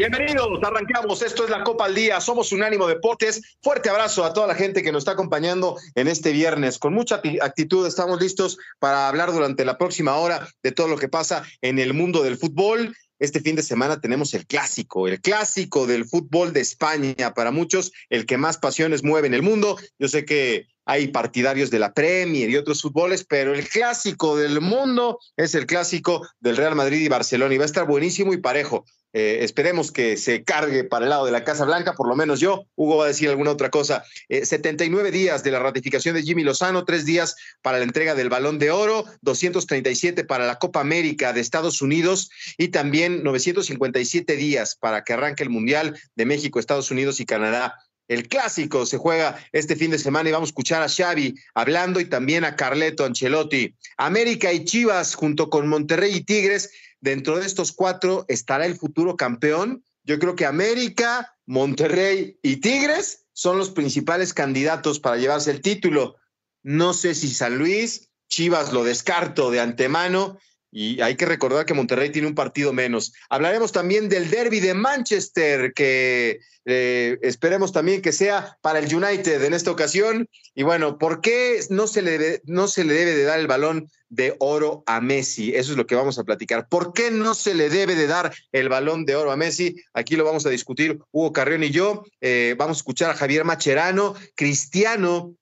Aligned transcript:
Bienvenidos, 0.00 0.58
arrancamos. 0.62 1.20
Esto 1.20 1.44
es 1.44 1.50
la 1.50 1.62
Copa 1.62 1.84
al 1.84 1.94
Día. 1.94 2.22
Somos 2.22 2.52
Unánimo 2.52 2.86
Deportes. 2.86 3.58
Fuerte 3.60 3.90
abrazo 3.90 4.24
a 4.24 4.32
toda 4.32 4.46
la 4.46 4.54
gente 4.54 4.82
que 4.82 4.92
nos 4.92 5.02
está 5.02 5.12
acompañando 5.12 5.76
en 5.94 6.08
este 6.08 6.32
viernes. 6.32 6.78
Con 6.78 6.94
mucha 6.94 7.20
actitud 7.42 7.86
estamos 7.86 8.18
listos 8.18 8.56
para 8.78 9.08
hablar 9.08 9.30
durante 9.30 9.62
la 9.62 9.76
próxima 9.76 10.16
hora 10.16 10.48
de 10.62 10.72
todo 10.72 10.88
lo 10.88 10.96
que 10.96 11.10
pasa 11.10 11.42
en 11.60 11.78
el 11.78 11.92
mundo 11.92 12.22
del 12.22 12.38
fútbol. 12.38 12.96
Este 13.18 13.40
fin 13.40 13.56
de 13.56 13.62
semana 13.62 14.00
tenemos 14.00 14.32
el 14.32 14.46
clásico, 14.46 15.06
el 15.06 15.20
clásico 15.20 15.86
del 15.86 16.06
fútbol 16.06 16.54
de 16.54 16.62
España. 16.62 17.34
Para 17.34 17.50
muchos, 17.50 17.92
el 18.08 18.24
que 18.24 18.38
más 18.38 18.56
pasiones 18.56 19.04
mueve 19.04 19.26
en 19.26 19.34
el 19.34 19.42
mundo. 19.42 19.76
Yo 19.98 20.08
sé 20.08 20.24
que 20.24 20.66
hay 20.86 21.08
partidarios 21.08 21.70
de 21.70 21.78
la 21.78 21.92
Premier 21.92 22.48
y 22.48 22.56
otros 22.56 22.80
fútboles, 22.80 23.24
pero 23.24 23.54
el 23.54 23.68
clásico 23.68 24.38
del 24.38 24.62
mundo 24.62 25.18
es 25.36 25.54
el 25.54 25.66
clásico 25.66 26.26
del 26.40 26.56
Real 26.56 26.74
Madrid 26.74 27.02
y 27.02 27.08
Barcelona 27.08 27.54
y 27.54 27.58
va 27.58 27.64
a 27.64 27.66
estar 27.66 27.86
buenísimo 27.86 28.32
y 28.32 28.38
parejo. 28.38 28.86
Eh, 29.12 29.38
esperemos 29.42 29.90
que 29.90 30.16
se 30.16 30.44
cargue 30.44 30.84
para 30.84 31.04
el 31.04 31.10
lado 31.10 31.26
de 31.26 31.32
la 31.32 31.42
Casa 31.42 31.64
Blanca, 31.64 31.94
por 31.94 32.08
lo 32.08 32.14
menos 32.14 32.38
yo. 32.38 32.66
Hugo 32.76 32.98
va 32.98 33.04
a 33.04 33.08
decir 33.08 33.28
alguna 33.28 33.50
otra 33.50 33.70
cosa. 33.70 34.04
79 34.28 35.08
eh, 35.08 35.12
días 35.12 35.42
de 35.42 35.50
la 35.50 35.58
ratificación 35.58 36.14
de 36.14 36.22
Jimmy 36.22 36.44
Lozano, 36.44 36.84
tres 36.84 37.04
días 37.04 37.34
para 37.62 37.78
la 37.78 37.84
entrega 37.84 38.14
del 38.14 38.28
Balón 38.28 38.58
de 38.58 38.70
Oro, 38.70 39.04
237 39.22 40.24
para 40.24 40.46
la 40.46 40.58
Copa 40.58 40.80
América 40.80 41.32
de 41.32 41.40
Estados 41.40 41.82
Unidos 41.82 42.30
y 42.56 42.68
también 42.68 43.24
957 43.24 44.36
días 44.36 44.76
para 44.76 45.02
que 45.02 45.12
arranque 45.12 45.42
el 45.42 45.50
Mundial 45.50 45.98
de 46.14 46.26
México, 46.26 46.60
Estados 46.60 46.90
Unidos 46.90 47.20
y 47.20 47.26
Canadá. 47.26 47.76
El 48.10 48.26
clásico 48.26 48.86
se 48.86 48.98
juega 48.98 49.38
este 49.52 49.76
fin 49.76 49.92
de 49.92 49.98
semana 49.98 50.28
y 50.28 50.32
vamos 50.32 50.48
a 50.48 50.50
escuchar 50.50 50.82
a 50.82 50.88
Xavi 50.88 51.32
hablando 51.54 52.00
y 52.00 52.06
también 52.06 52.44
a 52.44 52.56
Carleto 52.56 53.04
Ancelotti. 53.04 53.76
América 53.98 54.52
y 54.52 54.64
Chivas 54.64 55.14
junto 55.14 55.48
con 55.48 55.68
Monterrey 55.68 56.16
y 56.16 56.24
Tigres 56.24 56.72
dentro 57.00 57.38
de 57.38 57.46
estos 57.46 57.72
cuatro 57.72 58.24
estará 58.28 58.66
el 58.66 58.76
futuro 58.76 59.16
campeón. 59.16 59.84
Yo 60.04 60.18
creo 60.18 60.36
que 60.36 60.46
América, 60.46 61.34
Monterrey 61.46 62.38
y 62.42 62.56
Tigres 62.56 63.26
son 63.32 63.58
los 63.58 63.70
principales 63.70 64.34
candidatos 64.34 65.00
para 65.00 65.16
llevarse 65.16 65.50
el 65.50 65.60
título. 65.60 66.16
No 66.62 66.92
sé 66.92 67.14
si 67.14 67.28
San 67.28 67.58
Luis, 67.58 68.10
Chivas 68.28 68.72
lo 68.72 68.84
descarto 68.84 69.50
de 69.50 69.60
antemano 69.60 70.38
y 70.72 71.00
hay 71.00 71.16
que 71.16 71.26
recordar 71.26 71.66
que 71.66 71.74
Monterrey 71.74 72.10
tiene 72.10 72.28
un 72.28 72.34
partido 72.34 72.72
menos. 72.72 73.12
Hablaremos 73.28 73.72
también 73.72 74.08
del 74.08 74.30
derby 74.30 74.60
de 74.60 74.74
Manchester, 74.74 75.72
que 75.74 76.40
eh, 76.64 77.18
esperemos 77.22 77.72
también 77.72 78.02
que 78.02 78.12
sea 78.12 78.56
para 78.60 78.78
el 78.78 78.94
United 78.94 79.42
en 79.42 79.54
esta 79.54 79.70
ocasión. 79.70 80.28
Y 80.54 80.62
bueno, 80.62 80.96
¿por 80.98 81.20
qué 81.20 81.60
no 81.70 81.86
se, 81.86 82.02
le 82.02 82.12
debe, 82.12 82.42
no 82.44 82.68
se 82.68 82.84
le 82.84 82.94
debe 82.94 83.16
de 83.16 83.24
dar 83.24 83.40
el 83.40 83.48
balón 83.48 83.90
de 84.10 84.36
oro 84.38 84.82
a 84.86 85.00
Messi? 85.00 85.54
Eso 85.54 85.72
es 85.72 85.78
lo 85.78 85.86
que 85.86 85.94
vamos 85.94 86.18
a 86.18 86.24
platicar. 86.24 86.68
¿Por 86.68 86.92
qué 86.92 87.10
no 87.10 87.34
se 87.34 87.54
le 87.54 87.70
debe 87.70 87.94
de 87.94 88.06
dar 88.06 88.34
el 88.52 88.68
balón 88.68 89.06
de 89.06 89.16
oro 89.16 89.32
a 89.32 89.36
Messi? 89.36 89.76
Aquí 89.94 90.16
lo 90.16 90.24
vamos 90.24 90.44
a 90.44 90.50
discutir 90.50 90.98
Hugo 91.10 91.32
Carrión 91.32 91.64
y 91.64 91.70
yo. 91.70 92.04
Eh, 92.20 92.54
vamos 92.58 92.76
a 92.76 92.80
escuchar 92.80 93.10
a 93.10 93.14
Javier 93.14 93.44
Macherano, 93.44 94.14
Cristiano 94.34 95.34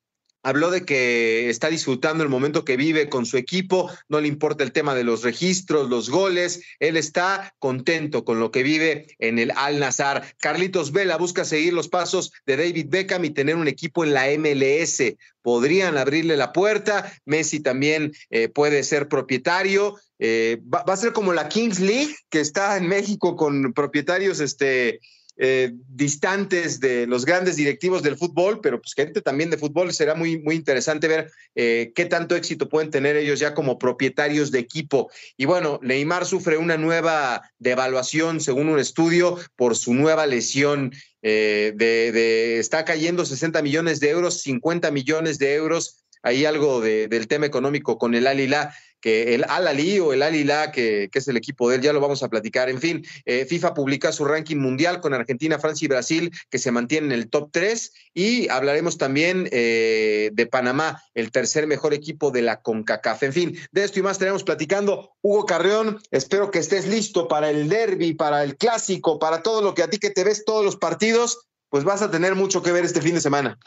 habló 0.42 0.70
de 0.70 0.84
que 0.84 1.50
está 1.50 1.68
disfrutando 1.68 2.22
el 2.22 2.30
momento 2.30 2.64
que 2.64 2.76
vive 2.76 3.08
con 3.08 3.26
su 3.26 3.36
equipo, 3.36 3.90
no 4.08 4.20
le 4.20 4.28
importa 4.28 4.64
el 4.64 4.72
tema 4.72 4.94
de 4.94 5.04
los 5.04 5.22
registros, 5.22 5.90
los 5.90 6.10
goles, 6.10 6.62
él 6.78 6.96
está 6.96 7.54
contento 7.58 8.24
con 8.24 8.40
lo 8.40 8.50
que 8.50 8.62
vive 8.62 9.06
en 9.18 9.38
el 9.38 9.52
Al 9.56 9.78
Nazar. 9.78 10.34
Carlitos 10.38 10.92
Vela 10.92 11.16
busca 11.16 11.44
seguir 11.44 11.72
los 11.72 11.88
pasos 11.88 12.32
de 12.46 12.56
David 12.56 12.86
Beckham 12.88 13.24
y 13.24 13.30
tener 13.30 13.56
un 13.56 13.68
equipo 13.68 14.04
en 14.04 14.14
la 14.14 14.26
MLS. 14.38 15.02
Podrían 15.42 15.96
abrirle 15.96 16.36
la 16.36 16.52
puerta, 16.52 17.12
Messi 17.24 17.60
también 17.60 18.12
eh, 18.30 18.48
puede 18.48 18.82
ser 18.84 19.08
propietario. 19.08 19.96
Eh, 20.18 20.60
va, 20.62 20.82
va, 20.82 20.94
a 20.94 20.96
ser 20.96 21.12
como 21.12 21.32
la 21.32 21.48
Kings 21.48 21.80
League, 21.80 22.14
que 22.28 22.40
está 22.40 22.76
en 22.76 22.88
México 22.88 23.36
con 23.36 23.72
propietarios 23.72 24.40
este, 24.40 25.00
eh, 25.40 25.72
distantes 25.88 26.80
de 26.80 27.06
los 27.06 27.24
grandes 27.24 27.54
directivos 27.54 28.02
del 28.02 28.16
fútbol, 28.16 28.60
pero 28.60 28.80
pues 28.80 28.94
gente 28.94 29.22
también 29.22 29.50
de 29.50 29.56
fútbol, 29.56 29.92
será 29.92 30.16
muy, 30.16 30.40
muy 30.40 30.56
interesante 30.56 31.06
ver 31.06 31.30
eh, 31.54 31.92
qué 31.94 32.06
tanto 32.06 32.34
éxito 32.34 32.68
pueden 32.68 32.90
tener 32.90 33.14
ellos 33.14 33.38
ya 33.38 33.54
como 33.54 33.78
propietarios 33.78 34.50
de 34.50 34.58
equipo. 34.58 35.10
Y 35.36 35.44
bueno, 35.44 35.78
Neymar 35.80 36.26
sufre 36.26 36.56
una 36.56 36.76
nueva 36.76 37.42
devaluación 37.60 38.40
según 38.40 38.68
un 38.68 38.80
estudio 38.80 39.38
por 39.54 39.76
su 39.76 39.94
nueva 39.94 40.26
lesión. 40.26 40.92
Eh, 41.22 41.72
de, 41.76 42.58
está 42.58 42.84
cayendo 42.84 43.24
60 43.24 43.62
millones 43.62 44.00
de 44.00 44.10
euros, 44.10 44.42
50 44.42 44.90
millones 44.90 45.38
de 45.38 45.54
euros 45.54 46.04
hay 46.22 46.44
algo 46.44 46.80
del 46.80 47.28
tema 47.28 47.46
económico 47.46 47.96
con 47.96 48.14
el 48.14 48.26
Alila 48.26 48.74
que 49.00 49.34
el 49.34 49.44
Al-Ali 49.48 49.98
o 50.00 50.12
el 50.12 50.22
Al-Hilal, 50.22 50.70
que, 50.72 51.08
es 51.12 51.28
el 51.28 51.36
equipo 51.36 51.68
de 51.68 51.76
él, 51.76 51.82
ya 51.82 51.92
lo 51.92 52.00
vamos 52.00 52.22
a 52.22 52.28
platicar. 52.28 52.68
En 52.68 52.80
fin, 52.80 53.04
eh, 53.24 53.44
FIFA 53.44 53.74
publica 53.74 54.12
su 54.12 54.24
ranking 54.24 54.56
mundial 54.56 55.00
con 55.00 55.14
Argentina, 55.14 55.58
Francia 55.58 55.86
y 55.86 55.88
Brasil, 55.88 56.32
que 56.50 56.58
se 56.58 56.70
mantienen 56.70 57.12
en 57.12 57.18
el 57.18 57.28
top 57.28 57.50
3. 57.52 57.92
Y 58.14 58.48
hablaremos 58.48 58.98
también 58.98 59.48
eh, 59.52 60.30
de 60.32 60.46
Panamá, 60.46 61.02
el 61.14 61.30
tercer 61.30 61.66
mejor 61.66 61.94
equipo 61.94 62.30
de 62.30 62.42
la 62.42 62.60
CONCACAF. 62.60 63.22
En 63.24 63.32
fin, 63.32 63.58
de 63.72 63.84
esto 63.84 63.98
y 63.98 64.02
más 64.02 64.18
tenemos 64.18 64.44
platicando. 64.44 65.12
Hugo 65.22 65.46
Carreón, 65.46 66.00
espero 66.10 66.50
que 66.50 66.58
estés 66.58 66.86
listo 66.86 67.28
para 67.28 67.50
el 67.50 67.68
derby, 67.68 68.14
para 68.14 68.42
el 68.44 68.56
clásico, 68.56 69.18
para 69.18 69.42
todo 69.42 69.62
lo 69.62 69.74
que 69.74 69.82
a 69.82 69.90
ti 69.90 69.98
que 69.98 70.10
te 70.10 70.24
ves 70.24 70.44
todos 70.44 70.64
los 70.64 70.76
partidos, 70.76 71.48
pues 71.68 71.84
vas 71.84 72.02
a 72.02 72.10
tener 72.10 72.34
mucho 72.34 72.62
que 72.62 72.72
ver 72.72 72.84
este 72.84 73.02
fin 73.02 73.14
de 73.14 73.20
semana. 73.20 73.58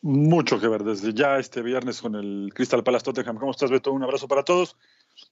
Mucho 0.00 0.60
que 0.60 0.68
ver 0.68 0.84
desde 0.84 1.12
ya 1.12 1.38
este 1.38 1.60
viernes 1.60 2.00
con 2.00 2.14
el 2.14 2.52
Crystal 2.54 2.84
Palace 2.84 3.04
Tottenham. 3.04 3.36
¿Cómo 3.36 3.50
estás, 3.50 3.70
Beto? 3.70 3.92
Un 3.92 4.04
abrazo 4.04 4.28
para 4.28 4.44
todos. 4.44 4.76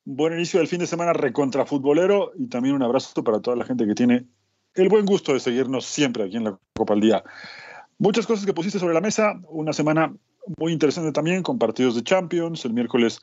Buen 0.05 0.33
inicio 0.33 0.59
del 0.59 0.67
fin 0.67 0.81
de 0.81 0.89
semana 0.89 1.13
recontra 1.13 1.65
futbolero 1.65 2.33
y 2.37 2.49
también 2.49 2.75
un 2.75 2.83
abrazo 2.83 3.23
para 3.23 3.41
toda 3.41 3.57
la 3.57 3.65
gente 3.65 3.87
que 3.87 3.95
tiene 3.95 4.27
el 4.75 4.89
buen 4.89 5.07
gusto 5.07 5.33
de 5.33 5.41
seguirnos 5.41 5.87
siempre 5.87 6.25
aquí 6.25 6.37
en 6.37 6.45
la 6.45 6.59
Copa 6.75 6.95
al 6.95 7.01
Día. 7.01 7.23
Muchas 7.99 8.27
cosas 8.27 8.45
que 8.45 8.53
pusiste 8.53 8.81
sobre 8.81 8.95
la 8.95 9.01
mesa. 9.01 9.41
Una 9.49 9.73
semana 9.73 10.13
muy 10.59 10.73
interesante 10.73 11.13
también 11.13 11.45
con 11.45 11.59
partidos 11.59 11.95
de 11.95 12.03
Champions. 12.03 12.65
El 12.65 12.73
miércoles 12.73 13.21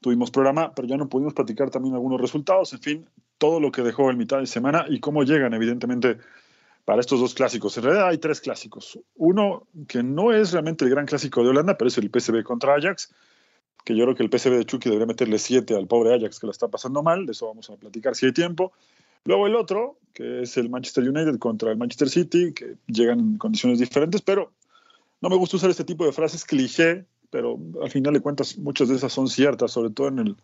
tuvimos 0.00 0.30
programa, 0.30 0.72
pero 0.74 0.88
ya 0.88 0.96
no 0.96 1.08
pudimos 1.08 1.34
platicar 1.34 1.70
también 1.70 1.94
algunos 1.94 2.20
resultados. 2.20 2.72
En 2.72 2.80
fin, 2.80 3.10
todo 3.36 3.60
lo 3.60 3.70
que 3.70 3.82
dejó 3.82 4.10
en 4.10 4.16
mitad 4.16 4.38
de 4.38 4.46
semana 4.46 4.86
y 4.88 5.00
cómo 5.00 5.22
llegan, 5.22 5.52
evidentemente, 5.52 6.18
para 6.88 7.02
estos 7.02 7.20
dos 7.20 7.34
clásicos. 7.34 7.76
En 7.76 7.84
realidad 7.84 8.08
hay 8.08 8.16
tres 8.16 8.40
clásicos. 8.40 8.98
Uno 9.16 9.66
que 9.86 10.02
no 10.02 10.32
es 10.32 10.52
realmente 10.52 10.86
el 10.86 10.90
gran 10.90 11.04
clásico 11.04 11.42
de 11.42 11.50
Holanda, 11.50 11.76
pero 11.76 11.88
es 11.88 11.98
el 11.98 12.10
PSV 12.10 12.42
contra 12.42 12.76
Ajax, 12.76 13.12
que 13.84 13.94
yo 13.94 14.04
creo 14.04 14.16
que 14.16 14.22
el 14.22 14.30
PSV 14.30 14.56
de 14.56 14.64
Chucky 14.64 14.88
debería 14.88 15.04
meterle 15.04 15.38
siete 15.38 15.76
al 15.76 15.86
pobre 15.86 16.14
Ajax 16.14 16.40
que 16.40 16.46
lo 16.46 16.50
está 16.50 16.68
pasando 16.68 17.02
mal, 17.02 17.26
de 17.26 17.32
eso 17.32 17.46
vamos 17.46 17.68
a 17.68 17.76
platicar 17.76 18.14
si 18.14 18.24
hay 18.24 18.32
tiempo. 18.32 18.72
Luego 19.24 19.46
el 19.46 19.54
otro, 19.56 19.98
que 20.14 20.40
es 20.40 20.56
el 20.56 20.70
Manchester 20.70 21.06
United 21.06 21.38
contra 21.38 21.70
el 21.70 21.76
Manchester 21.76 22.08
City, 22.08 22.54
que 22.54 22.76
llegan 22.86 23.20
en 23.20 23.36
condiciones 23.36 23.80
diferentes, 23.80 24.22
pero 24.22 24.50
no 25.20 25.28
me 25.28 25.36
gusta 25.36 25.58
usar 25.58 25.68
este 25.68 25.84
tipo 25.84 26.06
de 26.06 26.12
frases 26.12 26.42
cliché, 26.46 27.04
pero 27.28 27.58
al 27.82 27.90
final 27.90 28.14
de 28.14 28.20
cuentas 28.20 28.56
muchas 28.56 28.88
de 28.88 28.96
esas 28.96 29.12
son 29.12 29.28
ciertas, 29.28 29.72
sobre 29.72 29.90
todo 29.90 30.08
en 30.08 30.20
el, 30.20 30.36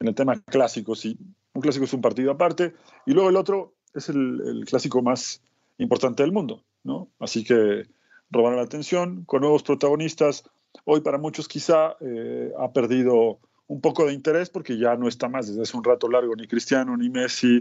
en 0.00 0.08
el 0.08 0.16
tema 0.16 0.40
clásico. 0.40 0.96
Sí, 0.96 1.16
un 1.52 1.62
clásico 1.62 1.84
es 1.84 1.92
un 1.92 2.00
partido 2.00 2.32
aparte, 2.32 2.74
y 3.06 3.12
luego 3.12 3.30
el 3.30 3.36
otro 3.36 3.74
es 3.94 4.08
el, 4.08 4.42
el 4.44 4.64
clásico 4.64 5.00
más 5.00 5.40
importante 5.78 6.22
del 6.22 6.32
mundo, 6.32 6.62
¿no? 6.84 7.08
Así 7.18 7.44
que 7.44 7.86
robar 8.30 8.54
la 8.54 8.62
atención 8.62 9.24
con 9.24 9.40
nuevos 9.40 9.62
protagonistas. 9.62 10.44
Hoy 10.84 11.00
para 11.00 11.18
muchos 11.18 11.48
quizá 11.48 11.96
eh, 12.00 12.52
ha 12.58 12.72
perdido 12.72 13.38
un 13.68 13.80
poco 13.80 14.06
de 14.06 14.12
interés 14.12 14.50
porque 14.50 14.78
ya 14.78 14.96
no 14.96 15.08
está 15.08 15.28
más 15.28 15.48
desde 15.48 15.62
hace 15.62 15.76
un 15.76 15.84
rato 15.84 16.08
largo 16.08 16.34
ni 16.36 16.46
Cristiano, 16.46 16.96
ni 16.96 17.10
Messi, 17.10 17.60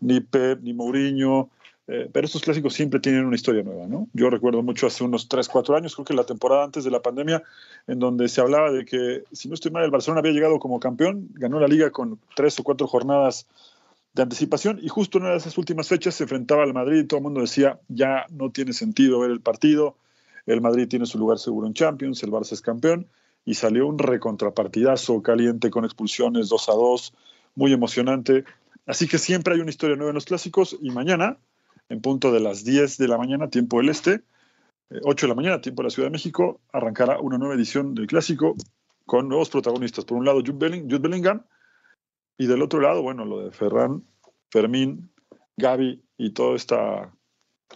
ni 0.00 0.20
Pep, 0.20 0.60
ni 0.62 0.72
Mourinho. 0.72 1.50
Eh, 1.88 2.10
pero 2.12 2.26
estos 2.26 2.42
clásicos 2.42 2.74
siempre 2.74 2.98
tienen 2.98 3.24
una 3.24 3.36
historia 3.36 3.62
nueva, 3.62 3.86
¿no? 3.86 4.08
Yo 4.12 4.28
recuerdo 4.28 4.60
mucho 4.60 4.88
hace 4.88 5.04
unos 5.04 5.28
3, 5.28 5.48
4 5.48 5.76
años, 5.76 5.94
creo 5.94 6.04
que 6.04 6.14
la 6.14 6.26
temporada 6.26 6.64
antes 6.64 6.82
de 6.82 6.90
la 6.90 7.00
pandemia, 7.00 7.44
en 7.86 8.00
donde 8.00 8.28
se 8.28 8.40
hablaba 8.40 8.72
de 8.72 8.84
que, 8.84 9.22
si 9.30 9.48
no 9.48 9.54
estoy 9.54 9.70
mal, 9.70 9.84
el 9.84 9.92
Barcelona 9.92 10.18
había 10.18 10.32
llegado 10.32 10.58
como 10.58 10.80
campeón, 10.80 11.28
ganó 11.34 11.60
la 11.60 11.68
liga 11.68 11.92
con 11.92 12.18
tres 12.34 12.58
o 12.58 12.64
cuatro 12.64 12.88
jornadas 12.88 13.46
de 14.16 14.22
anticipación 14.22 14.80
y 14.82 14.88
justo 14.88 15.18
en 15.18 15.24
una 15.24 15.32
de 15.32 15.38
esas 15.38 15.58
últimas 15.58 15.88
fechas 15.88 16.14
se 16.14 16.24
enfrentaba 16.24 16.62
al 16.62 16.72
Madrid 16.72 17.00
y 17.00 17.04
todo 17.04 17.18
el 17.18 17.24
mundo 17.24 17.42
decía, 17.42 17.78
ya 17.88 18.24
no 18.30 18.50
tiene 18.50 18.72
sentido 18.72 19.20
ver 19.20 19.30
el 19.30 19.42
partido, 19.42 19.98
el 20.46 20.62
Madrid 20.62 20.88
tiene 20.88 21.04
su 21.04 21.18
lugar 21.18 21.38
seguro 21.38 21.66
en 21.66 21.74
Champions, 21.74 22.22
el 22.22 22.30
Barça 22.30 22.52
es 22.52 22.62
campeón 22.62 23.08
y 23.44 23.54
salió 23.54 23.86
un 23.86 23.98
recontrapartidazo 23.98 25.22
caliente 25.22 25.70
con 25.70 25.84
expulsiones 25.84 26.48
2 26.48 26.68
a 26.70 26.72
2, 26.72 27.14
muy 27.56 27.72
emocionante. 27.74 28.44
Así 28.86 29.06
que 29.06 29.18
siempre 29.18 29.54
hay 29.54 29.60
una 29.60 29.70
historia 29.70 29.96
nueva 29.96 30.10
en 30.10 30.14
los 30.14 30.24
clásicos 30.24 30.76
y 30.80 30.90
mañana 30.90 31.38
en 31.90 32.00
punto 32.00 32.32
de 32.32 32.40
las 32.40 32.64
10 32.64 32.96
de 32.96 33.08
la 33.08 33.18
mañana, 33.18 33.50
tiempo 33.50 33.78
del 33.78 33.90
este, 33.90 34.22
8 34.90 35.04
eh, 35.08 35.14
de 35.14 35.28
la 35.28 35.34
mañana, 35.34 35.60
tiempo 35.60 35.82
de 35.82 35.88
la 35.88 35.90
Ciudad 35.90 36.06
de 36.06 36.12
México, 36.12 36.60
arrancará 36.72 37.20
una 37.20 37.36
nueva 37.38 37.54
edición 37.54 37.94
del 37.94 38.06
clásico 38.06 38.56
con 39.04 39.28
nuevos 39.28 39.50
protagonistas. 39.50 40.04
Por 40.06 40.16
un 40.16 40.24
lado, 40.24 40.40
Jude, 40.40 40.82
Bellingham, 40.98 41.42
y 42.38 42.46
del 42.46 42.62
otro 42.62 42.80
lado, 42.80 43.02
bueno, 43.02 43.24
lo 43.24 43.44
de 43.44 43.50
Ferran, 43.50 44.04
Fermín, 44.50 45.10
Gaby 45.56 46.02
y 46.18 46.30
toda 46.30 46.56
esta 46.56 47.12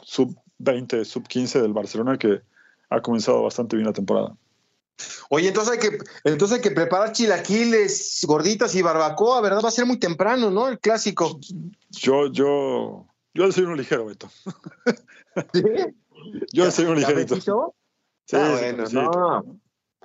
sub-20, 0.02 1.04
sub-15 1.04 1.60
del 1.60 1.72
Barcelona 1.72 2.18
que 2.18 2.42
ha 2.90 3.00
comenzado 3.00 3.42
bastante 3.42 3.76
bien 3.76 3.86
la 3.86 3.92
temporada. 3.92 4.36
Oye, 5.30 5.48
entonces 5.48 5.72
hay 5.72 5.78
que, 5.78 5.98
entonces 6.24 6.58
hay 6.58 6.62
que 6.62 6.72
preparar 6.72 7.12
chilaquiles, 7.12 8.20
gorditas 8.26 8.74
y 8.74 8.82
barbacoa, 8.82 9.40
¿verdad? 9.40 9.62
Va 9.64 9.68
a 9.68 9.72
ser 9.72 9.86
muy 9.86 9.98
temprano, 9.98 10.50
¿no? 10.50 10.68
El 10.68 10.78
clásico. 10.78 11.40
Yo, 11.90 12.30
yo, 12.30 13.06
yo 13.32 13.52
soy 13.52 13.64
uno 13.64 13.76
ligero, 13.76 14.06
Beto. 14.06 14.30
¿Sí? 15.54 15.62
Yo 16.52 16.70
soy 16.70 16.86
un 16.86 16.96
ligerito. 16.96 17.36
Sí, 18.26 18.36
ah, 18.36 18.56
bueno, 18.58 18.84
no. 18.92 19.60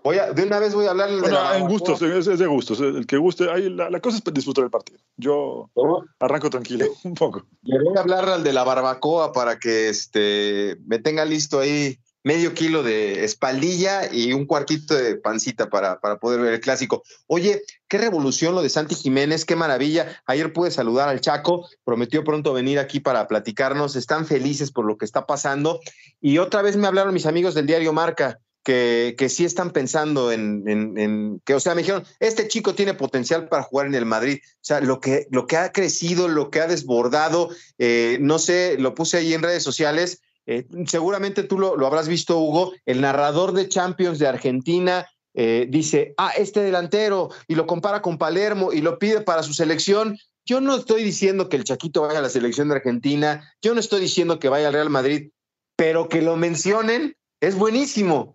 Voy 0.06 0.19
a, 0.19 0.31
de 0.34 0.44
una 0.44 0.60
vez 0.60 0.75
voy 0.75 0.86
a 0.86 0.92
hablar 0.92 1.10
bueno, 1.19 1.50
de 1.50 1.57
en 1.57 1.68
gustos, 1.68 2.00
es, 2.00 2.25
de 2.38 2.46
gustos. 2.46 2.80
El 2.80 3.07
que 3.07 3.18
guste, 3.18 3.50
ahí 3.50 3.72
la, 3.72 4.00
cosa 4.00 4.19
es 4.19 4.34
disfrutar 4.36 4.63
el 4.63 4.69
partido. 4.69 5.00
Yo 5.18 5.72
arranco 6.19 6.52
tranquilo, 6.52 6.86
un 7.04 7.16
poco. 7.16 7.48
Le 7.63 7.84
voy 7.84 7.98
a 7.98 8.02
hablar 8.02 8.30
al 8.30 8.44
de 8.44 8.54
la 8.54 8.63
barbacoa 8.63 9.34
para 9.34 9.57
que 9.57 9.90
este, 9.90 10.78
me 10.86 11.00
tenga 11.00 11.25
listo 11.25 11.60
ahí 11.60 11.98
medio 12.24 12.54
kilo 12.54 12.84
de 12.84 13.24
espaldilla 13.24 14.13
y 14.13 14.31
un 14.34 14.46
cuartito 14.46 14.94
de 14.94 15.16
pancita 15.16 15.72
para, 15.72 16.00
para 16.00 16.19
poder 16.19 16.40
ver 16.40 16.54
el 16.54 16.60
clásico. 16.60 17.01
Oye, 17.25 17.63
qué 17.88 17.98
revolución 17.98 18.54
lo 18.54 18.62
de 18.62 18.69
Santi 18.69 18.94
Jiménez, 18.94 19.44
qué 19.44 19.56
maravilla. 19.56 20.22
Ayer 20.28 20.54
pude 20.54 20.69
saludar 20.69 21.10
al 21.10 21.22
Chaco, 21.22 21.68
prometió 21.84 22.24
pronto 22.24 22.54
venir 22.54 22.78
aquí 22.78 23.00
para 23.00 23.28
platicarnos, 23.28 23.96
están 23.96 24.28
felices 24.28 24.72
por 24.72 24.86
lo 24.86 24.98
que 24.98 25.06
está 25.06 25.25
pasando. 25.25 25.80
Y 26.22 26.38
otra 26.38 26.62
vez 26.62 26.78
me 26.78 26.86
hablaron 26.86 27.12
mis 27.12 27.25
amigos 27.25 27.56
del 27.56 27.66
diario 27.66 27.92
Marca. 27.92 28.40
Que, 28.66 29.14
que 29.16 29.30
sí 29.30 29.46
están 29.46 29.70
pensando 29.70 30.32
en, 30.32 30.64
en, 30.68 31.40
que, 31.46 31.54
o 31.54 31.60
sea, 31.60 31.76
me 31.76 31.84
dijeron, 31.84 32.04
este 32.20 32.48
chico 32.48 32.74
tiene 32.74 32.96
potencial 32.96 33.48
para 33.48 33.62
jugar 33.62 33.86
en 33.86 33.94
el 33.94 34.08
Madrid. 34.08 34.40
O 34.44 34.58
sea, 34.60 34.82
lo 34.82 35.00
que, 35.00 35.28
lo 35.30 35.46
que 35.46 35.58
ha 35.58 35.72
crecido, 35.72 36.28
lo 36.28 36.50
que 36.50 36.62
ha 36.62 36.68
desbordado, 36.68 37.50
eh, 37.78 38.18
no 38.22 38.40
sé, 38.40 38.78
lo 38.80 38.96
puse 38.96 39.18
ahí 39.18 39.36
en 39.36 39.44
redes 39.44 39.62
sociales, 39.62 40.20
eh, 40.48 40.68
seguramente 40.88 41.44
tú 41.44 41.58
lo, 41.58 41.86
habrás 41.86 42.08
visto, 42.08 42.40
Hugo, 42.40 42.74
el 42.86 43.02
narrador 43.02 43.54
de 43.54 43.68
Champions 43.68 44.20
de 44.20 44.28
Argentina 44.28 45.08
eh, 45.34 45.68
dice, 45.70 46.14
ah, 46.18 46.32
este 46.38 46.62
delantero, 46.62 47.30
y 47.48 47.56
lo 47.56 47.66
compara 47.66 48.02
con 48.02 48.18
Palermo 48.18 48.72
y 48.72 48.82
lo 48.82 49.00
pide 49.00 49.22
para 49.22 49.44
su 49.44 49.54
selección. 49.54 50.18
Yo 50.46 50.62
no 50.62 50.76
estoy 50.76 51.04
diciendo 51.04 51.50
que 51.50 51.58
el 51.58 51.64
Chaquito 51.64 52.02
vaya 52.02 52.20
a 52.20 52.22
la 52.22 52.30
selección 52.30 52.70
de 52.70 52.76
Argentina, 52.76 53.54
yo 53.62 53.74
no 53.74 53.80
estoy 53.80 54.02
diciendo 54.02 54.40
que 54.40 54.50
vaya 54.50 54.68
al 54.68 54.74
Real 54.74 54.90
Madrid, 54.90 55.32
pero 55.76 56.08
que 56.08 56.22
lo 56.22 56.36
mencionen 56.36 57.18
es 57.42 57.56
buenísimo. 57.56 58.35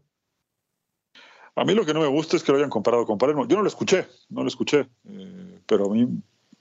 A 1.61 1.65
mí 1.67 1.75
lo 1.75 1.85
que 1.85 1.93
no 1.93 2.01
me 2.01 2.07
gusta 2.07 2.39
es 2.39 2.43
que 2.43 2.53
lo 2.53 2.57
hayan 2.57 2.71
comparado 2.71 3.05
con 3.05 3.19
Palermo. 3.19 3.47
Yo 3.47 3.57
no 3.57 3.63
lo 3.63 3.69
escuché, 3.69 4.09
no 4.31 4.41
lo 4.41 4.49
escuché, 4.49 4.89
eh, 5.07 5.61
pero 5.67 5.91
a 5.91 5.95
mí 5.95 6.09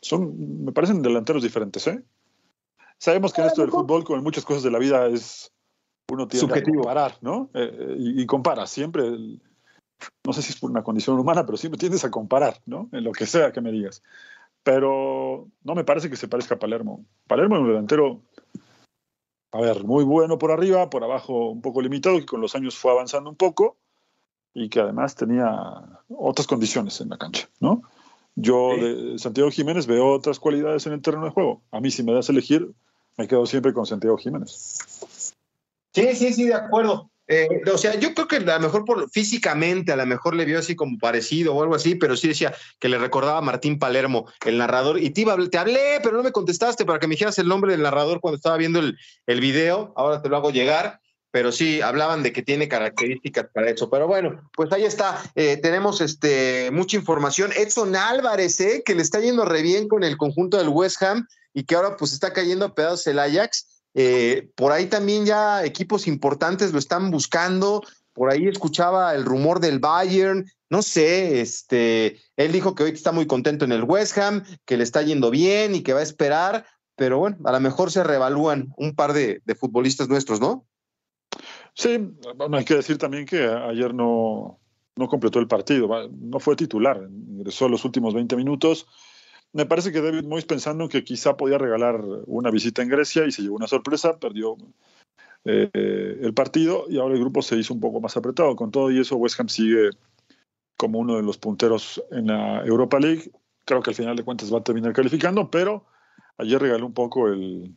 son, 0.01 0.66
me 0.66 0.74
parecen 0.74 1.01
delanteros 1.01 1.42
diferentes, 1.42 1.88
¿eh? 1.88 2.04
Sabemos 2.98 3.31
que 3.31 3.40
en 3.40 3.48
esto 3.48 3.62
del 3.62 3.72
fútbol, 3.72 4.04
como 4.04 4.18
en 4.18 4.25
muchas 4.25 4.44
cosas 4.44 4.62
de 4.62 4.72
la 4.72 4.78
vida, 4.78 5.07
es 5.07 5.54
uno 6.12 6.28
tiene 6.28 6.51
que 6.51 6.63
comparar, 6.63 7.18
¿no? 7.22 7.50
Eh, 7.54 7.96
y, 7.98 8.25
compara 8.25 8.68
siempre. 8.68 9.10
no 10.25 10.34
sé 10.34 10.42
si 10.42 10.51
es 10.51 10.60
por 10.60 10.69
una 10.69 10.84
condición 10.84 11.18
humana, 11.18 11.46
pero 11.46 11.57
siempre 11.57 11.80
tiendes 11.80 12.04
a 12.04 12.12
comparar, 12.12 12.60
¿no? 12.66 12.90
En 12.92 13.06
lo 13.06 13.13
que 13.13 13.25
sea 13.25 13.54
que 13.54 13.62
me 13.62 13.72
digas. 13.72 14.04
Pero 14.63 15.48
no 15.63 15.75
me 15.75 15.86
parece 15.86 16.10
que 16.10 16.18
se 16.18 16.28
parezca 16.28 16.56
a 16.56 16.60
Palermo. 16.60 17.06
Palermo 17.25 17.56
es 17.56 17.62
un 17.62 17.68
delantero, 17.69 18.19
a 19.54 19.62
ver, 19.62 19.86
muy 19.86 20.04
bueno 20.04 20.38
por 20.38 20.51
arriba, 20.51 20.90
por 20.90 21.06
abajo 21.06 21.51
un 21.51 21.62
poco 21.62 21.81
limitado, 21.81 22.19
que 22.19 22.25
con 22.25 22.42
los 22.42 22.54
años 22.54 22.78
fue 22.78 22.92
avanzando 22.92 23.30
un 23.30 23.38
poco 23.38 23.78
y 24.54 24.69
que 24.69 24.80
además 24.80 25.16
tenía 25.16 25.48
otras 26.10 26.48
condiciones 26.48 27.00
en 27.01 27.10
la 27.10 27.18
cancha, 27.18 27.50
¿no? 27.60 27.84
Yo 28.36 28.75
de 28.78 29.19
Santiago 29.19 29.51
Jiménez 29.51 29.86
veo 29.86 30.07
otras 30.07 30.40
cualidades 30.40 30.86
en 30.88 30.94
el 30.94 31.01
terreno 31.01 31.25
de 31.25 31.31
juego. 31.31 31.62
A 31.72 31.81
mí 31.81 31.92
si 31.92 32.04
me 32.04 32.13
das 32.13 32.30
a 32.30 32.31
elegir, 32.31 32.72
me 33.18 33.28
quedo 33.28 33.46
siempre 33.46 33.74
con 33.74 33.86
Santiago 33.86 34.18
Jiménez. 34.18 34.96
Sí, 35.94 36.16
sí, 36.16 36.34
sí, 36.34 36.46
de 36.46 36.54
acuerdo. 36.54 37.10
Eh, 37.31 37.48
o 37.72 37.78
sea, 37.78 37.94
yo 38.00 38.16
creo 38.16 38.28
que 38.28 38.38
a 38.38 38.40
lo 38.40 38.60
mejor 38.60 38.86
por, 38.86 39.07
físicamente, 39.12 39.92
a 39.92 39.96
lo 39.96 40.06
mejor 40.07 40.36
le 40.36 40.46
vio 40.46 40.57
así 40.57 40.75
como 40.75 40.98
parecido 40.98 41.54
o 41.54 41.62
algo 41.62 41.75
así, 41.75 41.94
pero 41.94 42.18
sí 42.18 42.28
decía 42.28 42.56
que 42.80 42.90
le 42.90 42.98
recordaba 42.98 43.38
a 43.38 43.42
Martín 43.42 43.78
Palermo, 43.78 44.25
el 44.46 44.57
narrador, 44.57 45.00
y 45.00 45.12
te, 45.12 45.22
iba, 45.22 45.38
te 45.48 45.57
hablé, 45.60 46.00
pero 46.01 46.18
no 46.18 46.24
me 46.24 46.31
contestaste 46.31 46.86
para 46.86 46.98
que 46.98 47.06
me 47.06 47.13
dijeras 47.13 47.38
el 47.38 47.48
nombre 47.48 47.72
del 47.74 47.84
narrador 47.84 48.19
cuando 48.19 48.38
estaba 48.38 48.57
viendo 48.57 48.80
el, 48.80 48.98
el 49.28 49.42
video, 49.42 49.94
ahora 49.96 50.24
te 50.24 50.30
lo 50.30 50.38
hago 50.38 50.50
llegar, 50.50 51.01
pero 51.31 51.51
sí, 51.51 51.81
hablaban 51.81 52.23
de 52.23 52.33
que 52.33 52.41
tiene 52.41 52.67
características 52.67 53.47
para 53.53 53.69
eso. 53.69 53.89
Pero 53.89 54.07
bueno, 54.07 54.49
pues 54.55 54.71
ahí 54.71 54.83
está, 54.83 55.21
eh, 55.35 55.57
tenemos 55.57 56.01
este, 56.01 56.71
mucha 56.71 56.97
información. 56.97 57.51
Edson 57.55 57.95
Álvarez, 57.95 58.59
eh, 58.59 58.83
que 58.83 58.95
le 58.95 59.03
está 59.03 59.19
yendo 59.19 59.45
re 59.45 59.61
bien 59.61 59.87
con 59.87 60.03
el 60.03 60.17
conjunto 60.17 60.57
del 60.57 60.69
West 60.69 61.01
Ham 61.03 61.27
y 61.53 61.63
que 61.63 61.75
ahora 61.75 61.97
pues 61.97 62.13
está 62.13 62.33
cayendo 62.33 62.65
a 62.65 62.73
pedazos 62.73 63.07
el 63.07 63.19
Ajax. 63.19 63.83
Eh, 63.93 64.49
por 64.55 64.71
ahí 64.71 64.87
también 64.87 65.25
ya 65.25 65.63
equipos 65.63 66.07
importantes 66.07 66.73
lo 66.73 66.79
están 66.79 67.11
buscando. 67.11 67.83
Por 68.13 68.31
ahí 68.31 68.47
escuchaba 68.47 69.13
el 69.13 69.23
rumor 69.23 69.59
del 69.59 69.79
Bayern. 69.79 70.49
No 70.71 70.81
sé, 70.81 71.41
este, 71.41 72.19
él 72.37 72.51
dijo 72.51 72.73
que 72.73 72.83
hoy 72.83 72.91
está 72.91 73.11
muy 73.11 73.27
contento 73.27 73.65
en 73.65 73.71
el 73.71 73.83
West 73.83 74.17
Ham, 74.17 74.43
que 74.65 74.77
le 74.77 74.83
está 74.83 75.01
yendo 75.03 75.29
bien 75.29 75.75
y 75.75 75.81
que 75.81 75.93
va 75.93 75.99
a 75.99 76.03
esperar. 76.03 76.65
Pero 76.95 77.19
bueno, 77.19 77.38
a 77.45 77.51
lo 77.51 77.59
mejor 77.59 77.91
se 77.91 78.03
reevalúan 78.03 78.74
un 78.77 78.93
par 78.93 79.13
de 79.13 79.41
futbolistas 79.57 80.09
nuestros, 80.09 80.41
¿no? 80.41 80.68
Sí, 81.79 81.98
bueno, 82.36 82.57
hay 82.57 82.65
que 82.65 82.75
decir 82.75 82.98
también 82.98 83.25
que 83.25 83.45
ayer 83.45 83.93
no, 83.93 84.59
no 84.95 85.07
completó 85.07 85.39
el 85.39 85.48
partido, 85.48 85.88
no 86.09 86.39
fue 86.39 86.57
titular, 86.57 87.07
ingresó 87.09 87.69
los 87.69 87.86
últimos 87.86 88.13
20 88.13 88.36
minutos 88.36 88.86
me 89.51 89.65
parece 89.65 89.91
que 89.91 90.01
David 90.01 90.25
Moyes 90.25 90.45
pensando 90.45 90.88
que 90.89 91.03
quizá 91.03 91.36
podía 91.36 91.57
regalar 91.57 92.01
una 92.27 92.51
visita 92.51 92.81
en 92.81 92.89
Grecia 92.89 93.25
y 93.25 93.31
se 93.31 93.41
llevó 93.41 93.55
una 93.55 93.67
sorpresa, 93.67 94.19
perdió 94.19 94.57
eh, 95.43 96.19
el 96.21 96.33
partido 96.33 96.86
y 96.88 97.00
ahora 97.00 97.15
el 97.15 97.19
grupo 97.19 97.41
se 97.41 97.55
hizo 97.55 97.74
un 97.74 97.79
poco 97.79 98.00
más 98.00 98.15
apretado. 98.15 98.55
Con 98.55 98.69
todo 98.69 98.91
y 98.91 99.00
eso, 99.00 99.15
West 99.15 99.39
Ham 99.39 99.50
sigue 99.50 99.89
como 100.77 101.00
uno 101.00 101.15
de 101.15 101.24
los 101.24 101.38
punteros 101.38 102.03
en 102.12 102.27
la 102.27 102.63
Europa 102.63 103.00
League. 103.00 103.31
Creo 103.65 103.81
que 103.81 103.89
al 103.89 103.95
final 103.95 104.15
de 104.15 104.24
cuentas 104.24 104.53
va 104.53 104.59
a 104.59 104.63
terminar 104.63 104.93
calificando, 104.93 105.50
pero 105.50 105.86
ayer 106.38 106.62
regaló 106.62 106.86
un 106.86 106.93
poco 106.93 107.27
el, 107.27 107.74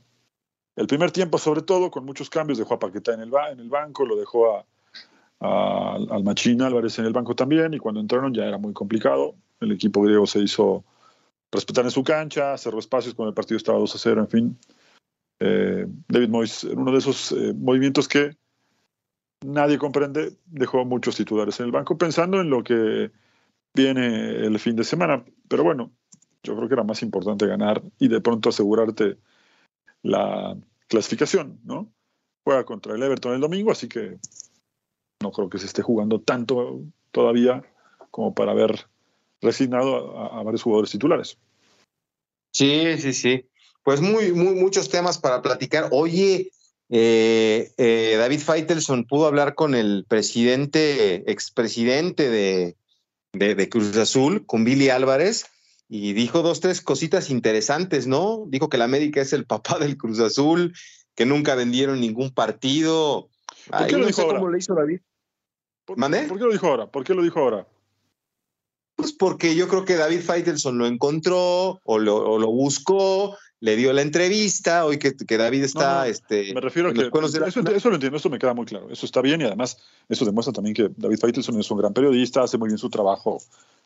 el 0.76 0.86
primer 0.86 1.10
tiempo, 1.10 1.38
sobre 1.38 1.62
todo, 1.62 1.90
con 1.90 2.04
muchos 2.04 2.30
cambios. 2.30 2.58
Dejó 2.58 2.74
a 2.74 2.78
Paquetá 2.78 3.14
en 3.14 3.20
el, 3.20 3.32
en 3.50 3.60
el 3.60 3.68
banco, 3.68 4.06
lo 4.06 4.16
dejó 4.16 4.56
a, 4.56 4.64
al 5.94 6.24
Machín 6.24 6.62
Álvarez 6.62 6.98
en 6.98 7.04
el 7.04 7.12
banco 7.12 7.34
también, 7.34 7.74
y 7.74 7.78
cuando 7.78 8.00
entraron 8.00 8.32
ya 8.32 8.44
era 8.44 8.58
muy 8.58 8.72
complicado. 8.72 9.34
El 9.60 9.72
equipo 9.72 10.02
griego 10.02 10.26
se 10.26 10.40
hizo 10.40 10.84
respetar 11.50 11.84
en 11.84 11.90
su 11.90 12.02
cancha, 12.02 12.56
cerró 12.56 12.78
espacios 12.78 13.14
cuando 13.14 13.30
el 13.30 13.34
partido 13.34 13.58
estaba 13.58 13.78
2 13.78 13.94
a 13.94 13.98
0, 13.98 14.20
en 14.20 14.28
fin. 14.28 14.58
Eh, 15.40 15.86
David 16.08 16.28
Moyes, 16.28 16.64
en 16.64 16.78
uno 16.78 16.92
de 16.92 16.98
esos 16.98 17.32
eh, 17.32 17.52
movimientos 17.54 18.08
que 18.08 18.36
nadie 19.44 19.78
comprende, 19.78 20.36
dejó 20.46 20.84
muchos 20.84 21.16
titulares 21.16 21.58
en 21.60 21.66
el 21.66 21.72
banco 21.72 21.98
pensando 21.98 22.40
en 22.40 22.48
lo 22.48 22.62
que 22.62 23.10
viene 23.74 24.46
el 24.46 24.58
fin 24.58 24.76
de 24.76 24.84
semana. 24.84 25.24
Pero 25.48 25.64
bueno, 25.64 25.90
yo 26.42 26.56
creo 26.56 26.68
que 26.68 26.74
era 26.74 26.84
más 26.84 27.02
importante 27.02 27.46
ganar 27.46 27.82
y 27.98 28.08
de 28.08 28.20
pronto 28.20 28.48
asegurarte 28.48 29.18
la 30.02 30.56
clasificación, 30.88 31.60
¿no? 31.64 31.92
Juega 32.44 32.64
contra 32.64 32.94
el 32.94 33.02
Everton 33.02 33.34
el 33.34 33.40
domingo, 33.40 33.70
así 33.72 33.88
que 33.88 34.18
no 35.22 35.30
creo 35.30 35.48
que 35.48 35.58
se 35.58 35.66
esté 35.66 35.82
jugando 35.82 36.20
tanto 36.20 36.82
todavía 37.12 37.62
como 38.10 38.34
para 38.34 38.52
haber 38.52 38.86
resignado 39.40 40.18
a, 40.18 40.42
varios 40.42 40.62
jugadores 40.62 40.90
titulares. 40.90 41.38
Sí, 42.52 42.98
sí, 42.98 43.12
sí. 43.12 43.46
Pues 43.84 44.00
muy, 44.00 44.32
muy, 44.32 44.54
muchos 44.54 44.88
temas 44.88 45.18
para 45.18 45.42
platicar. 45.42 45.88
Oye, 45.90 46.50
eh, 46.90 47.72
eh, 47.76 48.16
David 48.18 48.40
Feitelson 48.40 49.04
pudo 49.04 49.26
hablar 49.26 49.54
con 49.54 49.74
el 49.74 50.04
presidente, 50.06 51.30
expresidente 51.30 52.28
de, 52.28 52.76
de, 53.32 53.54
de 53.54 53.68
Cruz 53.68 53.96
Azul 53.96 54.44
con 54.46 54.64
Billy 54.64 54.90
Álvarez 54.90 55.46
y 55.94 56.14
dijo 56.14 56.40
dos, 56.40 56.60
tres 56.60 56.80
cositas 56.80 57.28
interesantes, 57.28 58.06
¿no? 58.06 58.44
Dijo 58.46 58.70
que 58.70 58.78
la 58.78 58.86
América 58.86 59.20
es 59.20 59.34
el 59.34 59.44
papá 59.44 59.78
del 59.78 59.98
Cruz 59.98 60.20
Azul, 60.20 60.72
que 61.14 61.26
nunca 61.26 61.54
vendieron 61.54 62.00
ningún 62.00 62.30
partido. 62.30 63.28
¿Por 63.68 63.86
qué 63.88 63.98
lo 63.98 64.06
dijo 64.06 64.22
ahora? 64.22 64.50
le 64.50 64.58
hizo 64.58 64.74
David. 64.74 65.00
¿Por, 65.84 65.98
¿Por 65.98 66.38
qué 66.38 66.44
lo 66.44 66.52
dijo 66.52 66.66
ahora? 66.66 66.90
¿Por 66.90 67.04
qué 67.04 67.12
lo 67.12 67.22
dijo 67.22 67.40
ahora? 67.40 67.68
Pues 68.96 69.12
porque 69.12 69.54
yo 69.54 69.68
creo 69.68 69.84
que 69.84 69.96
David 69.96 70.22
Faitelson 70.22 70.78
lo 70.78 70.86
encontró 70.86 71.78
o 71.84 71.98
lo, 71.98 72.16
o 72.16 72.38
lo 72.38 72.50
buscó, 72.50 73.36
le 73.62 73.76
dio 73.76 73.92
la 73.92 74.02
entrevista, 74.02 74.84
hoy 74.84 74.98
que, 74.98 75.14
que 75.14 75.36
David 75.36 75.62
está... 75.62 75.92
No, 75.92 75.98
no, 76.00 76.04
este, 76.06 76.52
me 76.52 76.60
refiero 76.60 76.88
a 76.88 76.92
que... 76.92 77.02
Eso, 77.46 77.60
eso, 77.60 77.88
lo 77.90 77.94
entiendo, 77.94 78.16
eso 78.16 78.28
me 78.28 78.40
queda 78.40 78.54
muy 78.54 78.66
claro. 78.66 78.90
Eso 78.90 79.06
está 79.06 79.20
bien 79.20 79.40
y 79.40 79.44
además 79.44 79.78
eso 80.08 80.24
demuestra 80.24 80.52
también 80.52 80.74
que 80.74 80.90
David 80.96 81.20
Faitelson 81.20 81.60
es 81.60 81.70
un 81.70 81.78
gran 81.78 81.92
periodista, 81.94 82.42
hace 82.42 82.58
muy 82.58 82.66
bien 82.66 82.78
su 82.78 82.90
trabajo, 82.90 83.38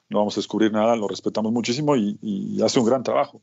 no 0.08 0.20
vamos 0.20 0.34
a 0.34 0.40
descubrir 0.40 0.72
nada, 0.72 0.96
lo 0.96 1.06
respetamos 1.06 1.52
muchísimo 1.52 1.94
y, 1.94 2.18
y 2.22 2.62
hace 2.62 2.80
un 2.80 2.86
gran 2.86 3.02
trabajo. 3.02 3.42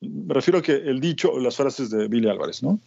Me 0.00 0.34
refiero 0.34 0.58
a 0.58 0.62
que 0.62 0.72
el 0.72 0.98
dicho, 0.98 1.38
las 1.38 1.54
frases 1.54 1.90
de 1.90 2.08
Billy 2.08 2.28
Álvarez, 2.28 2.60
¿no? 2.60 2.80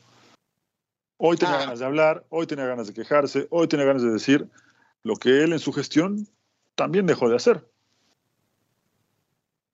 Hoy 1.16 1.38
tenía 1.38 1.56
ah. 1.56 1.60
ganas 1.60 1.80
de 1.80 1.86
hablar, 1.86 2.26
hoy 2.28 2.46
tenía 2.46 2.66
ganas 2.66 2.88
de 2.88 2.94
quejarse, 2.94 3.48
hoy 3.52 3.70
tenía 3.70 3.86
ganas 3.86 4.04
de 4.04 4.12
decir 4.12 4.50
lo 5.04 5.16
que 5.16 5.46
él 5.46 5.54
en 5.54 5.60
su 5.60 5.72
gestión 5.72 6.28
también 6.76 7.06
dejó 7.06 7.30
de 7.30 7.38
hacer. 7.38 7.66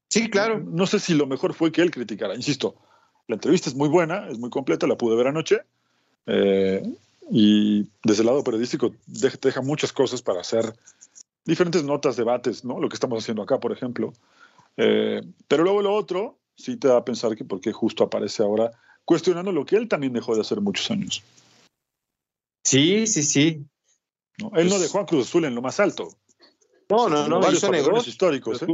Sí, 0.08 0.30
claro. 0.30 0.60
No, 0.60 0.70
no 0.70 0.86
sé 0.86 1.00
si 1.00 1.16
lo 1.16 1.26
mejor 1.26 1.56
fue 1.56 1.72
que 1.72 1.82
él 1.82 1.90
criticara, 1.90 2.36
insisto, 2.36 2.76
la 3.28 3.36
entrevista 3.36 3.70
es 3.70 3.76
muy 3.76 3.90
buena, 3.90 4.28
es 4.30 4.40
muy 4.40 4.50
completa, 4.50 4.88
la 4.88 4.98
pude 4.98 5.16
ver 5.16 5.28
anoche. 5.28 5.62
Eh, 6.26 6.84
y 7.30 7.88
desde 8.04 8.22
el 8.22 8.28
lado 8.28 8.44
periodístico 8.44 8.94
deja, 9.06 9.38
deja, 9.42 9.62
muchas 9.62 9.92
cosas 9.92 10.22
para 10.22 10.42
hacer 10.42 10.74
diferentes 11.46 11.84
notas, 11.84 12.16
debates, 12.16 12.64
¿no? 12.64 12.80
Lo 12.80 12.90
que 12.90 12.96
estamos 12.96 13.22
haciendo 13.22 13.44
acá, 13.44 13.60
por 13.60 13.72
ejemplo. 13.72 14.14
Eh, 14.78 15.22
pero 15.48 15.64
luego 15.64 15.82
lo 15.82 15.94
otro 15.94 16.38
sí 16.56 16.78
te 16.78 16.88
da 16.88 16.98
a 16.98 17.06
pensar 17.06 17.36
que 17.36 17.44
por 17.44 17.60
qué 17.60 17.74
justo 17.74 18.04
aparece 18.04 18.44
ahora 18.44 18.72
cuestionando 19.06 19.52
lo 19.52 19.66
que 19.66 19.76
él 19.76 19.88
también 19.88 20.14
dejó 20.14 20.36
de 20.36 20.42
hacer 20.42 20.62
muchos 20.62 20.90
años. 20.92 21.24
Sí, 22.64 23.08
sí, 23.08 23.24
sí. 23.24 23.66
¿No? 24.38 24.48
Él 24.48 24.68
pues, 24.68 24.70
no 24.70 24.80
dejó 24.80 25.00
a 25.00 25.06
Cruz 25.06 25.28
Azul 25.28 25.46
en 25.46 25.56
lo 25.56 25.62
más 25.62 25.80
alto. 25.80 26.10
No, 26.90 27.10
no, 27.10 27.28
no, 27.28 27.40
varios 27.40 27.70
negocios 27.70 28.08
históricos. 28.08 28.62
¿eh? 28.62 28.68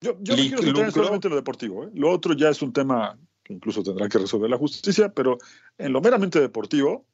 Yo, 0.00 0.16
yo 0.20 0.36
me 0.36 0.42
quiero 0.46 0.62
centrar 0.62 0.92
solamente 0.92 1.26
en 1.26 1.30
lo 1.30 1.36
deportivo. 1.36 1.84
¿eh? 1.84 1.90
Lo 1.94 2.10
otro 2.10 2.34
ya 2.34 2.50
es 2.50 2.62
un 2.62 2.72
tema 2.72 3.18
que 3.42 3.52
incluso 3.52 3.82
tendrá 3.82 4.08
que 4.08 4.18
resolver 4.18 4.48
la 4.48 4.58
justicia, 4.58 5.08
pero 5.08 5.38
en 5.78 5.92
lo 5.92 6.00
meramente 6.00 6.40
deportivo, 6.40 7.04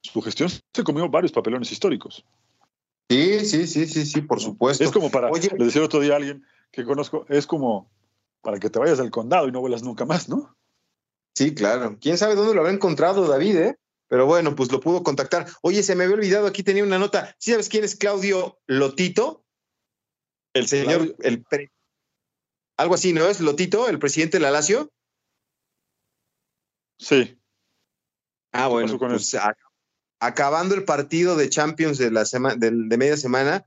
su 0.00 0.22
gestión 0.22 0.48
se 0.48 0.84
comió 0.84 1.08
varios 1.08 1.32
papelones 1.32 1.70
históricos. 1.72 2.24
Sí, 3.10 3.44
sí, 3.44 3.66
sí, 3.66 3.86
sí, 3.86 4.06
sí, 4.06 4.22
por 4.22 4.40
supuesto. 4.40 4.82
Es 4.82 4.90
como 4.90 5.10
para, 5.10 5.30
Oye, 5.30 5.50
le 5.58 5.66
decía 5.66 5.82
otro 5.82 6.00
día 6.00 6.14
a 6.14 6.16
alguien 6.16 6.44
que 6.70 6.84
conozco, 6.84 7.26
es 7.28 7.46
como 7.46 7.90
para 8.40 8.58
que 8.58 8.70
te 8.70 8.78
vayas 8.78 8.98
del 8.98 9.10
condado 9.10 9.46
y 9.48 9.52
no 9.52 9.60
vuelas 9.60 9.82
nunca 9.82 10.06
más, 10.06 10.28
¿no? 10.28 10.56
Sí, 11.34 11.54
claro. 11.54 11.98
¿Quién 12.00 12.16
sabe 12.16 12.34
dónde 12.34 12.54
lo 12.54 12.60
habrá 12.60 12.72
encontrado 12.72 13.26
David, 13.26 13.56
eh? 13.56 13.76
Pero 14.08 14.26
bueno, 14.26 14.54
pues 14.54 14.70
lo 14.70 14.80
pudo 14.80 15.02
contactar. 15.02 15.46
Oye, 15.62 15.82
se 15.82 15.94
me 15.94 16.04
había 16.04 16.16
olvidado, 16.16 16.46
aquí 16.46 16.62
tenía 16.62 16.84
una 16.84 16.98
nota. 16.98 17.34
¿Sí 17.38 17.50
sabes 17.50 17.68
quién 17.68 17.84
es 17.84 17.96
Claudio 17.96 18.58
Lotito? 18.66 19.44
El 20.52 20.68
señor, 20.68 21.16
el 21.20 21.42
pre 21.42 21.70
algo 22.82 22.94
así, 22.94 23.12
¿no? 23.12 23.26
¿Es 23.26 23.40
Lotito, 23.40 23.88
el 23.88 23.98
presidente 23.98 24.38
de 24.38 24.42
la 24.42 24.50
Lazio? 24.50 24.90
Sí. 26.98 27.38
Ah, 28.52 28.68
bueno, 28.68 28.98
pues, 28.98 29.34
a, 29.34 29.56
acabando 30.20 30.74
el 30.74 30.84
partido 30.84 31.36
de 31.36 31.48
Champions 31.48 31.98
de, 31.98 32.10
la 32.10 32.24
de, 32.24 32.70
de, 32.70 32.96
media 32.96 33.16
semana, 33.16 33.66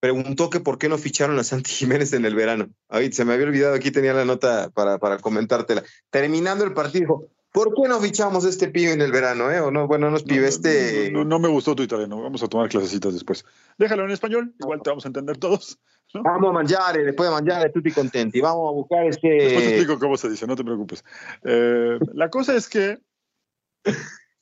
preguntó 0.00 0.50
que 0.50 0.60
por 0.60 0.78
qué 0.78 0.88
no 0.88 0.98
ficharon 0.98 1.38
a 1.38 1.44
Santi 1.44 1.70
Jiménez 1.72 2.12
en 2.12 2.24
el 2.24 2.34
verano. 2.34 2.68
Ay, 2.88 3.12
se 3.12 3.24
me 3.24 3.34
había 3.34 3.46
olvidado, 3.46 3.74
aquí 3.74 3.90
tenía 3.90 4.12
la 4.12 4.24
nota 4.24 4.70
para, 4.70 4.98
para 4.98 5.18
comentártela. 5.18 5.84
Terminando 6.10 6.64
el 6.64 6.74
partido, 6.74 7.30
¿por 7.56 7.74
qué 7.74 7.88
no 7.88 7.98
fichamos 8.00 8.44
este 8.44 8.68
pibe 8.68 8.92
en 8.92 9.00
el 9.00 9.10
verano? 9.10 9.50
Eh? 9.50 9.60
O 9.60 9.70
no, 9.70 9.86
bueno, 9.86 10.10
nos 10.10 10.24
pibe 10.24 10.42
no, 10.42 10.46
este... 10.46 11.10
No, 11.10 11.24
no, 11.24 11.38
me 11.38 11.48
gustó 11.48 11.74
tu 11.74 11.82
italiano, 11.82 12.20
vamos 12.20 12.42
a 12.42 12.48
tomar 12.48 12.68
clasecitas 12.68 13.14
después. 13.14 13.46
Déjalo 13.78 14.04
en 14.04 14.10
español, 14.10 14.54
igual 14.60 14.82
te 14.82 14.90
vamos 14.90 15.06
a 15.06 15.08
entender 15.08 15.38
todos. 15.38 15.78
¿no? 16.12 16.22
Vamos 16.22 16.50
a 16.50 16.52
mangiare, 16.52 17.02
después 17.02 17.30
de 17.30 17.34
mangiare 17.34 17.70
tutti 17.70 17.92
contenti. 17.92 18.42
Vamos 18.42 18.68
a 18.68 18.72
buscar 18.72 19.06
este. 19.06 19.28
Después 19.28 19.64
te 19.64 19.68
explico 19.70 19.98
cómo 19.98 20.18
se 20.18 20.28
dice, 20.28 20.46
no 20.46 20.54
te 20.54 20.64
preocupes. 20.64 21.02
Eh, 21.44 21.98
la 22.12 22.28
cosa 22.28 22.54
es 22.54 22.68
que 22.68 22.98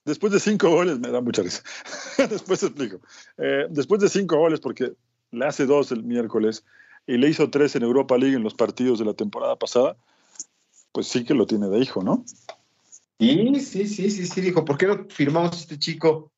después 0.04 0.32
de 0.32 0.40
cinco 0.40 0.70
goles, 0.70 0.98
me 0.98 1.12
da 1.12 1.20
mucha 1.20 1.42
risa. 1.42 1.62
después 2.28 2.58
te 2.58 2.66
explico. 2.66 2.98
Eh, 3.38 3.66
después 3.70 4.00
de 4.00 4.08
cinco 4.08 4.38
goles, 4.38 4.58
porque 4.58 4.92
le 5.30 5.46
hace 5.46 5.66
dos 5.66 5.92
el 5.92 6.02
miércoles 6.02 6.64
y 7.06 7.16
le 7.16 7.28
hizo 7.28 7.48
tres 7.48 7.76
en 7.76 7.84
Europa 7.84 8.18
League 8.18 8.34
en 8.34 8.42
los 8.42 8.54
partidos 8.54 8.98
de 8.98 9.04
la 9.04 9.14
temporada 9.14 9.54
pasada, 9.54 9.96
pues 10.90 11.06
sí 11.06 11.24
que 11.24 11.34
lo 11.34 11.46
tiene 11.46 11.68
de 11.68 11.78
hijo, 11.78 12.02
¿no? 12.02 12.24
Sí, 13.18 13.60
sí, 13.60 13.86
sí, 13.86 14.10
sí, 14.10 14.26
sí, 14.26 14.40
dijo, 14.40 14.64
¿por 14.64 14.76
qué 14.76 14.86
no 14.86 15.06
firmamos 15.08 15.60
este 15.60 15.78
chico? 15.78 16.32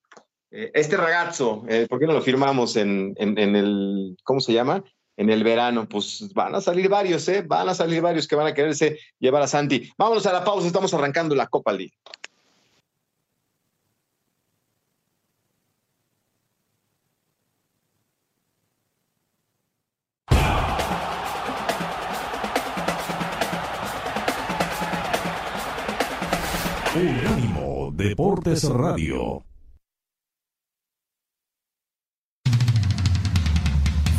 Eh, 0.51 0.71
este 0.75 0.97
ragazzo, 0.97 1.65
eh, 1.69 1.87
¿por 1.89 1.99
qué 1.99 2.07
no 2.07 2.13
lo 2.13 2.23
firmamos 2.23 2.77
en, 2.77 3.15
en, 3.17 3.39
en, 3.39 3.57
el, 3.57 4.17
¿cómo 4.23 4.41
se 4.41 4.53
llama? 4.53 4.85
en 5.17 5.31
el 5.31 5.43
verano, 5.45 5.89
pues 5.89 6.31
van 6.35 6.55
a 6.55 6.61
salir 6.61 6.89
varios, 6.89 7.27
¿eh? 7.29 7.43
Van 7.43 7.69
a 7.69 7.75
salir 7.75 8.03
varios 8.03 8.29
que 8.29 8.37
van 8.37 8.47
a 8.47 8.55
quererse 8.55 8.99
llevar 9.19 9.43
a 9.43 9.47
Santi. 9.47 9.91
Vámonos 9.97 10.27
a 10.27 10.33
la 10.33 10.45
pausa, 10.45 10.67
estamos 10.67 10.93
arrancando 10.93 11.35
la 11.35 11.47
Copa 11.47 11.73
League. 11.73 11.95
Deportes 27.97 28.69
Radio. 28.69 29.43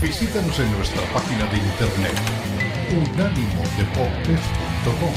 Visítanos 0.02 0.60
en 0.60 0.72
nuestra 0.72 1.04
página 1.14 1.46
de 1.46 1.58
internet 1.58 2.18
unánimodeportes.com. 2.90 5.14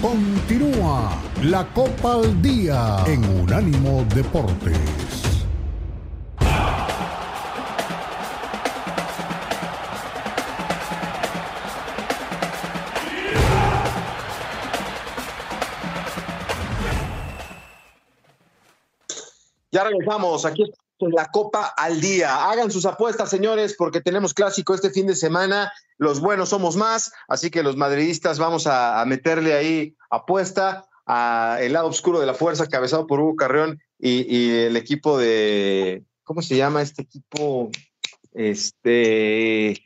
Continúa 0.00 1.20
la 1.42 1.66
Copa 1.74 2.14
al 2.14 2.40
Día 2.40 3.02
en 3.08 3.24
Unánimo 3.40 4.06
Deportes. 4.14 5.11
Ya 19.72 19.84
regresamos, 19.84 20.44
aquí 20.44 20.70
en 20.98 21.10
la 21.12 21.30
Copa 21.30 21.72
al 21.76 21.98
Día. 21.98 22.50
Hagan 22.50 22.70
sus 22.70 22.84
apuestas, 22.84 23.30
señores, 23.30 23.74
porque 23.76 24.02
tenemos 24.02 24.34
clásico 24.34 24.74
este 24.74 24.90
fin 24.90 25.06
de 25.06 25.14
semana. 25.14 25.72
Los 25.96 26.20
buenos 26.20 26.50
somos 26.50 26.76
más, 26.76 27.10
así 27.26 27.50
que 27.50 27.62
los 27.62 27.76
madridistas 27.76 28.38
vamos 28.38 28.66
a, 28.66 29.02
meterle 29.06 29.54
ahí 29.54 29.96
apuesta 30.10 30.84
a 31.06 31.56
el 31.60 31.72
lado 31.72 31.88
oscuro 31.88 32.20
de 32.20 32.26
la 32.26 32.34
fuerza, 32.34 32.68
cabezado 32.68 33.06
por 33.06 33.20
Hugo 33.20 33.34
Carrión 33.34 33.80
y, 33.98 34.36
y, 34.36 34.50
el 34.50 34.76
equipo 34.76 35.18
de, 35.18 36.04
¿cómo 36.22 36.42
se 36.42 36.56
llama 36.56 36.82
este 36.82 37.02
equipo? 37.02 37.70
Este, 38.32 39.82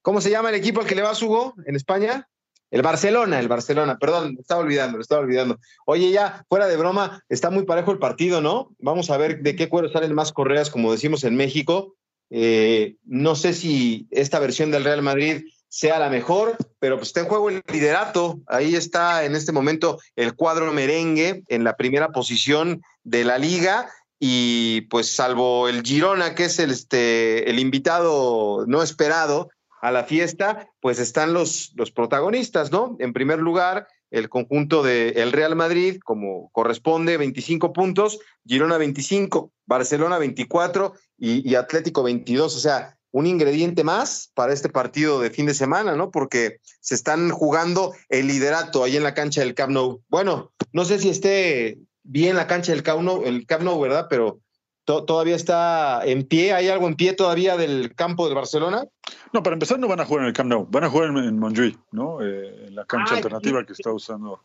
¿cómo 0.00 0.20
se 0.20 0.30
llama 0.30 0.50
el 0.50 0.54
equipo 0.54 0.80
al 0.80 0.86
que 0.86 0.94
le 0.94 1.02
vas, 1.02 1.20
Hugo, 1.20 1.54
en 1.66 1.74
España? 1.74 2.28
El 2.74 2.82
Barcelona, 2.82 3.38
el 3.38 3.46
Barcelona, 3.46 3.98
perdón, 3.98 4.34
me 4.34 4.40
estaba 4.40 4.60
olvidando, 4.60 4.98
me 4.98 5.02
estaba 5.02 5.20
olvidando. 5.20 5.60
Oye, 5.86 6.10
ya, 6.10 6.44
fuera 6.48 6.66
de 6.66 6.76
broma, 6.76 7.22
está 7.28 7.48
muy 7.48 7.62
parejo 7.62 7.92
el 7.92 8.00
partido, 8.00 8.40
¿no? 8.40 8.74
Vamos 8.80 9.10
a 9.10 9.16
ver 9.16 9.42
de 9.42 9.54
qué 9.54 9.68
cuero 9.68 9.88
salen 9.88 10.12
más 10.12 10.32
correas, 10.32 10.70
como 10.70 10.90
decimos 10.90 11.22
en 11.22 11.36
México. 11.36 11.94
Eh, 12.30 12.96
no 13.04 13.36
sé 13.36 13.52
si 13.52 14.08
esta 14.10 14.40
versión 14.40 14.72
del 14.72 14.82
Real 14.82 15.02
Madrid 15.02 15.44
sea 15.68 16.00
la 16.00 16.10
mejor, 16.10 16.56
pero 16.80 16.96
pues 16.96 17.10
está 17.10 17.20
en 17.20 17.26
juego 17.26 17.48
el 17.48 17.62
liderato. 17.72 18.40
Ahí 18.48 18.74
está 18.74 19.24
en 19.24 19.36
este 19.36 19.52
momento 19.52 20.00
el 20.16 20.34
cuadro 20.34 20.72
merengue 20.72 21.44
en 21.46 21.62
la 21.62 21.76
primera 21.76 22.08
posición 22.08 22.82
de 23.04 23.22
la 23.22 23.38
liga 23.38 23.88
y 24.18 24.80
pues 24.90 25.14
salvo 25.14 25.68
el 25.68 25.82
Girona, 25.82 26.34
que 26.34 26.46
es 26.46 26.58
el, 26.58 26.72
este, 26.72 27.48
el 27.48 27.60
invitado 27.60 28.64
no 28.66 28.82
esperado, 28.82 29.48
a 29.84 29.92
la 29.92 30.04
fiesta, 30.04 30.66
pues 30.80 30.98
están 30.98 31.34
los, 31.34 31.74
los 31.76 31.90
protagonistas, 31.90 32.72
¿no? 32.72 32.96
En 33.00 33.12
primer 33.12 33.38
lugar, 33.38 33.86
el 34.10 34.30
conjunto 34.30 34.82
del 34.82 35.14
el 35.18 35.30
Real 35.30 35.56
Madrid, 35.56 36.00
como 36.02 36.48
corresponde, 36.52 37.18
25 37.18 37.74
puntos, 37.74 38.18
Girona 38.46 38.78
25, 38.78 39.52
Barcelona 39.66 40.16
24 40.16 40.94
y, 41.18 41.46
y, 41.46 41.54
Atlético 41.56 42.02
22. 42.02 42.56
O 42.56 42.58
sea, 42.58 42.96
un 43.10 43.26
ingrediente 43.26 43.84
más 43.84 44.30
para 44.32 44.54
este 44.54 44.70
partido 44.70 45.20
de 45.20 45.28
fin 45.28 45.44
de 45.44 45.52
semana, 45.52 45.94
¿no? 45.94 46.10
Porque 46.10 46.60
se 46.80 46.94
están 46.94 47.28
jugando 47.28 47.92
el 48.08 48.26
liderato 48.26 48.84
ahí 48.84 48.96
en 48.96 49.02
la 49.02 49.12
cancha 49.12 49.42
del 49.42 49.54
Camp 49.54 49.72
Nou. 49.72 50.00
Bueno, 50.08 50.54
no 50.72 50.86
sé 50.86 50.98
si 50.98 51.10
esté 51.10 51.76
bien 52.02 52.36
la 52.36 52.46
cancha 52.46 52.72
del 52.72 52.82
Camp 52.82 53.02
Nou, 53.02 53.22
el 53.26 53.44
Camp 53.44 53.64
Nou 53.64 53.78
¿verdad? 53.78 54.06
Pero 54.08 54.40
todavía 54.84 55.36
está 55.36 56.02
en 56.04 56.24
pie. 56.24 56.52
¿Hay 56.52 56.68
algo 56.68 56.86
en 56.86 56.94
pie 56.94 57.12
todavía 57.14 57.56
del 57.56 57.94
campo 57.94 58.26
del 58.26 58.34
Barcelona? 58.34 58.84
No, 59.32 59.42
para 59.42 59.54
empezar 59.54 59.78
no 59.78 59.88
van 59.88 60.00
a 60.00 60.04
jugar 60.04 60.22
en 60.22 60.28
el 60.28 60.32
Camp 60.32 60.50
Nou, 60.50 60.66
van 60.70 60.84
a 60.84 60.90
jugar 60.90 61.08
en, 61.08 61.38
Montjuic, 61.38 61.78
¿no? 61.92 62.22
Eh, 62.22 62.66
en 62.68 62.74
la 62.74 62.84
cancha 62.84 63.16
alternativa 63.16 63.64
que 63.64 63.72
está 63.72 63.92
usando 63.92 64.40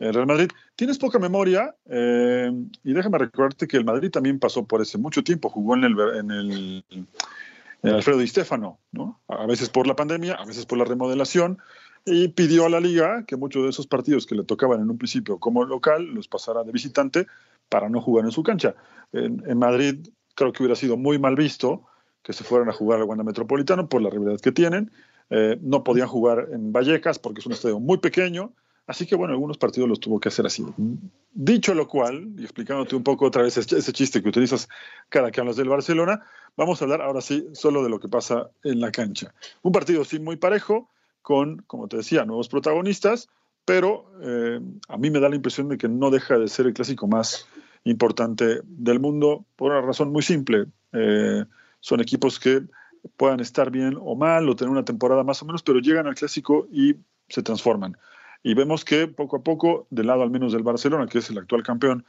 el 0.00 0.14
Real 0.14 0.26
Madrid. 0.26 0.50
Tienes 0.74 0.98
poca 0.98 1.18
memoria 1.18 1.74
eh, 1.86 2.50
y 2.84 2.92
déjame 2.92 3.18
recordarte 3.18 3.66
que 3.66 3.76
el 3.76 3.84
Madrid 3.84 4.10
también 4.10 4.38
pasó 4.38 4.64
por 4.64 4.82
ese 4.82 4.98
mucho 4.98 5.22
tiempo, 5.22 5.48
jugó 5.48 5.74
en 5.74 5.84
el, 5.84 6.00
en 6.00 6.30
el, 6.30 6.84
Alfredo 7.82 8.18
Di 8.18 8.26
Stefano, 8.26 8.78
¿no? 8.90 9.20
A 9.28 9.46
veces 9.46 9.68
por 9.68 9.86
la 9.86 9.94
pandemia, 9.94 10.34
a 10.34 10.44
veces 10.44 10.66
por 10.66 10.78
la 10.78 10.84
remodelación 10.84 11.58
y 12.06 12.28
pidió 12.28 12.66
a 12.66 12.68
la 12.68 12.80
liga 12.80 13.24
que 13.26 13.36
muchos 13.36 13.64
de 13.64 13.70
esos 13.70 13.86
partidos 13.86 14.26
que 14.26 14.34
le 14.34 14.44
tocaban 14.44 14.80
en 14.80 14.90
un 14.90 14.96
principio 14.96 15.38
como 15.38 15.64
local 15.64 16.06
los 16.06 16.28
pasara 16.28 16.64
de 16.64 16.72
visitante 16.72 17.26
para 17.68 17.88
no 17.88 18.00
jugar 18.00 18.24
en 18.24 18.30
su 18.30 18.42
cancha. 18.42 18.74
En, 19.12 19.58
Madrid 19.58 20.08
creo 20.34 20.52
que 20.52 20.62
hubiera 20.62 20.76
sido 20.76 20.96
muy 20.96 21.18
mal 21.18 21.34
visto 21.34 21.82
que 22.22 22.32
se 22.32 22.44
fueran 22.44 22.68
a 22.68 22.72
jugar 22.72 23.00
al 23.00 23.06
Wanda 23.06 23.24
Metropolitano 23.24 23.88
por 23.88 24.02
la 24.02 24.10
rivalidad 24.10 24.40
que 24.40 24.52
tienen. 24.52 24.90
Eh, 25.30 25.58
no 25.60 25.82
podían 25.82 26.08
jugar 26.08 26.48
en 26.52 26.72
Vallecas 26.72 27.18
porque 27.18 27.40
es 27.40 27.46
un 27.46 27.52
estadio 27.52 27.80
muy 27.80 27.98
pequeño 27.98 28.52
Así 28.86 29.04
que 29.04 29.16
bueno, 29.16 29.34
algunos 29.34 29.58
partidos 29.58 29.88
los 29.88 29.98
tuvo 29.98 30.20
que 30.20 30.28
hacer 30.28 30.46
así. 30.46 30.64
Dicho 31.32 31.74
lo 31.74 31.88
cual, 31.88 32.34
y 32.38 32.44
explicándote 32.44 32.94
un 32.94 33.02
poco 33.02 33.26
otra 33.26 33.42
vez 33.42 33.56
ese 33.56 33.92
chiste 33.92 34.22
que 34.22 34.28
utilizas 34.28 34.68
cada 35.08 35.32
que 35.32 35.40
hablas 35.40 35.56
del 35.56 35.68
Barcelona, 35.68 36.24
vamos 36.56 36.80
a 36.80 36.84
hablar 36.84 37.02
ahora 37.02 37.20
sí 37.20 37.48
solo 37.52 37.82
de 37.82 37.90
lo 37.90 37.98
que 37.98 38.08
pasa 38.08 38.50
en 38.62 38.80
la 38.80 38.92
cancha. 38.92 39.34
Un 39.62 39.72
partido 39.72 40.04
sí 40.04 40.20
muy 40.20 40.36
parejo, 40.36 40.88
con, 41.26 41.64
como 41.66 41.88
te 41.88 41.96
decía, 41.96 42.24
nuevos 42.24 42.48
protagonistas, 42.48 43.28
pero 43.64 44.12
eh, 44.22 44.60
a 44.86 44.96
mí 44.96 45.10
me 45.10 45.18
da 45.18 45.28
la 45.28 45.34
impresión 45.34 45.68
de 45.68 45.76
que 45.76 45.88
no 45.88 46.12
deja 46.12 46.38
de 46.38 46.46
ser 46.46 46.66
el 46.66 46.72
clásico 46.72 47.08
más 47.08 47.48
importante 47.82 48.60
del 48.62 49.00
mundo 49.00 49.44
por 49.56 49.72
una 49.72 49.80
razón 49.80 50.12
muy 50.12 50.22
simple. 50.22 50.66
Eh, 50.92 51.44
son 51.80 52.00
equipos 52.00 52.38
que 52.38 52.62
puedan 53.16 53.40
estar 53.40 53.72
bien 53.72 53.98
o 54.00 54.14
mal 54.14 54.48
o 54.48 54.54
tener 54.54 54.70
una 54.70 54.84
temporada 54.84 55.24
más 55.24 55.42
o 55.42 55.46
menos, 55.46 55.64
pero 55.64 55.80
llegan 55.80 56.06
al 56.06 56.14
clásico 56.14 56.68
y 56.70 56.94
se 57.28 57.42
transforman. 57.42 57.96
Y 58.44 58.54
vemos 58.54 58.84
que 58.84 59.08
poco 59.08 59.38
a 59.38 59.42
poco, 59.42 59.88
del 59.90 60.06
lado 60.06 60.22
al 60.22 60.30
menos 60.30 60.52
del 60.52 60.62
Barcelona, 60.62 61.08
que 61.08 61.18
es 61.18 61.28
el 61.30 61.38
actual 61.38 61.64
campeón 61.64 62.04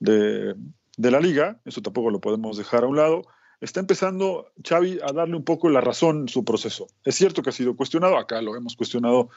de, 0.00 0.56
la 0.96 1.20
liga, 1.20 1.60
eso 1.64 1.82
tampoco 1.82 2.10
lo 2.10 2.20
podemos 2.20 2.56
dejar 2.56 2.82
a 2.82 2.88
un 2.88 2.96
lado, 2.96 3.22
está 3.60 3.80
empezando 3.80 4.50
Xavi 4.62 5.00
a 5.02 5.12
darle 5.12 5.36
un 5.36 5.44
poco 5.44 5.68
la 5.68 5.80
razón 5.80 6.22
en 6.22 6.28
su 6.28 6.44
proceso. 6.44 6.88
Es 7.04 7.14
cierto 7.14 7.42
que 7.42 7.50
ha 7.50 7.52
sido 7.52 7.76
cuestionado, 7.76 8.16
acá 8.18 8.40
lo 8.42 8.56
hemos 8.56 8.76
cuestionado 8.76 9.28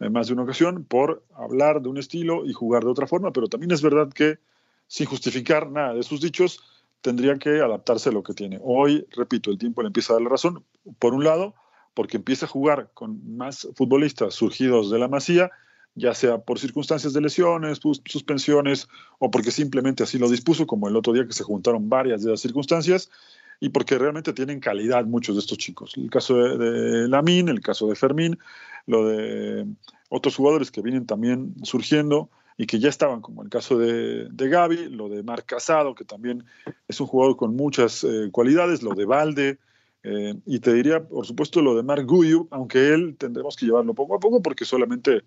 en 0.00 0.12
más 0.12 0.28
de 0.28 0.34
una 0.34 0.42
ocasión, 0.42 0.84
por 0.84 1.24
hablar 1.34 1.82
de 1.82 1.88
un 1.88 1.98
estilo 1.98 2.46
y 2.46 2.52
jugar 2.52 2.84
de 2.84 2.90
otra 2.90 3.06
forma, 3.06 3.32
pero 3.32 3.48
también 3.48 3.72
es 3.72 3.82
verdad 3.82 4.12
que 4.12 4.38
sin 4.86 5.06
justificar 5.06 5.70
nada 5.70 5.94
de 5.94 6.02
sus 6.02 6.20
dichos, 6.20 6.60
tendría 7.00 7.38
que 7.38 7.60
adaptarse 7.60 8.08
a 8.08 8.12
lo 8.12 8.22
que 8.22 8.32
tiene. 8.32 8.58
Hoy, 8.62 9.06
repito, 9.10 9.50
el 9.50 9.58
tiempo 9.58 9.82
le 9.82 9.88
empieza 9.88 10.12
a 10.12 10.16
dar 10.16 10.22
la 10.22 10.30
razón, 10.30 10.64
por 10.98 11.14
un 11.14 11.24
lado, 11.24 11.54
porque 11.94 12.16
empieza 12.16 12.46
a 12.46 12.48
jugar 12.48 12.90
con 12.94 13.36
más 13.36 13.68
futbolistas 13.74 14.34
surgidos 14.34 14.90
de 14.90 14.98
la 14.98 15.08
masía 15.08 15.50
ya 15.98 16.14
sea 16.14 16.38
por 16.38 16.58
circunstancias 16.58 17.12
de 17.12 17.20
lesiones, 17.20 17.80
suspensiones 18.04 18.88
o 19.18 19.30
porque 19.30 19.50
simplemente 19.50 20.02
así 20.02 20.18
lo 20.18 20.30
dispuso, 20.30 20.66
como 20.66 20.88
el 20.88 20.96
otro 20.96 21.12
día 21.12 21.26
que 21.26 21.32
se 21.32 21.44
juntaron 21.44 21.88
varias 21.88 22.22
de 22.22 22.30
las 22.30 22.40
circunstancias, 22.40 23.10
y 23.60 23.70
porque 23.70 23.98
realmente 23.98 24.32
tienen 24.32 24.60
calidad 24.60 25.04
muchos 25.04 25.36
de 25.36 25.40
estos 25.40 25.58
chicos. 25.58 25.94
El 25.96 26.10
caso 26.10 26.36
de, 26.36 27.08
Lamín, 27.08 27.48
el 27.48 27.60
caso 27.60 27.88
de 27.88 27.96
Fermín, 27.96 28.38
lo 28.86 29.06
de 29.08 29.66
otros 30.08 30.36
jugadores 30.36 30.70
que 30.70 30.82
vienen 30.82 31.06
también 31.06 31.54
surgiendo 31.62 32.30
y 32.56 32.66
que 32.66 32.78
ya 32.78 32.88
estaban, 32.88 33.20
como 33.20 33.42
el 33.42 33.48
caso 33.48 33.78
de, 33.78 34.28
de 34.30 34.48
Gaby, 34.48 34.88
lo 34.90 35.08
de 35.08 35.22
Marc 35.22 35.46
Casado, 35.46 35.94
que 35.94 36.04
también 36.04 36.44
es 36.88 37.00
un 37.00 37.06
jugador 37.06 37.36
con 37.36 37.54
muchas 37.54 38.04
eh, 38.04 38.30
cualidades, 38.32 38.82
lo 38.82 38.94
de 38.94 39.04
Valde, 39.04 39.58
eh, 40.02 40.34
y 40.46 40.60
te 40.60 40.72
diría, 40.72 41.06
por 41.06 41.26
supuesto, 41.26 41.60
lo 41.60 41.76
de 41.76 41.82
Marc 41.82 42.06
Guyu, 42.06 42.48
aunque 42.50 42.94
él 42.94 43.16
tendremos 43.18 43.56
que 43.56 43.66
llevarlo 43.66 43.94
poco 43.94 44.16
a 44.16 44.20
poco 44.20 44.42
porque 44.42 44.64
solamente 44.64 45.22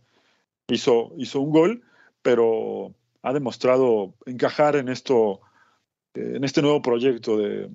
hizo, 0.68 1.14
hizo 1.18 1.40
un 1.42 1.52
gol, 1.52 1.82
pero 2.22 2.94
ha 3.22 3.34
demostrado 3.34 4.14
encajar 4.26 4.76
en 4.76 4.90
esto, 4.90 5.42
eh, 6.14 6.34
en 6.36 6.44
este 6.44 6.62
nuevo 6.62 6.82
proyecto 6.82 7.38
de, 7.38 7.70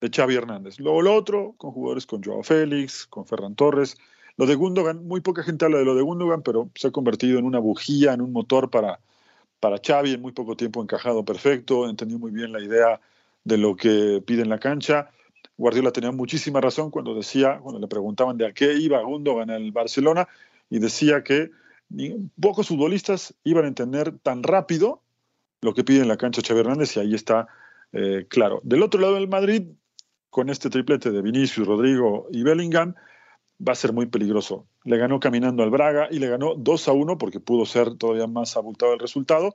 de 0.00 0.10
Xavi 0.10 0.34
Hernández. 0.34 0.78
Luego 0.78 1.02
lo 1.02 1.14
otro, 1.14 1.54
con 1.56 1.72
jugadores 1.72 2.06
con 2.06 2.22
Joao 2.22 2.42
Félix, 2.42 3.06
con 3.06 3.26
Ferran 3.26 3.54
Torres. 3.54 3.96
Lo 4.36 4.46
de 4.46 4.54
Gundogan, 4.54 5.06
muy 5.06 5.20
poca 5.20 5.42
gente 5.42 5.64
habla 5.64 5.78
de 5.78 5.84
lo 5.84 5.94
de 5.94 6.02
Gundogan, 6.02 6.42
pero 6.42 6.70
se 6.74 6.88
ha 6.88 6.90
convertido 6.90 7.38
en 7.38 7.44
una 7.44 7.58
bujía, 7.58 8.14
en 8.14 8.22
un 8.22 8.32
motor 8.32 8.70
para, 8.70 9.00
para 9.60 9.78
Xavi, 9.84 10.14
en 10.14 10.22
muy 10.22 10.32
poco 10.32 10.56
tiempo 10.56 10.82
encajado 10.82 11.24
perfecto, 11.24 11.88
entendió 11.88 12.18
muy 12.18 12.30
bien 12.30 12.52
la 12.52 12.60
idea 12.60 13.00
de 13.44 13.58
lo 13.58 13.76
que 13.76 14.22
pide 14.24 14.42
en 14.42 14.48
la 14.48 14.58
cancha. 14.58 15.10
Guardiola 15.58 15.92
tenía 15.92 16.12
muchísima 16.12 16.60
razón 16.60 16.90
cuando 16.90 17.14
decía, 17.14 17.58
cuando 17.62 17.80
le 17.80 17.86
preguntaban 17.86 18.38
de 18.38 18.46
a 18.46 18.52
qué 18.52 18.72
iba 18.74 19.02
Gundogan 19.02 19.50
al 19.50 19.72
Barcelona, 19.72 20.26
y 20.70 20.78
decía 20.78 21.22
que 21.22 21.50
pocos 22.40 22.68
futbolistas 22.68 23.34
iban 23.44 23.64
a 23.64 23.68
entender 23.68 24.16
tan 24.18 24.42
rápido 24.42 25.02
lo 25.60 25.74
que 25.74 25.84
pide 25.84 26.00
en 26.00 26.08
la 26.08 26.16
cancha 26.16 26.40
Xavi 26.46 26.60
Hernández 26.60 26.96
y 26.96 27.00
ahí 27.00 27.14
está 27.14 27.48
eh, 27.92 28.26
claro. 28.28 28.60
Del 28.62 28.82
otro 28.82 29.00
lado 29.00 29.14
del 29.14 29.28
Madrid, 29.28 29.64
con 30.30 30.48
este 30.48 30.70
triplete 30.70 31.10
de 31.10 31.22
Vinicius, 31.22 31.66
Rodrigo 31.66 32.28
y 32.30 32.42
Bellingham, 32.42 32.94
va 33.66 33.72
a 33.72 33.76
ser 33.76 33.92
muy 33.92 34.06
peligroso. 34.06 34.66
Le 34.84 34.96
ganó 34.96 35.20
caminando 35.20 35.62
al 35.62 35.70
Braga 35.70 36.08
y 36.10 36.18
le 36.18 36.28
ganó 36.28 36.54
2 36.54 36.88
a 36.88 36.92
1 36.92 37.18
porque 37.18 37.40
pudo 37.40 37.66
ser 37.66 37.94
todavía 37.96 38.26
más 38.26 38.56
abultado 38.56 38.94
el 38.94 38.98
resultado. 38.98 39.54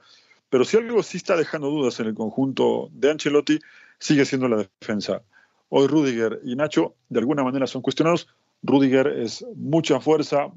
Pero 0.49 0.63
si 0.63 0.77
algo 0.77 1.01
sí 1.01 1.17
está 1.17 1.35
dejando 1.35 1.69
dudas 1.69 1.99
en 1.99 2.07
el 2.07 2.13
conjunto 2.13 2.89
de 2.91 3.11
Ancelotti, 3.11 3.59
sigue 3.97 4.25
siendo 4.25 4.47
la 4.47 4.67
defensa. 4.79 5.23
Hoy 5.69 5.87
Rudiger 5.87 6.41
y 6.43 6.55
Nacho 6.55 6.95
de 7.09 7.19
alguna 7.19 7.43
manera 7.43 7.65
son 7.65 7.81
cuestionados. 7.81 8.27
Rudiger 8.61 9.07
es 9.07 9.45
mucha 9.55 9.99
fuerza, 9.99 10.49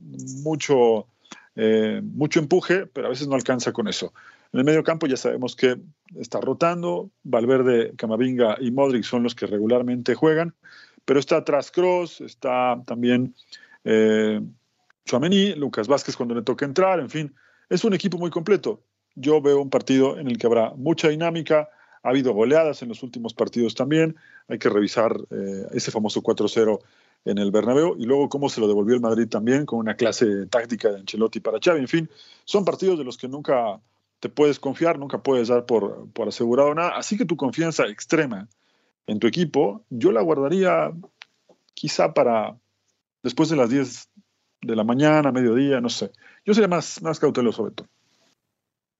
mucho 0.42 1.06
eh, 1.60 2.00
mucho 2.04 2.38
empuje, 2.38 2.86
pero 2.86 3.08
a 3.08 3.10
veces 3.10 3.26
no 3.26 3.34
alcanza 3.34 3.72
con 3.72 3.88
eso. 3.88 4.12
En 4.52 4.60
el 4.60 4.64
medio 4.64 4.82
campo 4.82 5.06
ya 5.06 5.16
sabemos 5.16 5.56
que 5.56 5.76
está 6.16 6.40
rotando, 6.40 7.10
Valverde, 7.22 7.94
Camavinga 7.96 8.56
y 8.60 8.70
Modric 8.70 9.04
son 9.04 9.22
los 9.22 9.34
que 9.34 9.46
regularmente 9.46 10.14
juegan, 10.14 10.54
pero 11.04 11.20
está 11.20 11.36
atrás 11.36 11.70
Cross, 11.70 12.22
está 12.22 12.82
también 12.86 13.34
eh, 13.84 14.40
Lucas 15.56 15.88
Vázquez 15.88 16.16
cuando 16.16 16.34
le 16.34 16.42
toca 16.42 16.64
entrar, 16.64 17.00
en 17.00 17.10
fin, 17.10 17.34
es 17.68 17.84
un 17.84 17.94
equipo 17.94 18.18
muy 18.18 18.30
completo. 18.30 18.82
Yo 19.14 19.40
veo 19.40 19.60
un 19.60 19.70
partido 19.70 20.18
en 20.18 20.28
el 20.28 20.38
que 20.38 20.46
habrá 20.46 20.74
mucha 20.74 21.08
dinámica, 21.08 21.68
ha 22.02 22.08
habido 22.10 22.32
goleadas 22.32 22.82
en 22.82 22.88
los 22.88 23.02
últimos 23.02 23.34
partidos 23.34 23.74
también, 23.74 24.16
hay 24.48 24.58
que 24.58 24.68
revisar 24.68 25.14
eh, 25.30 25.66
ese 25.72 25.90
famoso 25.90 26.22
4-0 26.22 26.78
en 27.24 27.38
el 27.38 27.50
Bernabéu 27.50 27.96
y 27.98 28.04
luego 28.04 28.28
cómo 28.28 28.48
se 28.48 28.60
lo 28.60 28.68
devolvió 28.68 28.94
el 28.94 29.00
Madrid 29.00 29.28
también 29.28 29.66
con 29.66 29.78
una 29.78 29.94
clase 29.94 30.46
táctica 30.46 30.90
de 30.90 31.00
Ancelotti 31.00 31.40
para 31.40 31.58
Xavi. 31.62 31.80
En 31.80 31.88
fin, 31.88 32.10
son 32.44 32.64
partidos 32.64 32.98
de 32.98 33.04
los 33.04 33.18
que 33.18 33.28
nunca 33.28 33.80
te 34.20 34.28
puedes 34.28 34.58
confiar, 34.58 34.98
nunca 34.98 35.22
puedes 35.22 35.48
dar 35.48 35.66
por, 35.66 36.10
por 36.12 36.28
asegurado 36.28 36.74
nada. 36.74 36.96
Así 36.96 37.16
que 37.16 37.24
tu 37.24 37.36
confianza 37.36 37.86
extrema 37.86 38.48
en 39.06 39.18
tu 39.18 39.26
equipo, 39.26 39.84
yo 39.90 40.12
la 40.12 40.22
guardaría 40.22 40.92
quizá 41.74 42.12
para 42.12 42.56
después 43.22 43.48
de 43.48 43.56
las 43.56 43.70
10 43.70 44.08
de 44.62 44.76
la 44.76 44.84
mañana, 44.84 45.32
mediodía, 45.32 45.80
no 45.80 45.88
sé. 45.88 46.10
Yo 46.44 46.54
sería 46.54 46.68
más, 46.68 47.00
más 47.02 47.18
cauteloso, 47.18 47.64
Beto. 47.64 47.86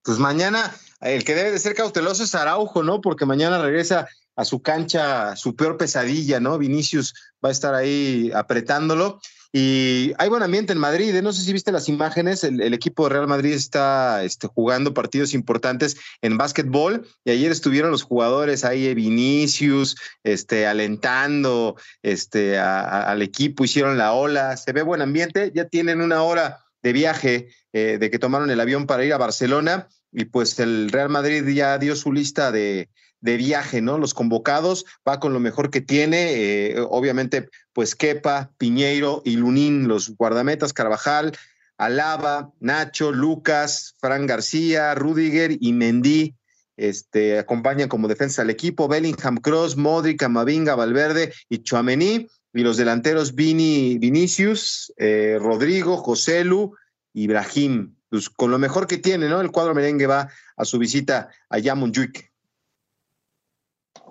Pues 0.03 0.19
mañana, 0.19 0.75
el 1.01 1.25
que 1.25 1.35
debe 1.35 1.51
de 1.51 1.59
ser 1.59 1.75
cauteloso 1.75 2.23
es 2.23 2.35
Araujo, 2.35 2.83
¿no? 2.83 3.01
Porque 3.01 3.27
mañana 3.27 3.61
regresa 3.61 4.09
a 4.37 4.45
su 4.45 4.63
cancha 4.63 5.35
su 5.35 5.57
peor 5.57 5.77
pesadilla, 5.77 6.41
¿no? 6.41 6.59
Vinicius 6.59 7.15
va 7.45 7.49
a 7.49 7.53
estar 7.53 7.75
ahí 7.75 8.31
apretándolo. 8.33 9.21
Y 9.51 10.13
hay 10.19 10.29
buen 10.29 10.43
ambiente 10.43 10.75
en 10.75 10.79
Madrid, 10.79 11.15
¿eh? 11.15 11.23
no 11.23 11.33
sé 11.33 11.43
si 11.43 11.55
viste 11.55 11.73
las 11.73 11.89
imágenes, 11.89 12.45
el, 12.45 12.75
equipo 12.75 13.05
de 13.05 13.15
Real 13.15 13.29
Madrid 13.29 13.55
está 13.55 14.23
este, 14.23 14.47
jugando 14.47 14.93
partidos 14.93 15.33
importantes 15.33 15.97
en 16.21 16.37
básquetbol 16.37 17.09
y 17.25 17.31
ayer 17.31 17.51
estuvieron 17.51 17.91
los 17.91 18.03
jugadores 18.03 18.67
ahí, 18.67 18.87
eh, 18.87 18.95
Vinicius, 18.95 19.97
este, 20.23 20.67
alentando 20.67 21.77
este, 22.03 22.59
al 22.59 23.23
equipo, 23.23 23.65
hicieron 23.65 23.97
la 23.97 24.13
ola, 24.13 24.55
se 24.59 24.73
ve 24.73 24.83
buen 24.83 25.01
ambiente, 25.01 25.51
ya 25.55 25.65
tienen 25.65 26.03
una 26.03 26.23
hora 26.23 26.59
de 26.83 26.93
viaje 26.93 27.49
eh, 27.73 27.97
de 27.99 28.11
que 28.11 28.19
tomaron 28.19 28.51
el 28.51 28.61
avión 28.61 28.87
para 28.87 29.05
ir 29.07 29.15
a 29.15 29.19
Barcelona 29.19 29.89
y 30.13 30.27
pues 30.27 30.59
el 30.59 30.91
Real 30.91 31.09
Madrid 31.09 31.47
ya 31.49 31.79
dio 31.79 31.97
su 31.97 32.13
lista 32.13 32.53
de, 32.53 32.91
de 33.21 33.37
viaje, 33.37 33.81
¿no? 33.81 33.99
Los 33.99 34.15
convocados, 34.15 34.85
va 35.07 35.21
con 35.21 35.33
lo 35.33 35.41
mejor 35.41 35.71
que 35.71 35.81
tiene, 35.81 36.33
eh, 36.33 36.81
obviamente, 36.89 37.49
pues 37.73 37.95
Kepa, 37.95 38.51
Piñeiro 38.59 39.23
y 39.25 39.37
Lunín, 39.37 39.89
los 39.89 40.17
guardametas, 40.17 40.73
Carvajal, 40.73 41.37
Alaba, 41.79 42.53
Nacho, 42.61 43.13
Lucas, 43.13 43.95
Fran 44.01 44.27
García, 44.27 44.95
Rudiger 44.95 45.57
y 45.61 45.73
Mendy. 45.73 46.35
Este, 46.77 47.39
acompañan 47.39 47.89
como 47.89 48.07
defensa 48.07 48.43
al 48.43 48.51
equipo 48.51 48.87
Bellingham, 48.87 49.39
Cross, 49.39 49.77
Modric, 49.77 50.23
Amavinga, 50.23 50.75
Valverde 50.75 51.33
y 51.49 51.59
Chuamení. 51.59 52.29
Y 52.55 52.63
los 52.63 52.77
delanteros 52.77 53.35
Vini, 53.35 53.99
Vinicius, 53.99 54.93
eh, 54.97 55.39
Rodrigo, 55.41 55.97
Joselu, 55.97 56.75
Ibrahim. 57.13 57.95
pues, 58.09 58.31
con 58.31 58.51
lo 58.51 58.59
mejor 58.59 58.87
que 58.87 58.99
tiene, 58.99 59.29
¿no? 59.29 59.41
El 59.41 59.51
cuadro 59.51 59.75
merengue 59.75 60.07
va 60.07 60.29
a 60.57 60.65
su 60.65 60.79
visita 60.79 61.29
a 61.51 61.59
Yamunjuik. 61.59 62.28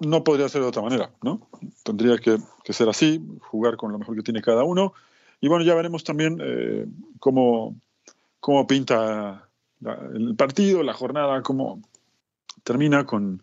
No 0.02 0.24
podría 0.24 0.50
ser 0.50 0.62
de 0.62 0.68
otra 0.68 0.82
manera, 0.82 1.12
¿no? 1.22 1.48
Tendría 1.84 2.18
que, 2.18 2.38
ser 2.72 2.90
así, 2.90 3.24
jugar 3.42 3.78
con 3.78 3.92
lo 3.92 4.00
mejor 4.00 4.16
que 4.16 4.24
tiene 4.24 4.42
cada 4.42 4.64
uno. 4.64 4.94
Y 5.42 5.48
bueno, 5.48 5.64
ya 5.64 5.76
veremos 5.76 6.04
también 6.04 6.40
eh, 6.42 6.86
cómo, 7.20 7.76
cómo 8.40 8.68
pinta 8.68 9.50
el 10.14 10.36
partido, 10.36 10.84
la 10.84 10.94
jornada, 10.94 11.42
cómo 11.42 11.82
termina 12.64 13.06
con 13.06 13.42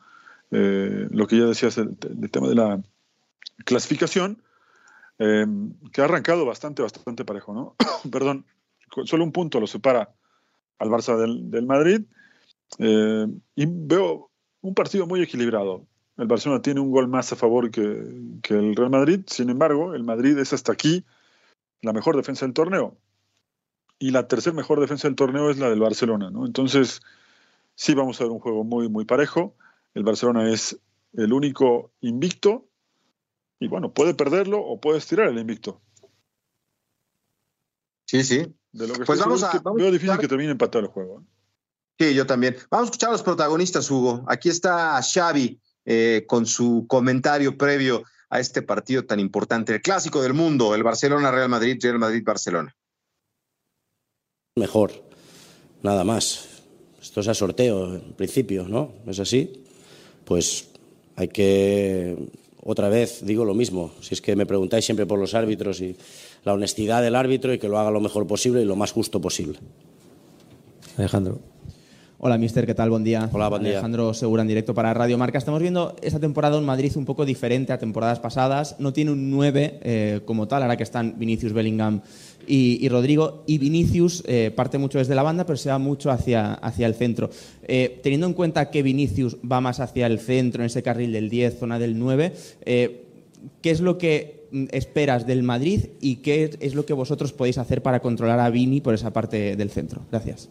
eh, 0.50 1.08
lo 1.10 1.26
que 1.26 1.38
ya 1.38 1.46
decías, 1.46 1.78
el, 1.78 1.96
tema 2.30 2.48
de 2.48 2.54
la 2.54 2.82
clasificación, 3.64 4.42
eh, 5.18 5.46
que 5.92 6.00
ha 6.00 6.04
arrancado 6.04 6.44
bastante, 6.44 6.82
bastante 6.82 7.24
parejo, 7.24 7.54
¿no? 7.54 7.76
Perdón, 8.10 8.44
solo 9.04 9.24
un 9.24 9.32
punto 9.32 9.60
lo 9.60 9.66
separa 9.66 10.12
al 10.78 10.88
Barça 10.88 11.16
del, 11.16 11.66
Madrid. 11.66 12.02
Y 12.78 13.66
veo 13.66 14.30
un 14.60 14.74
partido 14.74 15.06
muy 15.06 15.22
equilibrado. 15.22 15.86
El 16.16 16.28
Barcelona 16.28 16.62
tiene 16.62 16.80
un 16.80 16.90
gol 16.90 17.08
más 17.08 17.32
a 17.32 17.36
favor 17.36 17.70
que, 17.70 17.80
el 17.80 18.76
Real 18.76 18.90
Madrid. 18.90 19.20
Sin 19.26 19.50
embargo, 19.50 19.94
el 19.94 20.04
Madrid 20.04 20.38
es 20.38 20.52
hasta 20.52 20.72
aquí 20.72 21.04
la 21.82 21.92
mejor 21.92 22.16
defensa 22.16 22.46
del 22.46 22.54
torneo. 22.54 22.96
Y 23.98 24.10
la 24.10 24.28
tercera 24.28 24.54
mejor 24.54 24.80
defensa 24.80 25.08
del 25.08 25.16
torneo 25.16 25.50
es 25.50 25.58
la 25.58 25.68
del 25.68 25.80
Barcelona. 25.80 26.30
¿no? 26.30 26.46
Entonces, 26.46 27.02
sí 27.74 27.94
vamos 27.94 28.20
a 28.20 28.24
ver 28.24 28.32
un 28.32 28.38
juego 28.38 28.62
muy, 28.62 28.88
muy 28.88 29.04
parejo. 29.04 29.56
El 29.94 30.04
Barcelona 30.04 30.48
es 30.50 30.78
el 31.14 31.32
único 31.32 31.90
invicto. 32.00 32.68
Y 33.58 33.66
bueno, 33.66 33.92
puede 33.92 34.14
perderlo 34.14 34.60
o 34.60 34.80
puede 34.80 34.98
estirar 34.98 35.28
el 35.28 35.38
invicto. 35.38 35.80
Sí, 38.06 38.22
sí. 38.22 38.54
De 38.72 38.86
lo 38.86 38.94
que 38.94 39.04
pues 39.04 39.18
vamos 39.18 39.42
a, 39.42 39.60
veo 39.76 39.90
difícil 39.90 40.18
que 40.18 40.28
termine 40.28 40.52
empatado 40.52 40.84
el 40.84 40.90
juego. 40.90 41.20
¿eh? 41.20 41.24
Sí, 41.98 42.14
yo 42.14 42.26
también. 42.26 42.56
Vamos 42.70 42.86
a 42.86 42.90
escuchar 42.90 43.08
a 43.08 43.12
los 43.12 43.22
protagonistas, 43.22 43.90
Hugo. 43.90 44.24
Aquí 44.28 44.48
está 44.48 45.00
Xavi 45.00 45.60
eh, 45.84 46.24
con 46.26 46.46
su 46.46 46.86
comentario 46.88 47.56
previo 47.56 48.04
a 48.30 48.40
este 48.40 48.62
partido 48.62 49.04
tan 49.04 49.20
importante, 49.20 49.74
el 49.74 49.82
clásico 49.82 50.22
del 50.22 50.34
mundo, 50.34 50.74
el 50.74 50.82
Barcelona-Real 50.82 51.48
Madrid, 51.48 51.78
Real 51.80 51.98
Madrid-Barcelona. 51.98 52.74
Mejor, 54.56 54.92
nada 55.82 56.04
más. 56.04 56.48
Esto 57.00 57.20
es 57.20 57.28
a 57.28 57.34
sorteo, 57.34 57.94
en 57.94 58.12
principio, 58.14 58.66
¿no? 58.66 58.92
¿Es 59.06 59.20
así? 59.20 59.64
Pues 60.24 60.68
hay 61.16 61.28
que, 61.28 62.16
otra 62.62 62.88
vez, 62.88 63.24
digo 63.24 63.44
lo 63.44 63.54
mismo. 63.54 63.92
Si 64.00 64.14
es 64.14 64.20
que 64.20 64.34
me 64.34 64.46
preguntáis 64.46 64.84
siempre 64.84 65.06
por 65.06 65.18
los 65.18 65.34
árbitros 65.34 65.80
y 65.80 65.96
la 66.44 66.54
honestidad 66.54 67.02
del 67.02 67.14
árbitro 67.14 67.52
y 67.52 67.58
que 67.58 67.68
lo 67.68 67.78
haga 67.78 67.90
lo 67.90 68.00
mejor 68.00 68.26
posible 68.26 68.62
y 68.62 68.64
lo 68.64 68.74
más 68.74 68.92
justo 68.92 69.20
posible. 69.20 69.58
Alejandro. 70.96 71.40
Hola, 72.26 72.38
mister, 72.38 72.64
¿qué 72.64 72.72
tal? 72.72 72.88
Buen 72.88 73.04
día. 73.04 73.28
Hola, 73.34 73.50
buen 73.50 73.64
día. 73.64 73.72
Alejandro 73.72 74.14
Segura 74.14 74.40
en 74.40 74.48
directo 74.48 74.72
para 74.72 74.94
Radio 74.94 75.18
Marca. 75.18 75.36
Estamos 75.36 75.60
viendo 75.60 75.94
esta 76.00 76.18
temporada 76.18 76.56
un 76.56 76.64
Madrid 76.64 76.90
un 76.96 77.04
poco 77.04 77.26
diferente 77.26 77.70
a 77.74 77.78
temporadas 77.78 78.18
pasadas. 78.18 78.76
No 78.78 78.94
tiene 78.94 79.10
un 79.10 79.30
9 79.30 79.80
eh, 79.82 80.20
como 80.24 80.48
tal, 80.48 80.62
ahora 80.62 80.78
que 80.78 80.84
están 80.84 81.18
Vinicius 81.18 81.52
Bellingham 81.52 82.00
y, 82.46 82.88
Rodrigo. 82.88 83.44
Y 83.46 83.58
Vinicius 83.58 84.24
eh, 84.26 84.50
parte 84.56 84.78
mucho 84.78 84.96
desde 84.96 85.14
la 85.14 85.22
banda, 85.22 85.44
pero 85.44 85.58
se 85.58 85.68
va 85.68 85.76
mucho 85.76 86.10
hacia, 86.10 86.54
hacia 86.54 86.86
el 86.86 86.94
centro. 86.94 87.28
Eh, 87.64 88.00
teniendo 88.02 88.26
en 88.26 88.32
cuenta 88.32 88.70
que 88.70 88.82
Vinicius 88.82 89.36
va 89.44 89.60
más 89.60 89.80
hacia 89.80 90.06
el 90.06 90.18
centro, 90.18 90.62
en 90.62 90.68
ese 90.68 90.82
carril 90.82 91.12
del 91.12 91.28
10, 91.28 91.58
zona 91.58 91.78
del 91.78 91.98
9, 91.98 92.32
¿qué 92.64 93.70
es 93.70 93.80
lo 93.80 93.98
que 93.98 94.44
Mm, 94.54 94.66
esperas 94.70 95.26
del 95.26 95.42
Madrid 95.42 95.86
y 96.00 96.16
qué 96.16 96.56
es 96.60 96.76
lo 96.76 96.86
que 96.86 96.92
vosotros 96.92 97.32
podéis 97.32 97.58
hacer 97.58 97.82
para 97.82 97.98
controlar 97.98 98.38
a 98.38 98.50
Vini 98.50 98.80
por 98.80 98.94
esa 98.94 99.12
parte 99.12 99.56
del 99.56 99.68
centro. 99.68 100.02
Gracias. 100.12 100.48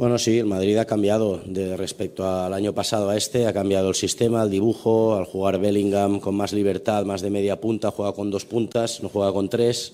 Bueno, 0.00 0.16
sí, 0.18 0.38
el 0.38 0.46
Madrid 0.46 0.78
ha 0.78 0.86
cambiado 0.86 1.42
de 1.44 1.76
respecto 1.76 2.26
al 2.26 2.54
año 2.54 2.72
pasado 2.72 3.10
a 3.10 3.18
este, 3.18 3.46
ha 3.46 3.52
cambiado 3.52 3.90
el 3.90 3.94
sistema, 3.94 4.42
el 4.42 4.48
dibujo, 4.48 5.14
al 5.14 5.26
jugar 5.26 5.60
Bellingham 5.60 6.20
con 6.20 6.34
más 6.36 6.54
libertad, 6.54 7.04
más 7.04 7.20
de 7.20 7.28
media 7.28 7.60
punta, 7.60 7.90
juega 7.90 8.14
con 8.14 8.30
dos 8.30 8.46
puntas, 8.46 9.02
no 9.02 9.10
juega 9.10 9.30
con 9.30 9.50
tres. 9.50 9.92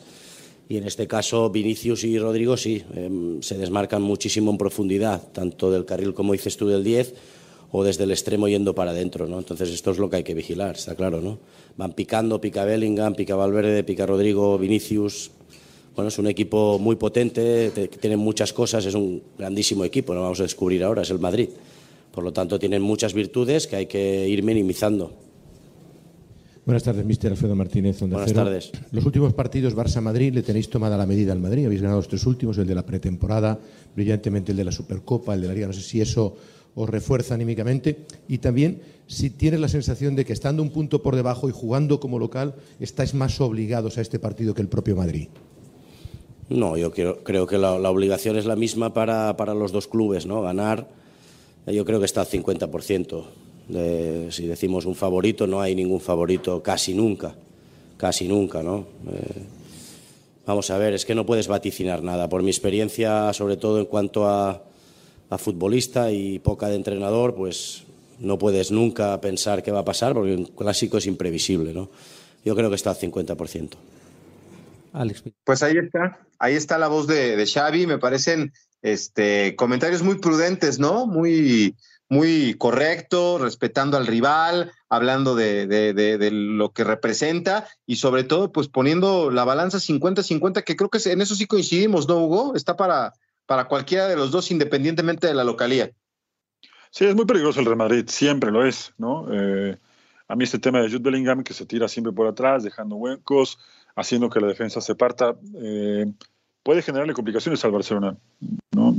Y 0.68 0.76
en 0.76 0.84
este 0.86 1.08
caso 1.08 1.50
Vinicius 1.50 2.04
y 2.04 2.20
Rodrigo 2.20 2.56
sí, 2.56 2.84
em, 2.94 3.42
se 3.42 3.58
desmarcan 3.58 4.00
muchísimo 4.00 4.52
en 4.52 4.58
profundidad, 4.58 5.24
tanto 5.32 5.72
del 5.72 5.84
carril 5.84 6.14
como 6.14 6.34
dices 6.34 6.56
tú 6.56 6.68
del 6.68 6.84
10 6.84 7.12
o 7.72 7.82
desde 7.82 8.04
el 8.04 8.12
extremo 8.12 8.46
yendo 8.46 8.76
para 8.76 8.92
adentro, 8.92 9.26
¿no? 9.26 9.38
Entonces 9.38 9.70
esto 9.70 9.90
es 9.90 9.98
lo 9.98 10.08
que 10.08 10.18
hay 10.18 10.22
que 10.22 10.34
vigilar, 10.34 10.76
está 10.76 10.94
claro, 10.94 11.20
¿no? 11.20 11.40
Van 11.76 11.94
picando, 11.94 12.40
pica 12.40 12.64
Bellingham, 12.64 13.16
pica 13.16 13.34
Valverde, 13.34 13.82
pica 13.82 14.06
Rodrigo, 14.06 14.56
Vinicius. 14.56 15.32
Bueno, 15.96 16.08
es 16.08 16.18
un 16.18 16.26
equipo 16.26 16.78
muy 16.78 16.96
potente, 16.96 17.72
tienen 17.98 18.18
muchas 18.18 18.52
cosas, 18.52 18.84
es 18.84 18.94
un 18.94 19.22
grandísimo 19.38 19.82
equipo, 19.82 20.14
no 20.14 20.20
vamos 20.20 20.38
a 20.40 20.42
descubrir 20.42 20.84
ahora, 20.84 21.00
es 21.00 21.10
el 21.10 21.18
Madrid. 21.18 21.48
Por 22.12 22.22
lo 22.22 22.34
tanto, 22.34 22.58
tienen 22.58 22.82
muchas 22.82 23.14
virtudes 23.14 23.66
que 23.66 23.76
hay 23.76 23.86
que 23.86 24.28
ir 24.28 24.42
minimizando. 24.42 25.14
Buenas 26.66 26.82
tardes, 26.82 27.06
mister 27.06 27.30
Alfredo 27.30 27.54
Martínez. 27.54 28.00
Buenas 28.00 28.32
tardes. 28.32 28.72
Los 28.92 29.06
últimos 29.06 29.32
partidos 29.32 29.74
Barça-Madrid 29.74 30.34
le 30.34 30.42
tenéis 30.42 30.68
tomada 30.68 30.98
la 30.98 31.06
medida 31.06 31.32
al 31.32 31.40
Madrid. 31.40 31.64
Habéis 31.64 31.80
ganado 31.80 32.00
los 32.00 32.08
tres 32.08 32.26
últimos, 32.26 32.58
el 32.58 32.66
de 32.66 32.74
la 32.74 32.84
pretemporada, 32.84 33.58
brillantemente 33.94 34.52
el 34.52 34.58
de 34.58 34.64
la 34.64 34.72
Supercopa, 34.72 35.32
el 35.32 35.40
de 35.40 35.46
la 35.46 35.54
Liga. 35.54 35.68
No 35.68 35.72
sé 35.72 35.80
si 35.80 36.00
eso 36.02 36.36
os 36.74 36.90
refuerza 36.90 37.34
anímicamente 37.34 38.04
y 38.28 38.38
también 38.38 38.82
si 39.06 39.30
tienes 39.30 39.60
la 39.60 39.68
sensación 39.68 40.14
de 40.14 40.26
que 40.26 40.34
estando 40.34 40.62
un 40.62 40.70
punto 40.70 41.02
por 41.02 41.16
debajo 41.16 41.48
y 41.48 41.52
jugando 41.52 42.00
como 42.00 42.18
local 42.18 42.54
estáis 42.80 43.14
más 43.14 43.40
obligados 43.40 43.96
a 43.96 44.02
este 44.02 44.18
partido 44.18 44.52
que 44.52 44.60
el 44.60 44.68
propio 44.68 44.96
Madrid. 44.96 45.28
No, 46.48 46.76
yo 46.76 46.92
creo, 46.92 47.24
creo 47.24 47.46
que 47.46 47.58
la, 47.58 47.72
obligación 47.90 48.36
es 48.36 48.46
la 48.46 48.54
misma 48.54 48.94
para, 48.94 49.54
los 49.54 49.72
dos 49.72 49.88
clubes, 49.88 50.26
¿no? 50.26 50.42
Ganar, 50.42 50.86
yo 51.66 51.84
creo 51.84 51.98
que 51.98 52.04
está 52.04 52.20
al 52.20 52.28
50%. 52.28 53.24
si 54.30 54.46
decimos 54.46 54.86
un 54.86 54.94
favorito, 54.94 55.46
no 55.46 55.60
hay 55.60 55.74
ningún 55.74 56.00
favorito 56.00 56.62
casi 56.62 56.94
nunca, 56.94 57.34
casi 57.96 58.28
nunca, 58.28 58.62
¿no? 58.62 58.86
Eh, 59.10 59.42
vamos 60.46 60.70
a 60.70 60.78
ver, 60.78 60.94
es 60.94 61.04
que 61.04 61.16
no 61.16 61.26
puedes 61.26 61.48
vaticinar 61.48 62.04
nada. 62.04 62.28
Por 62.28 62.44
mi 62.44 62.50
experiencia, 62.50 63.32
sobre 63.32 63.56
todo 63.56 63.80
en 63.80 63.86
cuanto 63.86 64.28
a, 64.28 64.62
a 65.30 65.38
futbolista 65.38 66.12
y 66.12 66.38
poca 66.38 66.68
de 66.68 66.76
entrenador, 66.76 67.34
pues 67.34 67.82
no 68.20 68.38
puedes 68.38 68.70
nunca 68.70 69.20
pensar 69.20 69.64
qué 69.64 69.72
va 69.72 69.80
a 69.80 69.84
pasar 69.84 70.14
porque 70.14 70.34
un 70.34 70.44
clásico 70.44 70.98
es 70.98 71.06
imprevisible, 71.06 71.72
¿no? 71.72 71.88
Yo 72.44 72.54
creo 72.54 72.68
que 72.68 72.76
está 72.76 72.90
al 72.90 72.96
50%. 72.96 73.70
Alex. 74.96 75.24
Pues 75.44 75.62
ahí 75.62 75.76
está, 75.76 76.18
ahí 76.38 76.54
está 76.54 76.78
la 76.78 76.88
voz 76.88 77.06
de, 77.06 77.36
de 77.36 77.46
Xavi, 77.46 77.86
me 77.86 77.98
parecen 77.98 78.52
este, 78.80 79.54
comentarios 79.56 80.02
muy 80.02 80.18
prudentes, 80.18 80.78
¿no? 80.78 81.06
Muy, 81.06 81.76
muy 82.08 82.54
correcto, 82.54 83.38
respetando 83.38 83.98
al 83.98 84.06
rival, 84.06 84.72
hablando 84.88 85.34
de, 85.34 85.66
de, 85.66 85.92
de, 85.92 86.30
lo 86.30 86.70
que 86.72 86.82
representa 86.82 87.66
y 87.84 87.96
sobre 87.96 88.24
todo, 88.24 88.52
pues 88.52 88.68
poniendo 88.68 89.30
la 89.30 89.44
balanza 89.44 89.78
50-50, 89.78 90.64
que 90.64 90.76
creo 90.76 90.88
que 90.88 90.98
en 91.10 91.20
eso 91.20 91.34
sí 91.34 91.46
coincidimos, 91.46 92.08
¿no, 92.08 92.24
Hugo? 92.24 92.54
Está 92.54 92.76
para, 92.76 93.12
para 93.44 93.66
cualquiera 93.66 94.08
de 94.08 94.16
los 94.16 94.30
dos, 94.30 94.50
independientemente 94.50 95.26
de 95.26 95.34
la 95.34 95.44
localía. 95.44 95.90
Sí, 96.90 97.04
es 97.04 97.14
muy 97.14 97.26
peligroso 97.26 97.60
el 97.60 97.66
Real 97.66 97.76
Madrid, 97.76 98.06
siempre 98.08 98.50
lo 98.50 98.64
es, 98.64 98.94
¿no? 98.96 99.26
Eh, 99.30 99.76
a 100.28 100.36
mí 100.36 100.44
este 100.44 100.58
tema 100.58 100.80
de 100.80 100.88
Jude 100.88 101.10
Bellingham, 101.10 101.44
que 101.44 101.52
se 101.52 101.66
tira 101.66 101.86
siempre 101.86 102.12
por 102.12 102.26
atrás, 102.26 102.62
dejando 102.62 102.96
huecos, 102.96 103.58
haciendo 103.96 104.30
que 104.30 104.40
la 104.40 104.46
defensa 104.46 104.80
se 104.80 104.94
parta, 104.94 105.34
eh, 105.56 106.06
puede 106.62 106.82
generarle 106.82 107.14
complicaciones 107.14 107.64
al 107.64 107.72
Barcelona, 107.72 108.16
¿no? 108.72 108.94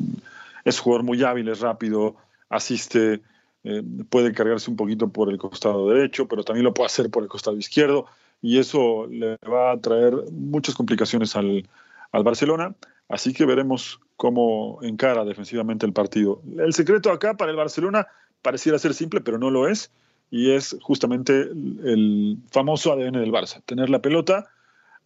Es 0.66 0.80
jugador 0.80 1.06
muy 1.06 1.24
hábil, 1.24 1.48
es 1.48 1.62
rápido, 1.62 2.16
asiste, 2.50 3.22
eh, 3.64 3.84
puede 4.10 4.34
cargarse 4.34 4.70
un 4.70 4.76
poquito 4.76 5.08
por 5.10 5.30
el 5.30 5.38
costado 5.38 5.90
derecho, 5.90 6.28
pero 6.28 6.44
también 6.44 6.66
lo 6.66 6.74
puede 6.74 6.88
hacer 6.88 7.10
por 7.10 7.24
el 7.24 7.30
costado 7.30 7.58
izquierdo, 7.58 8.08
y 8.42 8.58
eso 8.58 9.08
le 9.08 9.38
va 9.50 9.72
a 9.72 9.80
traer 9.80 10.14
muchas 10.32 10.76
complicaciones 10.76 11.36
al, 11.36 11.68
al 12.12 12.24
Barcelona. 12.24 12.76
Así 13.10 13.34
que 13.34 13.46
veremos 13.46 14.00
cómo 14.16 14.80
encara 14.82 15.24
defensivamente 15.24 15.86
el 15.86 15.94
partido. 15.94 16.42
El 16.58 16.74
secreto 16.74 17.12
acá 17.12 17.38
para 17.38 17.52
el 17.52 17.58
Barcelona 17.58 18.08
pareciera 18.42 18.80
ser 18.80 18.94
simple, 18.94 19.22
pero 19.22 19.38
no 19.38 19.50
lo 19.50 19.68
es. 19.68 19.92
Y 20.30 20.52
es 20.52 20.76
justamente 20.82 21.42
el 21.42 22.38
famoso 22.52 22.92
ADN 22.92 23.14
del 23.14 23.32
Barça, 23.32 23.62
tener 23.66 23.90
la 23.90 24.02
pelota 24.02 24.48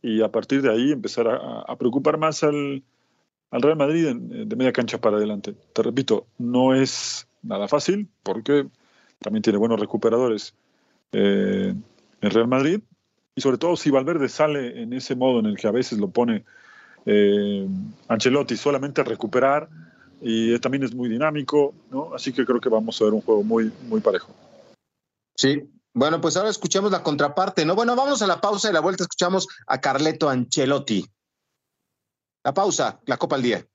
y 0.01 0.21
a 0.21 0.31
partir 0.31 0.61
de 0.61 0.71
ahí 0.71 0.91
empezar 0.91 1.27
a, 1.27 1.75
preocupar 1.75 2.17
más 2.17 2.43
al, 2.43 2.83
Real 3.51 3.77
Madrid 3.77 4.15
de 4.15 4.55
media 4.55 4.71
cancha 4.71 4.99
para 4.99 5.17
adelante. 5.17 5.53
Te 5.73 5.83
repito, 5.83 6.25
no 6.37 6.73
es 6.73 7.27
nada 7.43 7.67
fácil 7.67 8.07
porque 8.23 8.67
también 9.19 9.43
tiene 9.43 9.59
buenos 9.59 9.79
recuperadores 9.79 10.55
eh, 11.11 11.73
el 12.21 12.31
Real 12.31 12.47
Madrid 12.47 12.79
y 13.35 13.41
sobre 13.41 13.57
todo 13.57 13.75
si 13.75 13.91
Valverde 13.91 14.29
sale 14.29 14.81
en 14.81 14.93
ese 14.93 15.15
modo 15.15 15.39
en 15.39 15.47
el 15.47 15.57
que 15.57 15.67
a 15.67 15.71
veces 15.71 15.99
lo 15.99 16.09
pone 16.09 16.45
eh, 17.05 17.67
Ancelotti 18.07 18.55
solamente 18.55 19.03
recuperar 19.03 19.69
y 20.21 20.57
también 20.59 20.83
es 20.83 20.93
muy 20.93 21.09
dinámico, 21.09 21.73
¿no? 21.89 22.13
Así 22.13 22.31
que 22.31 22.45
creo 22.45 22.61
que 22.61 22.69
vamos 22.69 23.01
a 23.01 23.05
ver 23.05 23.13
un 23.13 23.21
juego 23.21 23.43
muy, 23.43 23.71
muy 23.87 24.01
parejo. 24.01 24.33
Sí, 25.35 25.63
bueno, 25.93 26.21
pues 26.21 26.37
ahora 26.37 26.49
escuchamos 26.49 26.91
la 26.91 27.03
contraparte, 27.03 27.65
¿no? 27.65 27.75
Bueno, 27.75 27.95
vamos 27.95 28.21
a 28.21 28.27
la 28.27 28.39
pausa 28.39 28.69
y 28.69 28.73
la 28.73 28.79
vuelta 28.79 29.03
escuchamos 29.03 29.47
a 29.67 29.81
Carleto 29.81 30.29
Ancelotti. 30.29 31.05
La 32.43 32.53
pausa, 32.53 32.99
la 33.05 33.17
Copa 33.17 33.35
al 33.35 33.41
Día. 33.41 33.65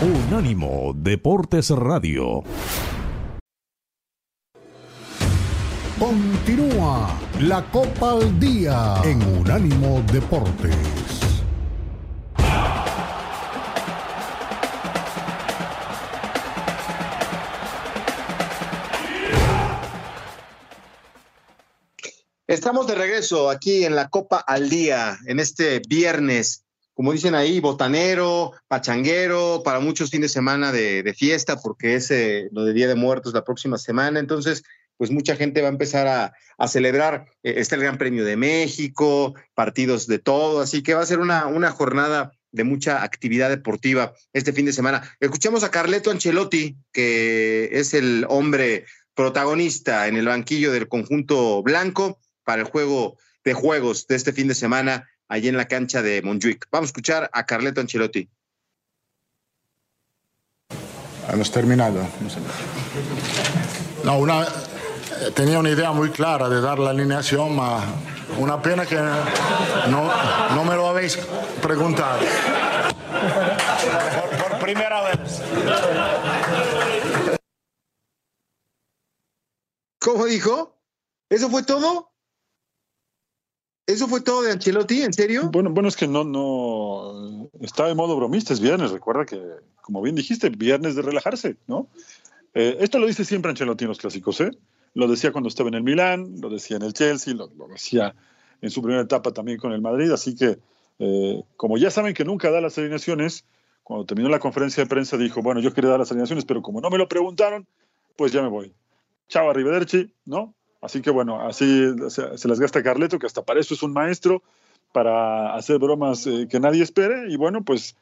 Unánimo 0.00 0.92
Deportes 0.94 1.70
Radio. 1.70 2.42
Continúa 5.98 7.18
la 7.40 7.68
Copa 7.72 8.12
al 8.12 8.38
Día 8.38 8.94
en 9.04 9.20
Unánimo 9.36 10.00
Deportes. 10.12 10.72
Estamos 22.46 22.86
de 22.86 22.94
regreso 22.94 23.50
aquí 23.50 23.84
en 23.84 23.96
la 23.96 24.08
Copa 24.08 24.38
al 24.38 24.70
Día, 24.70 25.18
en 25.26 25.40
este 25.40 25.82
viernes, 25.88 26.64
como 26.94 27.10
dicen 27.12 27.34
ahí, 27.34 27.58
botanero, 27.58 28.52
pachanguero, 28.68 29.62
para 29.64 29.80
muchos 29.80 30.10
fin 30.10 30.20
de 30.20 30.28
semana 30.28 30.70
de, 30.70 31.12
fiesta, 31.18 31.56
porque 31.60 31.96
es 31.96 32.12
eh, 32.12 32.48
lo 32.52 32.64
de 32.64 32.72
Día 32.72 32.86
de 32.86 32.94
Muertos 32.94 33.34
la 33.34 33.42
próxima 33.42 33.78
semana. 33.78 34.20
Entonces, 34.20 34.62
pues 34.98 35.10
mucha 35.10 35.36
gente 35.36 35.62
va 35.62 35.68
a 35.68 35.72
empezar 35.72 36.06
a, 36.06 36.68
celebrar. 36.68 37.26
Eh, 37.42 37.54
está 37.56 37.76
el 37.76 37.82
Gran 37.82 37.98
Premio 37.98 38.24
de 38.24 38.36
México, 38.36 39.34
partidos 39.54 40.06
de 40.08 40.18
todo, 40.18 40.60
así 40.60 40.82
que 40.82 40.94
va 40.94 41.00
a 41.00 41.06
ser 41.06 41.20
una, 41.20 41.46
una 41.46 41.70
jornada 41.70 42.32
de 42.50 42.64
mucha 42.64 43.02
actividad 43.02 43.48
deportiva 43.48 44.12
este 44.32 44.52
fin 44.52 44.66
de 44.66 44.72
semana. 44.72 45.16
Escuchamos 45.20 45.62
a 45.62 45.70
Carleto 45.70 46.10
Ancelotti, 46.10 46.76
que 46.92 47.70
es 47.72 47.94
el 47.94 48.26
hombre 48.28 48.86
protagonista 49.14 50.08
en 50.08 50.16
el 50.16 50.26
banquillo 50.26 50.72
del 50.72 50.88
conjunto 50.88 51.62
blanco 51.62 52.18
para 52.44 52.62
el 52.62 52.68
juego 52.68 53.16
de 53.44 53.54
juegos 53.54 54.06
de 54.08 54.16
este 54.16 54.32
fin 54.32 54.48
de 54.48 54.54
semana 54.54 55.08
allí 55.28 55.48
en 55.48 55.56
la 55.56 55.68
cancha 55.68 56.02
de 56.02 56.22
Montjuic. 56.22 56.66
Vamos 56.72 56.88
a 56.88 56.90
escuchar 56.90 57.30
a 57.32 57.46
Carleto 57.46 57.80
Ancelotti. 57.80 58.28
Hemos 61.30 61.52
terminado. 61.52 62.06
No, 64.02 64.18
una, 64.18 64.46
tenía 65.34 65.58
una 65.58 65.70
idea 65.70 65.92
muy 65.92 66.10
clara 66.10 66.48
de 66.48 66.60
dar 66.60 66.78
la 66.78 66.90
alineación, 66.90 67.56
ma 67.56 67.84
una 68.38 68.60
pena 68.60 68.86
que 68.86 68.96
no, 68.96 70.10
no 70.54 70.64
me 70.64 70.76
lo 70.76 70.88
habéis 70.88 71.18
preguntado. 71.62 72.20
Por, 74.20 74.50
por 74.50 74.58
primera 74.60 75.02
vez. 75.02 75.42
¿Cómo 80.00 80.26
dijo? 80.26 80.78
¿Eso 81.28 81.50
fue 81.50 81.62
todo? 81.62 82.12
¿Eso 83.86 84.06
fue 84.06 84.20
todo 84.20 84.42
de 84.42 84.52
Ancelotti? 84.52 85.02
¿En 85.02 85.12
serio? 85.12 85.50
Bueno, 85.50 85.70
bueno, 85.70 85.88
es 85.88 85.96
que 85.96 86.06
no, 86.06 86.22
no 86.22 87.50
está 87.60 87.86
de 87.86 87.94
modo 87.94 88.16
bromista, 88.16 88.52
es 88.52 88.60
viernes, 88.60 88.90
recuerda 88.90 89.24
que, 89.24 89.40
como 89.80 90.02
bien 90.02 90.14
dijiste, 90.14 90.50
viernes 90.50 90.94
de 90.94 91.02
relajarse, 91.02 91.56
¿no? 91.66 91.88
Eh, 92.54 92.76
esto 92.80 92.98
lo 92.98 93.06
dice 93.06 93.24
siempre 93.24 93.50
Ancelotti 93.50 93.84
en 93.84 93.88
los 93.88 93.98
clásicos, 93.98 94.40
¿eh? 94.42 94.50
Lo 94.98 95.06
decía 95.06 95.30
cuando 95.30 95.46
estaba 95.46 95.68
en 95.68 95.76
el 95.76 95.84
Milán, 95.84 96.40
lo 96.40 96.50
decía 96.50 96.76
en 96.76 96.82
el 96.82 96.92
Chelsea, 96.92 97.32
lo, 97.32 97.46
decía 97.68 98.16
en 98.60 98.68
su 98.68 98.82
primera 98.82 99.00
etapa 99.00 99.30
también 99.30 99.56
con 99.56 99.70
el 99.70 99.80
Madrid, 99.80 100.10
así 100.10 100.34
que, 100.34 100.58
eh, 100.98 101.40
como 101.56 101.78
ya 101.78 101.92
saben 101.92 102.14
que 102.14 102.24
nunca 102.24 102.50
da 102.50 102.60
las 102.60 102.76
alineaciones, 102.78 103.44
cuando 103.84 104.06
terminó 104.06 104.28
la 104.28 104.40
conferencia 104.40 104.82
de 104.82 104.88
prensa 104.88 105.16
dijo, 105.16 105.40
bueno, 105.40 105.60
yo 105.60 105.72
quería 105.72 105.90
dar 105.90 106.00
las 106.00 106.10
alineaciones, 106.10 106.44
pero 106.44 106.62
como 106.62 106.80
no 106.80 106.90
me 106.90 106.98
lo 106.98 107.06
preguntaron, 107.06 107.64
pues 108.16 108.32
ya 108.32 108.42
me 108.42 108.48
voy. 108.48 108.74
Chao, 109.28 109.48
arrivederci, 109.48 110.12
¿no? 110.24 110.52
Así 110.80 111.00
que 111.00 111.10
bueno, 111.10 111.46
así 111.46 111.94
se, 112.08 112.48
las 112.48 112.58
gasta 112.58 112.82
Carleto, 112.82 113.20
que 113.20 113.26
hasta 113.26 113.42
para 113.42 113.60
eso 113.60 113.74
es 113.74 113.84
un 113.84 113.92
maestro, 113.92 114.42
para 114.90 115.54
hacer 115.54 115.78
bromas 115.78 116.26
eh, 116.26 116.48
que 116.50 116.58
nadie 116.58 116.82
espere. 116.82 117.30
Y 117.30 117.36
bueno, 117.36 117.62
pues 117.62 117.94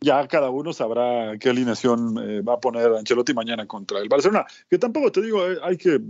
ya 0.00 0.24
cada 0.28 0.50
uno 0.50 0.72
sabrá 0.72 1.36
qué 1.36 1.50
alineación 1.50 2.16
eh, 2.18 2.42
va 2.42 2.54
a 2.54 2.60
poner 2.60 2.92
Ancelotti 2.92 3.34
mañana 3.34 3.66
contra 3.66 3.98
el 3.98 4.08
Barcelona. 4.08 4.46
Que 4.70 4.78
tampoco 4.78 5.10
te 5.10 5.20
digo, 5.20 5.40
hay 5.60 5.76
que 5.76 6.00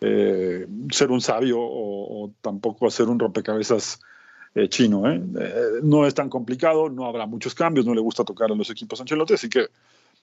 ser 0.00 1.10
un 1.10 1.20
sabio 1.20 1.58
o, 1.60 2.32
tampoco 2.40 2.86
hacer 2.86 3.08
un 3.08 3.18
rompecabezas 3.18 4.00
chino. 4.68 5.02
no 5.82 6.06
es 6.06 6.14
tan 6.14 6.28
complicado, 6.30 6.88
no 6.88 7.06
habrá 7.06 7.26
muchos 7.26 7.54
cambios, 7.54 7.86
no 7.86 7.94
le 7.94 8.00
gusta 8.00 8.24
tocar 8.24 8.50
a 8.50 8.54
los 8.54 8.70
equipos 8.70 9.00
Ancelotti, 9.00 9.34
así 9.34 9.48
que 9.48 9.66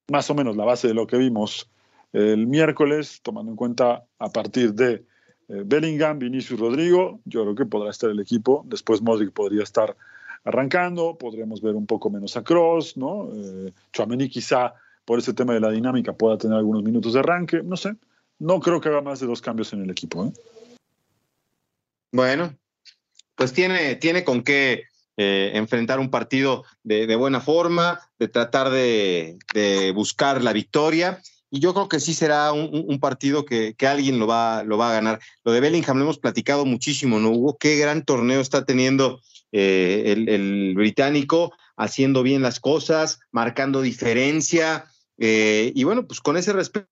más 0.10 0.30
o 0.30 0.36
menos 0.36 0.58
la 0.58 0.66
base 0.66 0.88
de 0.88 0.94
lo 0.94 1.06
que 1.06 1.18
vimos 1.18 1.70
el 2.14 2.48
miércoles, 2.48 3.20
tomando 3.22 3.52
en 3.52 3.56
cuenta 3.56 4.06
a 4.18 4.30
partir 4.30 4.74
de 4.74 5.06
eh, 5.50 5.64
Bellingham, 5.66 6.20
Vinicius 6.20 6.60
Rodrigo, 6.60 7.20
yo 7.26 7.44
creo 7.44 7.56
que 7.56 7.66
podrá 7.66 7.90
estar 7.90 8.10
el 8.10 8.20
equipo. 8.20 8.64
Después 8.68 9.02
Modric 9.02 9.32
podría 9.32 9.64
estar 9.64 9.96
arrancando, 10.44 11.18
podríamos 11.18 11.62
ver 11.62 11.76
un 11.76 11.86
poco 11.86 12.10
menos 12.10 12.38
a 12.38 12.44
Cross, 12.44 12.98
¿no? 12.98 13.30
Eh, 13.34 13.74
quizá 14.30 14.74
por 15.06 15.20
ese 15.20 15.34
tema 15.34 15.54
de 15.54 15.60
la 15.60 15.70
dinámica 15.70 16.14
pueda 16.14 16.38
tener 16.38 16.58
algunos 16.58 16.84
minutos 16.84 17.14
de 17.14 17.20
arranque, 17.20 17.62
no 17.64 17.78
sé. 17.78 17.96
No 18.40 18.60
creo 18.60 18.80
que 18.82 18.90
haga 18.90 19.02
más 19.02 19.20
de 19.20 19.28
dos 19.28 19.42
cambios 19.42 19.74
en 19.74 19.84
el 19.84 19.90
equipo. 19.90 20.26
¿eh? 20.26 20.34
Bueno, 22.12 22.56
pues 23.36 23.54
tiene, 23.54 23.96
tiene 23.96 24.24
con 24.24 24.44
qué 24.44 24.84
eh, 25.18 25.52
enfrentar 25.56 26.00
un 26.00 26.12
partido 26.12 26.64
de, 26.84 27.16
buena 27.16 27.42
forma, 27.42 28.00
de 28.20 28.28
tratar 28.28 28.70
de, 28.70 29.38
buscar 29.96 30.44
la 30.44 30.54
victoria 30.54 31.22
y 31.50 31.60
yo 31.60 31.74
creo 31.74 31.88
que 31.88 32.00
sí 32.00 32.14
será 32.14 32.52
un, 32.52 33.00
partido 33.00 33.46
que, 33.46 33.76
alguien 33.88 34.20
lo 34.20 34.28
va, 34.28 34.64
lo 34.64 34.78
va 34.78 34.90
a 34.90 34.94
ganar. 34.94 35.20
Lo 35.44 35.54
de 35.54 35.62
Bellingham 35.62 35.98
lo 35.98 36.04
hemos 36.04 36.20
platicado 36.20 36.66
muchísimo, 36.66 37.20
¿no? 37.20 37.32
Hugo, 37.32 37.58
qué 37.58 37.78
gran 37.78 38.04
torneo 38.04 38.42
está 38.42 38.66
teniendo 38.66 39.22
eh, 39.52 40.14
el, 40.28 40.74
británico, 40.76 41.54
haciendo 41.78 42.22
bien 42.22 42.42
las 42.42 42.60
cosas, 42.60 43.20
marcando 43.32 43.82
diferencia. 43.82 44.86
Eh, 45.18 45.72
y 45.74 45.84
bueno, 45.86 46.06
pues 46.06 46.20
con 46.20 46.36
ese 46.36 46.52
respeto 46.52 46.90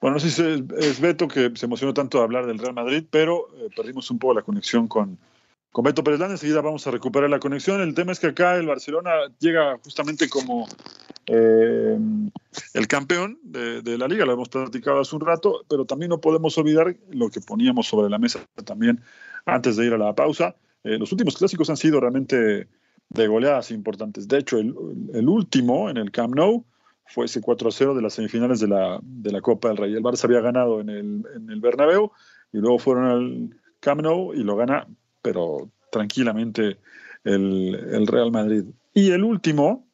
Bueno, 0.00 0.14
no 0.14 0.20
sé 0.20 0.30
si 0.30 0.42
es, 0.78 1.00
Beto 1.00 1.26
que 1.26 1.50
se 1.54 1.66
emocionó 1.66 1.92
tanto 1.92 2.18
de 2.18 2.24
hablar 2.24 2.46
del 2.46 2.58
Real 2.58 2.74
Madrid, 2.74 3.04
pero 3.10 3.48
eh, 3.56 3.68
perdimos 3.74 4.10
un 4.10 4.18
poco 4.18 4.34
la 4.34 4.42
conexión 4.42 4.86
con, 4.86 5.18
con 5.72 5.84
Beto 5.84 6.04
Pérez 6.04 6.20
Landa. 6.20 6.34
Enseguida 6.34 6.60
vamos 6.60 6.86
a 6.86 6.92
recuperar 6.92 7.28
la 7.28 7.40
conexión. 7.40 7.80
El 7.80 7.94
tema 7.94 8.12
es 8.12 8.20
que 8.20 8.28
acá 8.28 8.54
el 8.56 8.66
Barcelona 8.66 9.10
llega 9.40 9.76
justamente 9.82 10.28
como 10.28 10.68
eh, 11.26 11.98
el 12.74 12.86
campeón 12.86 13.38
de, 13.42 13.98
la 13.98 14.06
liga, 14.06 14.24
lo 14.24 14.32
hemos 14.32 14.48
platicado 14.48 15.00
hace 15.00 15.16
un 15.16 15.22
rato, 15.22 15.64
pero 15.68 15.84
también 15.84 16.10
no 16.10 16.20
podemos 16.20 16.56
olvidar 16.58 16.96
lo 17.10 17.28
que 17.28 17.40
poníamos 17.40 17.88
sobre 17.88 18.08
la 18.08 18.18
mesa 18.18 18.40
también 18.64 19.02
antes 19.46 19.76
de 19.76 19.86
ir 19.86 19.94
a 19.94 19.98
la 19.98 20.14
pausa. 20.14 20.54
Eh, 20.84 20.96
los 20.96 21.10
últimos 21.10 21.36
clásicos 21.36 21.70
han 21.70 21.76
sido 21.76 21.98
realmente 22.00 22.68
de 23.08 23.26
goleadas 23.26 23.72
importantes. 23.72 24.28
De 24.28 24.38
hecho, 24.38 24.58
el, 24.58 24.74
el 25.12 25.28
último 25.28 25.90
en 25.90 25.96
el 25.96 26.12
Camp 26.12 26.36
Nou 26.36 26.64
fue 27.08 27.26
ese 27.26 27.40
4-0 27.40 27.94
de 27.94 28.02
las 28.02 28.14
semifinales 28.14 28.60
de 28.60 28.68
la, 28.68 29.00
de 29.02 29.32
la 29.32 29.40
Copa 29.40 29.68
del 29.68 29.76
Rey. 29.76 29.94
El 29.94 30.02
Barça 30.02 30.24
había 30.24 30.40
ganado 30.40 30.80
en 30.80 30.90
el, 30.90 31.24
en 31.34 31.50
el 31.50 31.60
Bernabéu 31.60 32.12
y 32.52 32.58
luego 32.58 32.78
fueron 32.78 33.04
al 33.06 33.60
Camp 33.80 34.02
Nou 34.02 34.34
y 34.34 34.42
lo 34.42 34.56
gana, 34.56 34.86
pero 35.22 35.70
tranquilamente, 35.90 36.78
el, 37.24 37.74
el 37.92 38.06
Real 38.06 38.30
Madrid. 38.30 38.64
Y 38.94 39.10
el 39.10 39.24
último, 39.24 39.86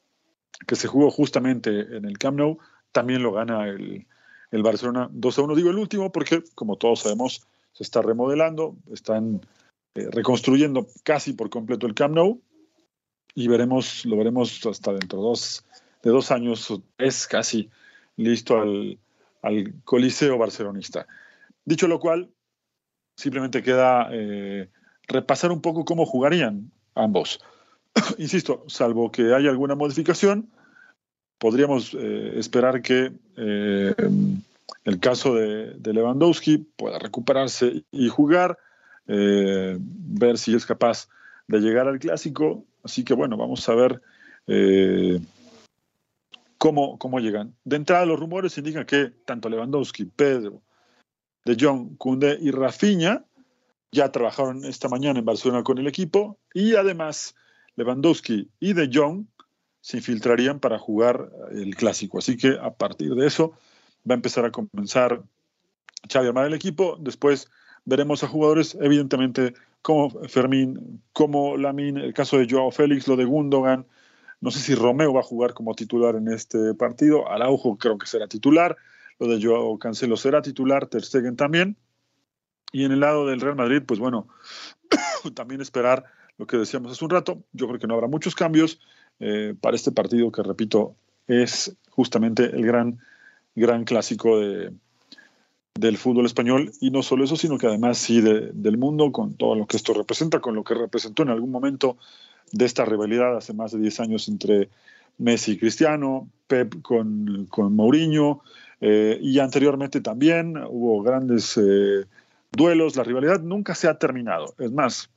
que 0.67 0.77
se 0.77 0.89
jugó 0.89 1.11
justamente 1.11 1.97
en 1.97 2.05
el 2.05 2.19
Camp 2.19 2.39
Nou, 2.39 2.59
también 2.93 3.23
lo 3.23 3.33
gana 3.33 3.69
el, 3.69 4.07
el 4.51 4.63
Barcelona 4.63 5.09
2 5.13 5.39
1. 5.39 5.55
Digo 5.55 5.71
el 5.71 5.79
último 5.79 6.11
porque, 6.11 6.43
como 6.55 6.77
todos 6.77 7.01
sabemos, 7.01 7.47
se 7.73 7.83
está 7.83 8.03
remodelando, 8.03 8.77
están 8.93 9.41
eh, 9.95 10.09
reconstruyendo 10.11 10.87
casi 11.03 11.33
por 11.33 11.51
completo 11.51 11.87
el 11.87 11.95
Camp 11.95 12.15
Nou 12.15 12.41
y 13.35 13.49
veremos, 13.49 14.05
lo 14.05 14.17
veremos 14.17 14.65
hasta 14.67 14.93
dentro 14.93 15.19
de 15.19 15.25
dos 15.25 15.65
de 16.05 16.11
dos 16.11 16.31
años 16.31 16.73
es 16.99 17.27
casi 17.27 17.71
listo 18.17 18.61
al, 18.61 18.99
Coliseo 19.85 20.39
barcelonista. 20.39 21.07
Dicho 21.67 21.87
lo 21.87 22.01
cual, 22.01 22.31
simplemente 23.15 23.63
queda 23.63 24.09
eh, 24.11 24.71
repasar 25.07 25.53
un 25.53 25.61
poco 25.61 25.85
cómo 25.85 26.07
jugarían 26.07 26.71
ambos. 26.95 27.41
Insisto, 28.19 28.65
salvo 28.69 29.13
que 29.13 29.35
haya 29.35 29.51
alguna 29.51 29.75
modificación, 29.75 30.49
podríamos 31.37 31.93
eh, 31.93 32.39
esperar 32.39 32.81
que 32.81 33.13
eh, 33.37 33.95
el 34.85 35.01
caso 35.01 35.35
de, 35.35 35.77
Lewandowski 35.93 36.59
pueda 36.77 36.99
recuperarse 36.99 37.85
y 37.91 38.09
jugar, 38.09 38.59
ver 39.07 40.39
si 40.39 40.55
es 40.55 40.65
capaz 40.65 41.09
de 41.49 41.61
llegar 41.61 41.87
al 41.87 41.99
clásico. 41.99 42.65
Así 42.83 43.05
que 43.05 43.13
bueno, 43.13 43.37
vamos 43.37 43.69
a 43.69 43.75
ver 43.75 44.01
cómo, 46.65 46.99
cómo 46.99 47.21
llegan. 47.21 47.55
De 47.65 47.77
entrada, 47.77 48.07
los 48.07 48.19
rumores 48.19 48.57
indican 48.57 48.87
que 48.87 49.13
tanto 49.27 49.51
Lewandowski, 49.51 50.07
Pedro, 50.07 50.63
De 51.45 51.59
Jong, 51.61 51.99
Kunde 51.99 52.39
y 52.41 52.53
Rafinha 52.53 53.23
ya 53.93 54.11
trabajaron 54.11 54.65
esta 54.65 54.89
mañana 54.89 55.19
en 55.19 55.27
Barcelona 55.27 55.63
con 55.63 55.77
el 55.77 55.87
equipo 55.87 56.39
y 56.55 56.75
además 56.75 57.35
Lewandowski 57.77 58.49
y 58.61 58.73
De 58.73 58.89
Jong 58.91 59.27
se 59.83 59.99
infiltrarían 59.99 60.59
para 60.59 60.79
jugar 60.79 61.31
el 61.51 61.77
clásico. 61.77 62.17
Así 62.17 62.39
que 62.39 62.57
a 62.59 62.73
partir 62.73 63.15
de 63.15 63.27
eso 63.27 63.53
va 64.09 64.15
a 64.15 64.17
empezar 64.17 64.47
a 64.47 64.51
comenzar 64.51 65.23
Xavi 66.11 66.29
armar 66.29 66.47
el 66.47 66.55
equipo, 66.55 66.97
después 66.99 67.51
veremos 67.85 68.25
a 68.25 68.29
jugadores, 68.29 68.75
evidentemente, 68.81 69.53
como 69.83 70.09
Fermín, 70.09 71.03
como 71.13 71.59
Lamin, 71.59 71.99
el 71.99 72.15
caso 72.15 72.39
de 72.39 72.47
Joao 72.49 72.71
Félix, 72.71 73.07
lo 73.07 73.17
de 73.17 73.27
Gundogan, 73.27 73.87
no 74.45 74.51
sé 74.51 74.61
si 74.61 74.75
Romeo 74.75 75.15
va 75.15 75.21
a 75.21 75.25
jugar 75.25 75.55
como 75.55 75.75
titular 75.75 76.17
en 76.17 76.29
este 76.29 76.75
partido, 76.75 77.31
Araujo 77.31 77.79
creo 77.79 77.97
que 77.97 78.07
será 78.07 78.29
titular, 78.29 78.77
lo 79.19 79.27
de 79.27 79.43
Joao 79.43 79.79
Cancelo 79.79 80.19
será 80.19 80.43
titular, 80.43 80.87
Ter 80.87 81.03
Stegen 81.03 81.35
también, 81.35 81.79
y 82.71 82.85
en 82.85 82.93
el 82.93 83.01
lado 83.01 83.27
del 83.27 83.41
Real 83.41 83.57
Madrid, 83.57 83.83
pues 83.87 83.99
bueno, 83.99 84.29
también 85.35 85.63
esperar 85.63 86.05
lo 86.37 86.47
que 86.47 86.59
decíamos 86.59 86.93
hace 86.93 87.05
un 87.05 87.11
rato, 87.11 87.43
yo 87.53 87.67
creo 87.69 87.79
que 87.79 87.87
no 87.87 87.95
habrá 87.95 88.07
muchos 88.07 88.35
cambios. 88.35 88.81
Eh, 89.21 89.55
para 89.61 89.77
este 89.77 89.93
partido 89.93 90.31
que, 90.33 90.43
repito, 90.43 90.97
es 91.27 91.77
justamente 91.89 92.45
el 92.45 92.67
gran, 92.67 92.99
gran 93.55 93.85
clásico 93.85 94.41
de, 94.41 94.73
del 95.75 95.97
fútbol 95.97 96.27
español. 96.27 96.73
Y 96.81 96.91
no 96.91 97.03
solo 97.03 97.25
eso, 97.25 97.37
sino 97.37 97.59
que 97.59 97.67
además 97.67 97.99
sí 97.99 98.21
del 98.21 98.77
mundo, 98.77 99.13
con 99.13 99.37
todo 99.37 99.55
lo 99.55 99.67
que 99.67 99.77
esto 99.77 99.95
representa, 99.95 100.41
con 100.41 100.55
lo 100.55 100.65
que 100.65 100.75
representó 100.75 101.23
en 101.23 101.31
algún 101.31 101.51
momento 101.51 101.97
de 102.53 102.65
esta 102.65 102.85
rivalidad 102.85 103.37
hace 103.37 103.53
más 103.53 103.73
de 103.73 103.79
10 103.79 104.01
años 104.01 104.29
entre 104.29 104.69
Messi 105.19 105.53
y 105.53 105.59
Cristiano, 105.59 106.29
Pep 106.47 106.83
con, 106.83 107.47
con 107.51 107.75
Mourinho, 107.75 108.43
eh, 108.81 109.19
y 109.21 109.39
anteriormente 109.39 110.01
también 110.01 110.57
hubo 110.69 111.03
grandes 111.03 111.57
eh, 111.57 112.05
duelos, 112.53 112.97
la 112.97 113.05
rivalidad 113.05 113.41
nunca 113.41 113.75
se 113.75 113.89
ha 113.89 113.99
terminado, 113.99 114.55
es 114.59 114.73
más, 114.73 115.11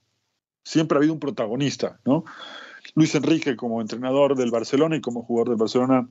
siempre 0.64 0.96
ha 0.96 1.00
habido 1.00 1.14
un 1.14 1.20
protagonista, 1.20 2.00
¿no? 2.06 2.26
Luis 2.96 3.14
Enrique 3.16 3.56
como 3.56 3.82
entrenador 3.82 4.36
del 4.36 4.52
Barcelona 4.52 4.96
y 4.96 5.02
como 5.02 5.24
jugador 5.24 5.50
del 5.50 5.58
Barcelona 5.58 6.08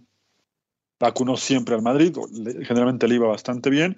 vacunó 0.98 1.37
siempre 1.37 1.74
al 1.74 1.83
Madrid, 1.83 2.14
generalmente 2.62 3.09
le 3.09 3.16
iba 3.16 3.29
bastante 3.29 3.70
bien, 3.70 3.96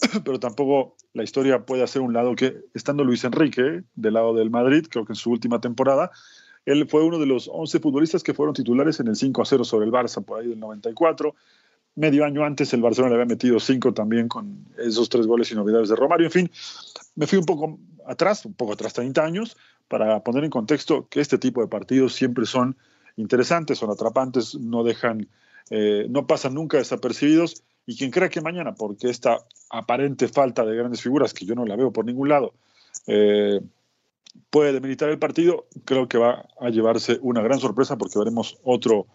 pero 0.24 0.38
tampoco 0.40 0.96
la 1.12 1.22
historia 1.24 1.64
puede 1.64 1.82
hacer 1.82 2.02
un 2.02 2.12
lado 2.12 2.34
que, 2.34 2.56
estando 2.74 3.04
Luis 3.04 3.24
Enrique 3.24 3.82
del 3.94 4.14
lado 4.14 4.34
del 4.34 4.50
Madrid, 4.50 4.86
creo 4.90 5.04
que 5.04 5.12
en 5.12 5.16
su 5.16 5.30
última 5.30 5.60
temporada, 5.60 6.10
él 6.66 6.86
fue 6.88 7.02
uno 7.02 7.18
de 7.18 7.26
los 7.26 7.48
11 7.52 7.80
futbolistas 7.80 8.22
que 8.22 8.34
fueron 8.34 8.54
titulares 8.54 9.00
en 9.00 9.08
el 9.08 9.16
5 9.16 9.42
a 9.42 9.44
0 9.44 9.64
sobre 9.64 9.86
el 9.86 9.92
Barça 9.92 10.24
por 10.24 10.40
ahí 10.40 10.48
del 10.48 10.60
94. 10.60 11.34
Medio 11.96 12.24
año 12.24 12.44
antes 12.44 12.72
el 12.72 12.82
Barcelona 12.82 13.14
le 13.14 13.22
había 13.22 13.34
metido 13.34 13.60
5 13.60 13.94
también 13.94 14.28
con 14.28 14.66
esos 14.78 15.08
tres 15.08 15.26
goles 15.26 15.50
y 15.52 15.54
novedades 15.54 15.88
de 15.88 15.96
Romario. 15.96 16.26
En 16.26 16.32
fin, 16.32 16.50
me 17.14 17.26
fui 17.26 17.38
un 17.38 17.44
poco 17.44 17.78
atrás, 18.06 18.44
un 18.44 18.54
poco 18.54 18.72
atrás 18.72 18.94
30 18.94 19.24
años, 19.24 19.56
para 19.88 20.20
poner 20.24 20.44
en 20.44 20.50
contexto 20.50 21.06
que 21.08 21.20
este 21.20 21.38
tipo 21.38 21.60
de 21.60 21.68
partidos 21.68 22.14
siempre 22.14 22.46
son 22.46 22.76
interesantes, 23.16 23.78
son 23.78 23.90
atrapantes, 23.90 24.56
no 24.56 24.82
dejan, 24.82 25.28
eh, 25.70 26.06
no 26.08 26.26
pasan 26.26 26.54
nunca 26.54 26.78
desapercibidos 26.78 27.62
y 27.86 27.96
quien 27.96 28.10
crea 28.10 28.28
que 28.28 28.40
mañana, 28.40 28.74
porque 28.74 29.08
esta 29.08 29.38
aparente 29.70 30.28
falta 30.28 30.64
de 30.64 30.76
grandes 30.76 31.02
figuras, 31.02 31.34
que 31.34 31.44
yo 31.44 31.54
no 31.54 31.66
la 31.66 31.76
veo 31.76 31.92
por 31.92 32.04
ningún 32.04 32.28
lado, 32.28 32.54
eh, 33.06 33.60
puede 34.50 34.72
demilitar 34.72 35.08
el 35.10 35.18
partido, 35.18 35.66
creo 35.84 36.08
que 36.08 36.18
va 36.18 36.46
a 36.60 36.70
llevarse 36.70 37.18
una 37.22 37.42
gran 37.42 37.60
sorpresa 37.60 37.98
porque 37.98 38.18
veremos 38.18 38.58
otro 38.62 39.06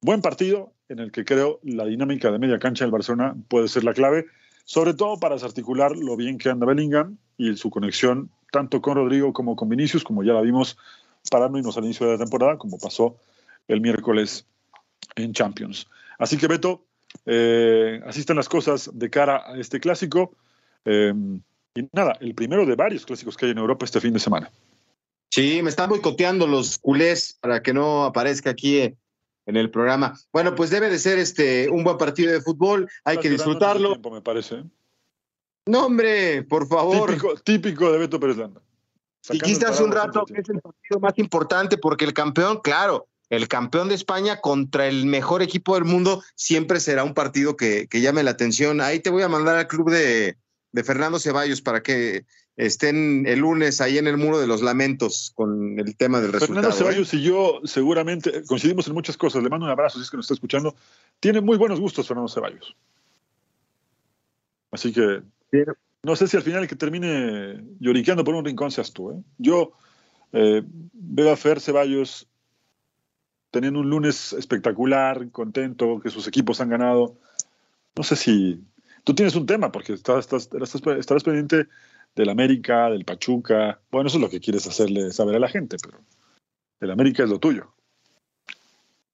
buen 0.00 0.22
partido 0.22 0.72
en 0.88 0.98
el 1.00 1.12
que 1.12 1.24
creo 1.24 1.60
la 1.62 1.84
dinámica 1.84 2.30
de 2.30 2.38
media 2.38 2.58
cancha 2.58 2.84
del 2.84 2.92
Barcelona 2.92 3.36
puede 3.48 3.68
ser 3.68 3.84
la 3.84 3.92
clave, 3.92 4.26
sobre 4.64 4.94
todo 4.94 5.18
para 5.18 5.34
desarticular 5.34 5.96
lo 5.96 6.16
bien 6.16 6.38
que 6.38 6.48
anda 6.48 6.66
Bellingham 6.66 7.18
y 7.36 7.56
su 7.56 7.70
conexión 7.70 8.30
tanto 8.50 8.80
con 8.80 8.96
Rodrigo 8.96 9.32
como 9.32 9.56
con 9.56 9.68
Vinicius, 9.68 10.04
como 10.04 10.22
ya 10.22 10.32
la 10.32 10.40
vimos 10.40 10.78
para 11.30 11.48
no 11.48 11.58
irnos 11.58 11.76
al 11.76 11.84
inicio 11.84 12.06
de 12.06 12.12
la 12.12 12.18
temporada, 12.18 12.56
como 12.56 12.78
pasó 12.78 13.16
el 13.66 13.80
miércoles 13.80 14.46
en 15.16 15.32
Champions. 15.32 15.86
Así 16.18 16.38
que 16.38 16.46
Beto, 16.46 16.84
eh, 17.26 18.00
así 18.06 18.20
están 18.20 18.36
las 18.36 18.48
cosas 18.48 18.90
de 18.94 19.10
cara 19.10 19.42
a 19.46 19.58
este 19.58 19.80
clásico. 19.80 20.32
Eh, 20.84 21.12
y 21.74 21.88
nada, 21.92 22.16
el 22.20 22.34
primero 22.34 22.66
de 22.66 22.74
varios 22.74 23.06
clásicos 23.06 23.36
que 23.36 23.46
hay 23.46 23.52
en 23.52 23.58
Europa 23.58 23.84
este 23.84 24.00
fin 24.00 24.12
de 24.12 24.20
semana. 24.20 24.50
Sí, 25.30 25.60
me 25.62 25.70
están 25.70 25.90
boicoteando 25.90 26.46
los 26.46 26.78
culés 26.78 27.36
para 27.40 27.62
que 27.62 27.72
no 27.74 28.04
aparezca 28.04 28.50
aquí 28.50 28.80
en 28.80 29.56
el 29.56 29.70
programa. 29.70 30.18
Bueno, 30.32 30.54
pues 30.54 30.70
debe 30.70 30.90
de 30.90 30.98
ser 30.98 31.18
este 31.18 31.68
un 31.68 31.84
buen 31.84 31.98
partido 31.98 32.32
de 32.32 32.40
fútbol, 32.40 32.88
hay 33.04 33.18
que 33.18 33.30
disfrutarlo. 33.30 33.90
Tiempo, 33.90 34.10
me 34.10 34.22
parece. 34.22 34.56
¿eh? 34.56 34.64
No, 35.66 35.86
hombre, 35.86 36.42
por 36.44 36.66
favor. 36.66 37.14
Típico, 37.44 37.92
de 37.92 37.98
Beto 37.98 38.18
Pérez 38.18 38.38
Landa. 38.38 38.62
Dijiste 39.30 39.66
hace 39.66 39.82
un 39.84 39.92
rato 39.92 40.24
que 40.24 40.40
es 40.40 40.48
el 40.48 40.60
partido 40.60 41.00
más 41.00 41.12
importante 41.18 41.76
porque 41.76 42.06
el 42.06 42.14
campeón, 42.14 42.60
claro, 42.62 43.06
el 43.28 43.48
campeón 43.48 43.88
de 43.88 43.94
España 43.94 44.40
contra 44.40 44.86
el 44.86 45.04
mejor 45.04 45.42
equipo 45.42 45.74
del 45.74 45.84
mundo 45.84 46.22
siempre 46.34 46.80
será 46.80 47.04
un 47.04 47.12
partido 47.12 47.56
que, 47.56 47.86
llame 47.92 48.22
la 48.22 48.30
atención. 48.30 48.80
Ahí 48.80 49.00
te 49.00 49.10
voy 49.10 49.22
a 49.22 49.28
mandar 49.28 49.56
al 49.56 49.66
club 49.66 49.90
de, 49.90 50.38
Fernando 50.84 51.18
Ceballos 51.18 51.60
para 51.60 51.82
que 51.82 52.24
estén 52.56 53.26
el 53.26 53.40
lunes 53.40 53.80
ahí 53.80 53.98
en 53.98 54.06
el 54.06 54.16
muro 54.16 54.38
de 54.38 54.46
los 54.46 54.62
lamentos 54.62 55.32
con 55.34 55.78
el 55.78 55.96
tema 55.96 56.20
del 56.20 56.32
resultado. 56.32 56.60
Fernando 56.60 56.76
Ceballos 56.76 57.14
y 57.14 57.22
yo 57.22 57.60
seguramente 57.64 58.42
coincidimos 58.44 58.86
en 58.88 58.94
muchas 58.94 59.16
cosas. 59.16 59.42
Le 59.42 59.48
mando 59.48 59.66
un 59.66 59.72
abrazo 59.72 59.98
si 59.98 60.04
es 60.04 60.10
que 60.10 60.16
nos 60.16 60.26
está 60.26 60.34
escuchando. 60.34 60.74
Tiene 61.20 61.40
muy 61.40 61.56
buenos 61.56 61.80
gustos 61.80 62.06
Fernando 62.06 62.28
Ceballos. 62.28 62.76
Así 64.70 64.92
que 64.92 65.22
no 66.02 66.16
sé 66.16 66.26
si 66.26 66.36
al 66.36 66.42
final 66.42 66.62
el 66.62 66.68
que 66.68 66.76
termine 66.76 67.64
lloriqueando 67.80 68.24
por 68.24 68.34
un 68.34 68.44
rincón 68.44 68.70
seas 68.70 68.92
tú. 68.92 69.12
¿eh? 69.12 69.22
Yo 69.38 69.72
eh, 70.32 70.62
veo 70.92 71.32
a 71.32 71.36
Fer 71.36 71.60
Ceballos 71.60 72.28
teniendo 73.50 73.80
un 73.80 73.88
lunes 73.88 74.32
espectacular, 74.34 75.30
contento, 75.30 76.00
que 76.00 76.10
sus 76.10 76.26
equipos 76.28 76.60
han 76.60 76.68
ganado. 76.68 77.16
No 77.96 78.02
sé 78.02 78.16
si 78.16 78.60
tú 79.08 79.14
tienes 79.14 79.36
un 79.36 79.46
tema, 79.46 79.72
porque 79.72 79.94
estás, 79.94 80.30
estás, 80.30 80.50
estarás 80.98 81.24
pendiente 81.24 81.66
del 82.14 82.28
América, 82.28 82.90
del 82.90 83.06
Pachuca. 83.06 83.80
Bueno, 83.90 84.08
eso 84.08 84.18
es 84.18 84.20
lo 84.20 84.28
que 84.28 84.38
quieres 84.38 84.66
hacerle 84.66 85.12
saber 85.12 85.36
a 85.36 85.38
la 85.38 85.48
gente, 85.48 85.78
pero 85.82 86.04
el 86.80 86.90
América 86.90 87.24
es 87.24 87.30
lo 87.30 87.38
tuyo. 87.38 87.74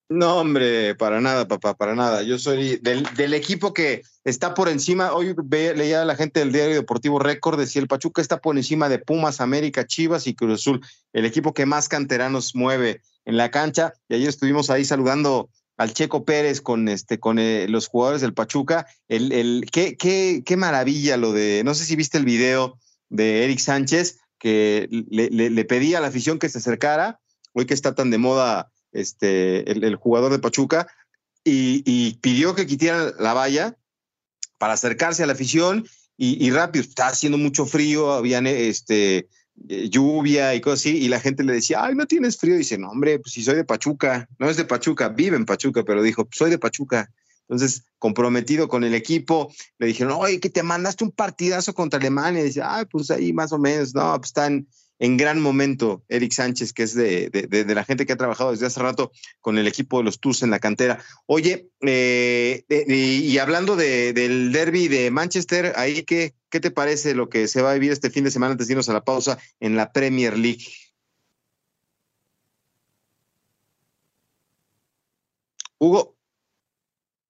No, 0.08 0.38
hombre, 0.38 0.96
para 0.96 1.20
nada, 1.20 1.46
papá, 1.46 1.76
para 1.76 1.94
nada. 1.94 2.24
Yo 2.24 2.40
soy 2.40 2.78
del, 2.78 3.34
equipo 3.34 3.72
que 3.72 4.02
está 4.24 4.52
por 4.52 4.68
encima. 4.68 5.12
Hoy 5.12 5.32
leía 5.76 6.02
a 6.02 6.04
la 6.04 6.16
gente 6.16 6.40
del 6.40 6.50
Diario 6.50 6.74
Deportivo 6.74 7.20
Récord, 7.20 7.56
decía 7.56 7.80
el 7.80 7.86
Pachuca 7.86 8.20
está 8.20 8.40
por 8.40 8.56
encima 8.56 8.88
de 8.88 8.98
Pumas, 8.98 9.40
América, 9.40 9.86
Chivas 9.86 10.26
y 10.26 10.34
Cruz 10.34 10.54
Azul, 10.54 10.80
el 11.12 11.24
equipo 11.24 11.54
que 11.54 11.66
más 11.66 11.88
canteranos 11.88 12.56
mueve 12.56 13.00
en 13.26 13.36
la 13.36 13.52
cancha. 13.52 13.92
Y 14.08 14.16
ayer 14.16 14.28
estuvimos 14.28 14.70
ahí 14.70 14.84
saludando 14.84 15.50
al 15.76 15.92
Checo 15.92 16.24
Pérez 16.24 16.60
con 16.60 16.88
este 16.88 17.18
con 17.18 17.38
eh, 17.38 17.66
los 17.68 17.88
jugadores 17.88 18.20
del 18.20 18.34
Pachuca. 18.34 18.86
El, 19.08 19.32
el 19.32 19.66
qué, 19.70 19.96
qué, 19.96 20.42
qué 20.44 20.56
maravilla 20.56 21.16
lo 21.16 21.32
de, 21.32 21.62
no 21.64 21.74
sé 21.74 21.84
si 21.84 21.96
viste 21.96 22.18
el 22.18 22.24
video 22.24 22.78
de 23.08 23.44
Eric 23.44 23.58
Sánchez 23.58 24.18
que 24.38 24.88
le, 24.90 25.30
le 25.30 25.64
pedía 25.64 25.98
a 25.98 26.00
la 26.00 26.08
afición 26.08 26.38
que 26.38 26.48
se 26.48 26.58
acercara, 26.58 27.18
hoy 27.52 27.64
que 27.66 27.74
está 27.74 27.94
tan 27.94 28.10
de 28.10 28.18
moda 28.18 28.70
este, 28.94 29.70
el, 29.70 29.96
jugador 29.96 30.32
de 30.32 30.38
Pachuca, 30.38 30.86
y, 31.44 32.14
pidió 32.22 32.54
que 32.54 32.66
quitieran 32.66 33.12
la 33.18 33.34
valla 33.34 33.76
para 34.58 34.74
acercarse 34.74 35.22
a 35.22 35.26
la 35.26 35.34
afición 35.34 35.86
y, 36.16 36.50
rápido, 36.52 36.84
está 36.84 37.08
haciendo 37.08 37.36
mucho 37.36 37.66
frío, 37.66 38.12
había 38.12 38.38
este, 38.38 39.28
lluvia 39.56 40.54
y 40.54 40.60
cosas 40.60 40.80
así, 40.80 40.96
y 40.98 41.08
la 41.08 41.20
gente 41.20 41.44
le 41.44 41.54
decía, 41.54 41.84
ay, 41.84 41.94
no 41.94 42.06
tienes 42.06 42.36
frío, 42.36 42.56
dice, 42.56 42.78
no, 42.78 42.90
hombre, 42.90 43.18
pues 43.18 43.32
si 43.32 43.42
soy 43.42 43.56
de 43.56 43.64
Pachuca, 43.64 44.28
no 44.38 44.50
es 44.50 44.56
de 44.56 44.64
Pachuca, 44.64 45.08
vive 45.08 45.36
en 45.36 45.46
Pachuca, 45.46 45.82
pero 45.84 46.02
dijo, 46.02 46.28
soy 46.32 46.50
de 46.50 46.58
Pachuca. 46.58 47.10
Entonces, 47.48 47.84
comprometido 47.98 48.68
con 48.68 48.84
el 48.84 48.94
equipo, 48.94 49.52
le 49.78 49.86
dijeron, 49.86 50.14
oye, 50.18 50.40
que 50.40 50.48
te 50.48 50.62
mandaste 50.62 51.04
un 51.04 51.10
partidazo 51.10 51.74
contra 51.74 52.00
Alemania. 52.00 52.40
Y 52.40 52.44
dice, 52.44 52.62
ay, 52.64 52.86
pues 52.90 53.10
ahí 53.10 53.34
más 53.34 53.52
o 53.52 53.58
menos, 53.58 53.94
no, 53.94 54.16
pues 54.16 54.30
están, 54.30 54.66
en 54.98 55.16
gran 55.16 55.40
momento 55.40 56.04
Eric 56.08 56.32
Sánchez, 56.32 56.72
que 56.72 56.84
es 56.84 56.94
de, 56.94 57.28
de, 57.30 57.74
la 57.74 57.84
gente 57.84 58.06
que 58.06 58.12
ha 58.12 58.16
trabajado 58.16 58.52
desde 58.52 58.66
hace 58.66 58.80
rato 58.80 59.12
con 59.40 59.58
el 59.58 59.66
equipo 59.66 59.98
de 59.98 60.04
los 60.04 60.20
Tours 60.20 60.42
en 60.42 60.50
la 60.50 60.60
cantera. 60.60 61.02
Oye, 61.26 61.68
eh, 61.82 62.64
y 62.68 63.38
hablando 63.38 63.76
del 63.76 64.52
derby 64.52 64.88
de 64.88 65.10
Manchester, 65.10 65.72
ahí 65.76 66.04
qué, 66.04 66.34
¿qué 66.54 66.60
te 66.60 66.70
parece 66.70 67.16
lo 67.16 67.28
que 67.28 67.48
se 67.48 67.62
va 67.62 67.72
a 67.72 67.74
vivir 67.74 67.90
este 67.90 68.10
fin 68.10 68.22
de 68.22 68.30
semana 68.30 68.52
antes 68.52 68.68
de 68.68 68.74
irnos 68.74 68.88
a 68.88 68.92
la 68.92 69.04
pausa 69.04 69.40
en 69.58 69.74
la 69.74 69.92
Premier 69.92 70.38
League? 70.38 70.64
Hugo, 75.80 76.14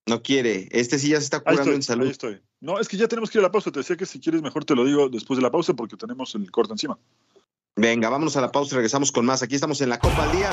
no 0.04 0.22
quiere. 0.22 0.68
Este 0.72 0.98
sí 0.98 1.08
ya 1.08 1.16
se 1.20 1.24
está 1.24 1.40
curando 1.40 1.72
en 1.72 1.82
salud. 1.82 2.04
Ahí 2.04 2.10
estoy. 2.10 2.42
No, 2.60 2.78
es 2.78 2.86
que 2.86 2.98
ya 2.98 3.08
tenemos 3.08 3.30
que 3.30 3.38
ir 3.38 3.40
a 3.40 3.48
la 3.48 3.50
pausa. 3.50 3.72
Te 3.72 3.80
decía 3.80 3.96
que 3.96 4.04
si 4.04 4.20
quieres 4.20 4.42
mejor 4.42 4.66
te 4.66 4.74
lo 4.74 4.84
digo 4.84 5.08
después 5.08 5.38
de 5.38 5.42
la 5.42 5.50
pausa 5.50 5.72
porque 5.72 5.96
tenemos 5.96 6.34
el 6.34 6.50
corte 6.50 6.74
encima. 6.74 6.98
Venga, 7.76 8.10
vámonos 8.10 8.36
a 8.36 8.42
la 8.42 8.52
pausa 8.52 8.74
y 8.74 8.76
regresamos 8.76 9.10
con 9.10 9.24
más. 9.24 9.42
Aquí 9.42 9.54
estamos 9.54 9.80
en 9.80 9.88
la 9.88 9.98
Copa 9.98 10.24
al 10.24 10.36
Día, 10.36 10.50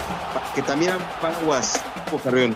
que 0.55 0.61
también 0.61 0.93
Paraguas, 1.21 1.73
Carrión. 2.23 2.55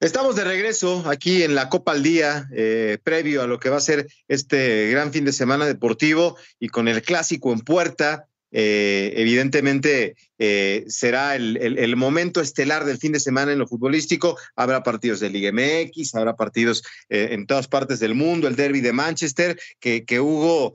Estamos 0.00 0.34
de 0.34 0.44
regreso 0.44 1.04
aquí 1.06 1.42
en 1.42 1.54
la 1.54 1.68
Copa 1.68 1.92
al 1.92 2.02
Día, 2.02 2.48
eh, 2.56 2.96
previo 3.04 3.42
a 3.42 3.46
lo 3.46 3.60
que 3.60 3.68
va 3.68 3.76
a 3.76 3.80
ser 3.80 4.08
este 4.28 4.88
gran 4.88 5.12
fin 5.12 5.26
de 5.26 5.32
semana 5.34 5.66
deportivo 5.66 6.38
y 6.58 6.68
con 6.68 6.88
el 6.88 7.02
clásico 7.02 7.52
en 7.52 7.60
puerta. 7.60 8.29
Eh, 8.52 9.12
evidentemente 9.16 10.16
eh, 10.38 10.84
será 10.88 11.36
el, 11.36 11.56
el, 11.56 11.96
momento 11.96 12.40
estelar 12.40 12.84
del 12.84 12.98
fin 12.98 13.12
de 13.12 13.20
semana 13.20 13.52
en 13.52 13.58
lo 13.58 13.66
futbolístico. 13.66 14.36
Habrá 14.56 14.82
partidos 14.82 15.20
de 15.20 15.30
Liga 15.30 15.52
MX, 15.52 16.14
habrá 16.14 16.34
partidos 16.34 16.82
eh, 17.08 17.28
en 17.32 17.46
todas 17.46 17.68
partes 17.68 18.00
del 18.00 18.14
mundo, 18.14 18.48
el 18.48 18.56
derby 18.56 18.80
de 18.80 18.92
Manchester, 18.92 19.58
que, 19.78 20.04
que 20.04 20.20
Hugo 20.20 20.74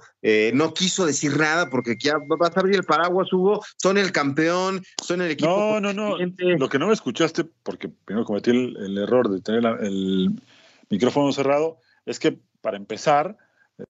no 0.53 0.73
quiso 0.73 1.05
decir 1.05 1.38
nada 1.38 1.69
porque 1.69 1.95
ya 1.99 2.15
vas 2.39 2.57
a 2.57 2.59
abrir 2.59 2.78
el 2.78 2.84
paraguas, 2.84 3.32
Hugo. 3.32 3.63
Son 3.78 3.99
el 3.99 4.11
campeón, 4.11 4.84
son 5.03 5.21
el 5.21 5.30
equipo. 5.30 5.80
No, 5.80 5.80
no, 5.80 5.93
no. 5.93 6.17
Lo 6.17 6.67
que 6.67 6.80
no 6.80 6.88
me 6.88 6.93
escuchaste, 6.93 7.43
porque 7.61 7.89
primero 7.89 8.26
cometí 8.26 8.49
el, 8.49 8.76
el 8.76 8.97
error 8.97 9.30
de 9.30 9.41
tener 9.41 9.63
el 9.82 10.32
micrófono 10.89 11.32
cerrado, 11.32 11.78
es 12.07 12.17
que 12.17 12.39
para 12.61 12.78
empezar, 12.78 13.38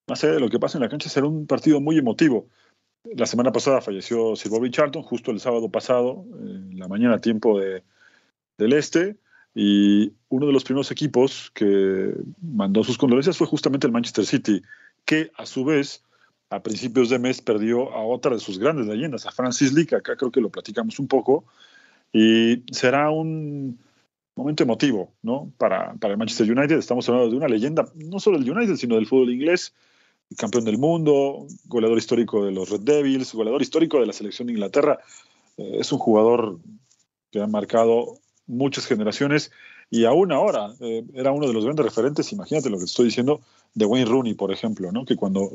más 0.07 0.21
allá 0.25 0.33
de 0.33 0.41
lo 0.41 0.49
que 0.49 0.59
pasa 0.59 0.77
en 0.77 0.83
la 0.83 0.89
cancha, 0.89 1.07
será 1.07 1.25
un 1.25 1.47
partido 1.47 1.79
muy 1.79 1.97
emotivo. 1.97 2.49
La 3.13 3.25
semana 3.25 3.51
pasada 3.51 3.81
falleció 3.81 4.35
Sir 4.35 4.49
Bobby 4.49 4.71
Charlton, 4.71 5.03
justo 5.03 5.31
el 5.31 5.39
sábado 5.39 5.69
pasado, 5.69 6.25
en 6.39 6.79
la 6.79 6.87
mañana 6.87 7.21
tiempo 7.21 7.59
de, 7.59 7.83
del 8.57 8.73
Este, 8.73 9.17
y 9.53 10.13
uno 10.29 10.47
de 10.47 10.53
los 10.53 10.63
primeros 10.63 10.89
equipos 10.91 11.51
que 11.53 12.13
mandó 12.41 12.83
sus 12.83 12.97
condolencias 12.97 13.37
fue 13.37 13.47
justamente 13.47 13.87
el 13.87 13.93
Manchester 13.93 14.25
City, 14.25 14.61
que 15.05 15.31
a 15.37 15.45
su 15.45 15.63
vez 15.63 16.03
a 16.49 16.61
principios 16.61 17.09
de 17.09 17.19
mes 17.19 17.41
perdió 17.41 17.93
a 17.93 18.03
otra 18.03 18.33
de 18.33 18.39
sus 18.39 18.59
grandes 18.59 18.87
leyendas, 18.87 19.25
a 19.25 19.31
Francis 19.31 19.73
Lee, 19.73 19.85
que 19.85 19.95
acá 19.95 20.15
creo 20.15 20.31
que 20.31 20.41
lo 20.41 20.49
platicamos 20.49 20.99
un 20.99 21.07
poco, 21.07 21.45
y 22.11 22.63
será 22.71 23.09
un 23.11 23.79
momento 24.35 24.63
emotivo 24.63 25.13
¿no? 25.21 25.51
para, 25.57 25.93
para 25.95 26.13
el 26.13 26.17
Manchester 26.17 26.51
United. 26.51 26.77
Estamos 26.77 27.07
hablando 27.07 27.29
de 27.29 27.37
una 27.37 27.47
leyenda, 27.47 27.85
no 27.95 28.19
solo 28.19 28.39
del 28.39 28.49
United, 28.49 28.75
sino 28.75 28.95
del 28.95 29.07
fútbol 29.07 29.31
inglés, 29.31 29.73
campeón 30.37 30.65
del 30.65 30.77
mundo, 30.77 31.47
goleador 31.65 31.97
histórico 31.97 32.45
de 32.45 32.51
los 32.51 32.69
Red 32.69 32.81
Devils, 32.81 33.33
goleador 33.33 33.61
histórico 33.61 33.99
de 33.99 34.07
la 34.07 34.13
selección 34.13 34.47
de 34.47 34.53
Inglaterra. 34.53 34.99
Eh, 35.57 35.77
es 35.79 35.91
un 35.91 35.99
jugador 35.99 36.59
que 37.31 37.41
ha 37.41 37.47
marcado 37.47 38.17
muchas 38.47 38.85
generaciones 38.85 39.51
y 39.89 40.05
aún 40.05 40.31
ahora 40.31 40.73
eh, 40.79 41.03
era 41.13 41.31
uno 41.31 41.47
de 41.47 41.53
los 41.53 41.63
grandes 41.63 41.85
referentes, 41.85 42.31
imagínate 42.31 42.69
lo 42.69 42.77
que 42.77 42.85
estoy 42.85 43.05
diciendo, 43.05 43.41
de 43.73 43.85
Wayne 43.85 44.09
Rooney, 44.09 44.33
por 44.33 44.51
ejemplo, 44.51 44.91
¿no? 44.91 45.05
que 45.05 45.15
cuando 45.15 45.51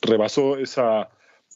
rebasó 0.00 0.56
esa 0.56 1.08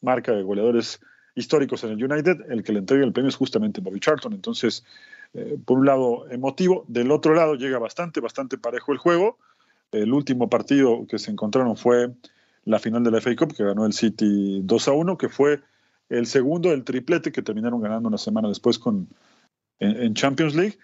marca 0.03 0.33
de 0.33 0.43
goleadores 0.43 1.01
históricos 1.35 1.85
en 1.85 1.91
el 1.91 2.03
United, 2.03 2.51
el 2.51 2.65
que 2.65 2.73
le 2.73 2.81
entrega 2.81 3.05
el 3.05 3.13
premio 3.13 3.29
es 3.29 3.37
justamente 3.37 3.81
Bobby 3.81 4.01
Charlton. 4.01 4.33
Entonces, 4.33 4.85
eh, 5.35 5.59
por 5.65 5.79
un 5.79 5.87
lado 5.87 6.29
emotivo, 6.31 6.85
del 6.89 7.11
otro 7.11 7.35
lado 7.35 7.55
llega 7.55 7.79
bastante, 7.79 8.21
bastante 8.21 8.59
parejo 8.59 8.93
el 8.93 8.99
juego. 8.99 9.37
El 9.93 10.13
último 10.13 10.49
partido 10.49 11.07
que 11.07 11.19
se 11.19 11.31
encontraron 11.31 11.77
fue 11.77 12.11
la 12.67 12.81
final 12.81 13.03
de 13.03 13.11
la 13.13 13.21
FA 13.21 13.35
Cup 13.35 13.55
que 13.55 13.65
ganó 13.65 13.87
el 13.87 13.93
City 13.93 14.61
2 14.63 14.89
a 14.89 14.93
1, 14.93 15.17
que 15.17 15.29
fue 15.29 15.61
el 16.09 16.27
segundo 16.27 16.71
del 16.71 16.85
triplete 16.85 17.33
que 17.33 17.43
terminaron 17.43 17.81
ganando 17.81 18.09
una 18.09 18.19
semana 18.19 18.49
después 18.49 18.79
con, 18.79 19.09
en, 19.79 20.15
Champions 20.15 20.55
League 20.55 20.79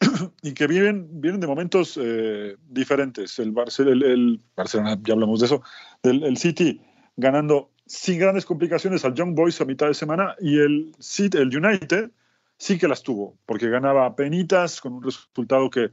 y 0.42 0.52
que 0.52 0.66
viven, 0.66 1.20
vienen 1.20 1.40
de 1.40 1.46
momentos 1.46 1.98
eh, 2.00 2.56
diferentes. 2.68 3.38
El, 3.38 3.54
el, 4.02 4.40
Barcelona, 4.56 4.98
ya 5.02 5.14
hablamos 5.14 5.40
de 5.40 5.46
eso, 5.46 5.62
el, 6.02 6.36
City 6.36 6.80
ganando 7.16 7.70
sin 7.86 8.18
grandes 8.18 8.44
complicaciones 8.44 9.04
al 9.04 9.14
Young 9.14 9.34
Boys 9.34 9.60
a 9.60 9.64
mitad 9.64 9.86
de 9.86 9.94
semana 9.94 10.34
y 10.40 10.58
el, 10.58 10.92
el 11.34 11.56
United 11.56 12.10
sí 12.58 12.78
que 12.78 12.88
las 12.88 13.02
tuvo, 13.02 13.38
porque 13.46 13.68
ganaba 13.68 14.16
penitas 14.16 14.80
con 14.80 14.94
un 14.94 15.04
resultado 15.04 15.70
que 15.70 15.90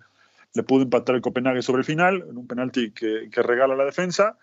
le 0.55 0.63
pudo 0.63 0.83
empatar 0.83 1.15
el 1.15 1.21
Copenhague 1.21 1.61
sobre 1.61 1.81
el 1.81 1.85
final, 1.85 2.25
en 2.27 2.37
un 2.37 2.47
penalti 2.47 2.91
que 2.91 3.29
regala 3.43 3.75
la 3.75 3.85
defensa 3.85 4.39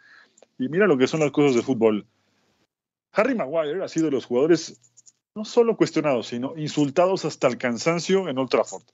y 0.59 0.69
mira 0.69 0.87
lo 0.87 0.99
que 0.99 1.07
son 1.07 1.21
las 1.21 1.31
cosas 1.31 1.55
de 1.55 1.63
fútbol. 1.63 2.07
Harry 3.13 3.35
Maguire 3.35 3.83
ha 3.83 3.89
sido 3.89 4.07
de 4.07 4.13
los 4.13 4.27
jugadores 4.27 4.81
no 5.35 5.45
solo 5.45 5.77
cuestionados, 5.77 6.29
sino 6.29 6.57
insultados 6.57 7.25
hasta 7.25 7.47
el 7.47 7.59
cansancio 7.59 8.29
en 8.29 8.39
Old 8.39 8.51
Trafford. 8.51 8.85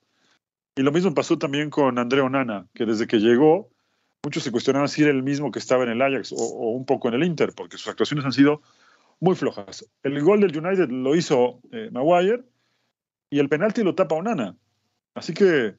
Y 0.76 0.82
lo 0.82 0.90
mismo 0.90 1.14
pasó 1.14 1.38
también 1.38 1.70
con 1.70 1.98
André 1.98 2.20
Onana, 2.20 2.66
que 2.74 2.86
desde 2.86 3.06
que 3.06 3.18
llegó, 3.18 3.70
muchos 4.24 4.42
se 4.42 4.50
cuestionaban 4.50 4.88
si 4.88 5.02
era 5.02 5.10
el 5.10 5.22
mismo 5.22 5.50
que 5.52 5.58
estaba 5.58 5.84
en 5.84 5.90
el 5.90 6.02
Ajax 6.02 6.32
o, 6.32 6.70
un 6.70 6.84
poco 6.84 7.08
en 7.08 7.14
el 7.14 7.24
Inter, 7.24 7.52
porque 7.54 7.76
sus 7.76 7.88
actuaciones 7.88 8.24
han 8.24 8.32
sido 8.32 8.62
muy 9.20 9.36
flojas. 9.36 9.88
El 10.02 10.20
gol 10.22 10.40
del 10.40 10.56
United 10.56 10.88
lo 10.88 11.14
hizo 11.14 11.60
eh, 11.70 11.90
Maguire 11.92 12.42
y 13.30 13.38
el 13.38 13.48
penalti 13.48 13.82
lo 13.82 13.94
tapa 13.94 14.16
Onana. 14.16 14.56
Así 15.14 15.34
que 15.34 15.76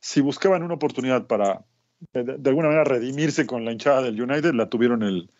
si 0.00 0.20
buscaban 0.20 0.62
una 0.62 0.74
oportunidad 0.74 1.26
para 1.26 1.64
de, 2.12 2.48
alguna 2.48 2.68
manera 2.68 2.84
redimirse 2.84 3.46
con 3.46 3.64
la 3.64 3.72
hinchada 3.72 4.02
del 4.02 4.20
United, 4.20 4.54
la 4.54 4.68
tuvieron 4.68 5.02
el, 5.02 5.30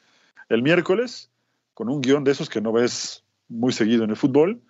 el 0.49 0.63
miércoles, 0.63 1.31
con 1.75 1.89
un 1.89 2.01
guion 2.01 2.25
de 2.25 2.33
esos 2.33 2.49
que 2.49 2.61
no 2.61 2.73
ves 2.73 3.25
muy 3.49 3.73
seguido 3.73 4.05
en 4.05 4.11
el 4.11 4.17
fútbol 4.17 4.61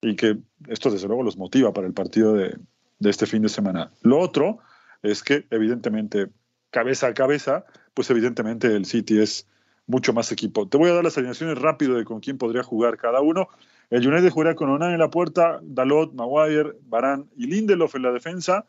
y 0.00 0.16
que 0.16 0.38
esto 0.68 0.90
desde 0.90 1.06
luego 1.06 1.22
los 1.22 1.36
motiva 1.36 1.72
para 1.72 1.86
el 1.86 1.92
partido 1.92 2.34
de, 2.34 2.56
de 2.98 3.10
este 3.10 3.26
fin 3.26 3.42
de 3.42 3.48
semana. 3.48 3.90
Lo 4.02 4.18
otro 4.18 4.58
es 5.02 5.22
que 5.22 5.46
evidentemente, 5.50 6.28
cabeza 6.70 7.08
a 7.08 7.14
cabeza, 7.14 7.64
pues 7.94 8.08
evidentemente 8.10 8.68
el 8.68 8.86
City 8.86 9.20
es 9.20 9.46
mucho 9.86 10.12
más 10.12 10.30
equipo. 10.32 10.68
Te 10.68 10.78
voy 10.78 10.90
a 10.90 10.94
dar 10.94 11.04
las 11.04 11.18
alineaciones 11.18 11.58
rápido 11.58 11.96
de 11.96 12.04
con 12.04 12.20
quién 12.20 12.38
podría 12.38 12.62
jugar 12.62 12.96
cada 12.96 13.20
uno. 13.20 13.48
El 13.90 14.06
United 14.06 14.30
jugaría 14.30 14.54
con 14.54 14.70
Onan 14.70 14.92
en 14.92 15.00
la 15.00 15.10
puerta, 15.10 15.60
Dalot, 15.62 16.14
Maguire, 16.14 16.72
Barán 16.84 17.28
y 17.36 17.46
Lindelof 17.46 17.94
en 17.94 18.02
la 18.02 18.12
defensa. 18.12 18.66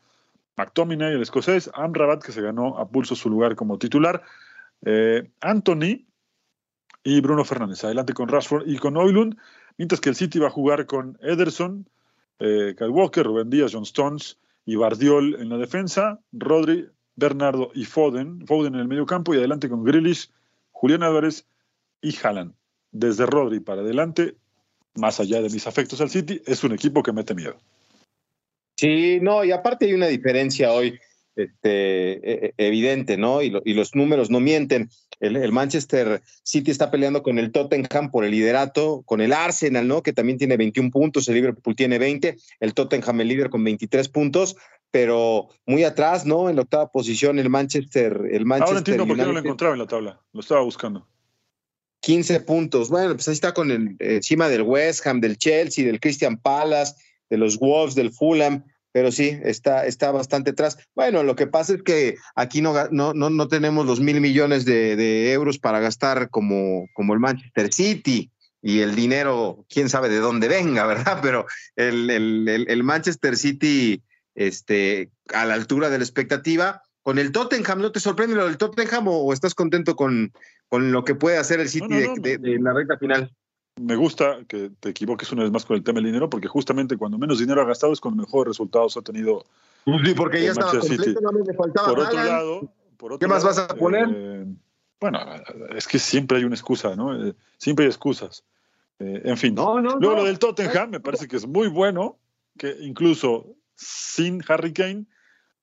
McTominay, 0.58 1.14
el 1.14 1.22
escocés, 1.22 1.70
Amrabat, 1.74 2.24
que 2.24 2.32
se 2.32 2.42
ganó 2.42 2.78
a 2.78 2.88
pulso 2.88 3.16
su 3.16 3.30
lugar 3.30 3.56
como 3.56 3.78
titular, 3.78 4.24
eh, 4.86 5.30
Anthony 5.42 6.06
y 7.04 7.22
Bruno 7.22 7.44
Fernández. 7.44 7.84
Adelante 7.84 8.14
con 8.14 8.30
Rashford 8.30 8.68
y 8.68 8.78
con 8.78 8.98
Oilund, 8.98 9.38
mientras 9.78 10.00
que 10.00 10.10
el 10.10 10.16
City 10.16 10.40
va 10.40 10.48
a 10.48 10.52
jugar 10.52 10.86
con 10.86 11.18
Ederson, 11.22 11.90
eh, 12.40 12.76
Kyle 12.78 12.90
Walker, 12.90 13.26
Rubén 13.26 13.50
Díaz, 13.50 13.72
John 13.74 13.84
Stones 13.84 14.40
y 14.66 14.76
Bardiol 14.76 15.36
en 15.36 15.50
la 15.50 15.58
defensa, 15.58 16.20
Rodri, 16.32 16.88
Bernardo 17.16 17.72
y 17.74 17.86
Foden, 17.86 18.46
Foden 18.48 18.76
en 18.76 18.82
el 18.82 18.88
medio 18.88 19.06
campo 19.06 19.34
y 19.34 19.38
adelante 19.38 19.70
con 19.70 19.84
Grealish, 19.84 20.32
Julián 20.72 21.04
Álvarez 21.04 21.48
y 22.02 22.16
Haaland. 22.22 22.54
Desde 22.92 23.26
Rodri 23.26 23.60
para 23.60 23.82
adelante, 23.82 24.38
más 24.96 25.20
allá 25.20 25.42
de 25.42 25.50
mis 25.50 25.68
afectos 25.68 26.02
al 26.02 26.10
City, 26.10 26.42
es 26.46 26.64
un 26.64 26.72
equipo 26.72 27.04
que 27.04 27.12
mete 27.12 27.34
miedo. 27.34 27.58
Sí, 28.76 29.20
no, 29.22 29.44
y 29.44 29.52
aparte 29.52 29.86
hay 29.86 29.94
una 29.94 30.08
diferencia 30.08 30.72
hoy 30.72 31.00
este, 31.36 32.14
e, 32.14 32.46
e, 32.46 32.54
evidente, 32.58 33.18
¿no? 33.18 33.42
Y, 33.42 33.50
los 33.50 33.96
números 33.96 34.30
no 34.30 34.40
mienten. 34.40 34.90
El, 35.20 35.52
Manchester 35.52 36.22
City 36.44 36.72
está 36.72 36.92
peleando 36.92 37.24
con 37.24 37.40
el 37.40 37.52
Tottenham 37.52 38.12
por 38.12 38.26
el 38.26 38.32
liderato, 38.32 39.04
con 39.06 39.22
el 39.22 39.34
Arsenal, 39.34 39.88
¿no? 39.88 40.04
Que 40.04 40.14
también 40.14 40.38
tiene 40.38 40.58
21 40.58 40.92
puntos, 40.92 41.28
el 41.28 41.36
Liverpool 41.36 41.76
tiene 41.76 41.98
20, 41.98 42.36
el 42.60 42.74
Tottenham 42.74 43.22
el 43.22 43.28
líder 43.30 43.50
con 43.50 43.64
23 43.64 44.10
puntos, 44.10 44.56
pero 44.92 45.48
muy 45.66 45.84
atrás, 45.84 46.26
¿no? 46.26 46.50
En 46.50 46.56
la 46.56 46.64
octava 46.64 46.92
posición 46.92 47.40
el 47.40 47.50
Manchester. 47.50 48.22
El 48.32 48.46
Manchester 48.46 48.68
Ahora 48.68 48.78
entiendo 48.80 49.08
por 49.08 49.18
qué 49.18 49.24
no 49.24 49.34
lo 49.34 49.40
encontraba 49.40 49.74
en 49.74 49.80
la 49.80 49.88
tabla, 49.88 50.22
lo 50.34 50.40
estaba 50.40 50.62
buscando. 50.62 51.08
15 52.02 52.42
puntos. 52.42 52.90
Bueno, 52.90 53.14
pues 53.16 53.28
ahí 53.30 53.34
está 53.34 53.54
con 53.54 53.72
el 53.72 53.96
encima 54.00 54.50
del 54.50 54.64
West 54.64 55.08
Ham, 55.08 55.22
del 55.22 55.38
Chelsea, 55.38 55.86
del 55.86 56.02
Christian 56.02 56.38
Palace 56.38 56.96
de 57.34 57.40
los 57.40 57.58
Wolves, 57.58 57.96
del 57.96 58.12
Fulham, 58.12 58.64
pero 58.92 59.12
sí, 59.12 59.40
está, 59.44 59.88
está 59.88 60.12
bastante 60.12 60.52
atrás. 60.52 60.78
Bueno, 60.94 61.24
lo 61.24 61.36
que 61.36 61.48
pasa 61.48 61.74
es 61.74 61.82
que 61.82 62.16
aquí 62.36 62.62
no, 62.62 62.76
no, 62.92 63.14
no, 63.16 63.48
tenemos 63.48 63.88
los 63.88 64.00
mil 64.00 64.22
millones 64.22 64.66
de, 64.66 65.34
euros 65.34 65.58
para 65.58 65.80
gastar 65.80 66.30
como, 66.30 66.88
como 66.94 67.16
el 67.16 67.20
Manchester 67.20 67.74
City 67.74 68.30
y 68.62 68.82
el 68.82 68.94
dinero, 68.96 69.66
quién 69.68 69.90
sabe 69.90 70.10
de 70.10 70.20
dónde 70.20 70.48
venga, 70.48 70.86
¿verdad? 70.94 71.20
Pero 71.24 71.48
el, 71.76 72.08
el, 72.12 72.68
el, 72.70 72.84
Manchester 72.84 73.36
City, 73.36 74.04
este, 74.36 75.10
a 75.34 75.46
la 75.46 75.56
altura 75.56 75.90
de 75.90 75.98
la 75.98 76.04
expectativa, 76.04 76.84
con 77.02 77.18
el 77.18 77.32
Tottenham, 77.32 77.82
¿no 77.82 77.92
te 77.92 78.00
sorprende 78.00 78.36
lo 78.36 78.46
del 78.46 78.58
Tottenham 78.58 79.08
o, 79.08 79.34
estás 79.34 79.56
contento 79.56 79.96
con, 79.96 80.32
con 80.70 80.92
lo 80.92 81.04
que 81.04 81.16
puede 81.16 81.38
hacer 81.40 81.60
el 81.60 81.70
City 81.70 81.96
de, 82.22 82.38
de, 82.38 82.60
la 82.60 82.74
recta 82.74 82.96
final? 83.00 83.34
Me 83.76 83.96
gusta 83.96 84.40
que 84.48 84.72
te 84.80 84.90
equivoques 84.90 85.32
una 85.32 85.44
vez 85.44 85.52
más 85.52 85.66
con 85.66 85.76
el 85.76 85.84
tema 85.84 85.98
del 85.98 86.06
dinero, 86.06 86.30
porque 86.30 86.48
justamente 86.48 86.98
cuando 86.98 87.18
menos 87.18 87.40
dinero 87.40 87.62
ha 87.62 87.66
gastado 87.66 87.94
es 87.94 88.00
cuando 88.00 88.24
mejores 88.24 88.50
resultados 88.50 88.98
ha 88.98 89.02
tenido. 89.02 89.46
Sí, 89.86 90.14
porque 90.16 90.44
ya 90.44 90.52
estaba 90.52 90.72
completo, 90.72 91.20
no 91.22 91.54
faltaba 91.56 91.88
por 91.88 92.00
otro 92.00 92.24
lado, 92.24 92.74
por 92.98 93.14
otro 93.14 93.20
¿qué 93.20 93.28
más 93.28 93.44
vas 93.44 93.58
a 93.58 93.68
poner? 93.68 94.08
Eh, 94.14 94.46
bueno, 95.00 95.20
es 95.76 95.88
que 95.88 96.00
siempre 96.00 96.38
hay 96.38 96.44
una 96.46 96.56
excusa, 96.56 96.96
¿no? 96.96 97.28
Eh, 97.28 97.36
siempre 97.58 97.86
hay 97.86 97.90
excusas. 97.90 98.46
Eh, 99.00 99.22
en 99.26 99.38
fin. 99.38 99.56
No, 99.56 99.82
no, 99.82 100.00
Luego 100.00 100.18
lo 100.18 100.24
del 100.24 100.40
Tottenham 100.40 100.92
me 100.92 101.00
parece 101.00 101.28
que 101.28 101.36
es 101.36 101.48
muy 101.48 101.68
bueno, 101.68 102.18
que 102.58 102.78
incluso 102.80 103.56
sin 103.76 104.42
Harry 104.48 104.72
Kane, 104.72 105.06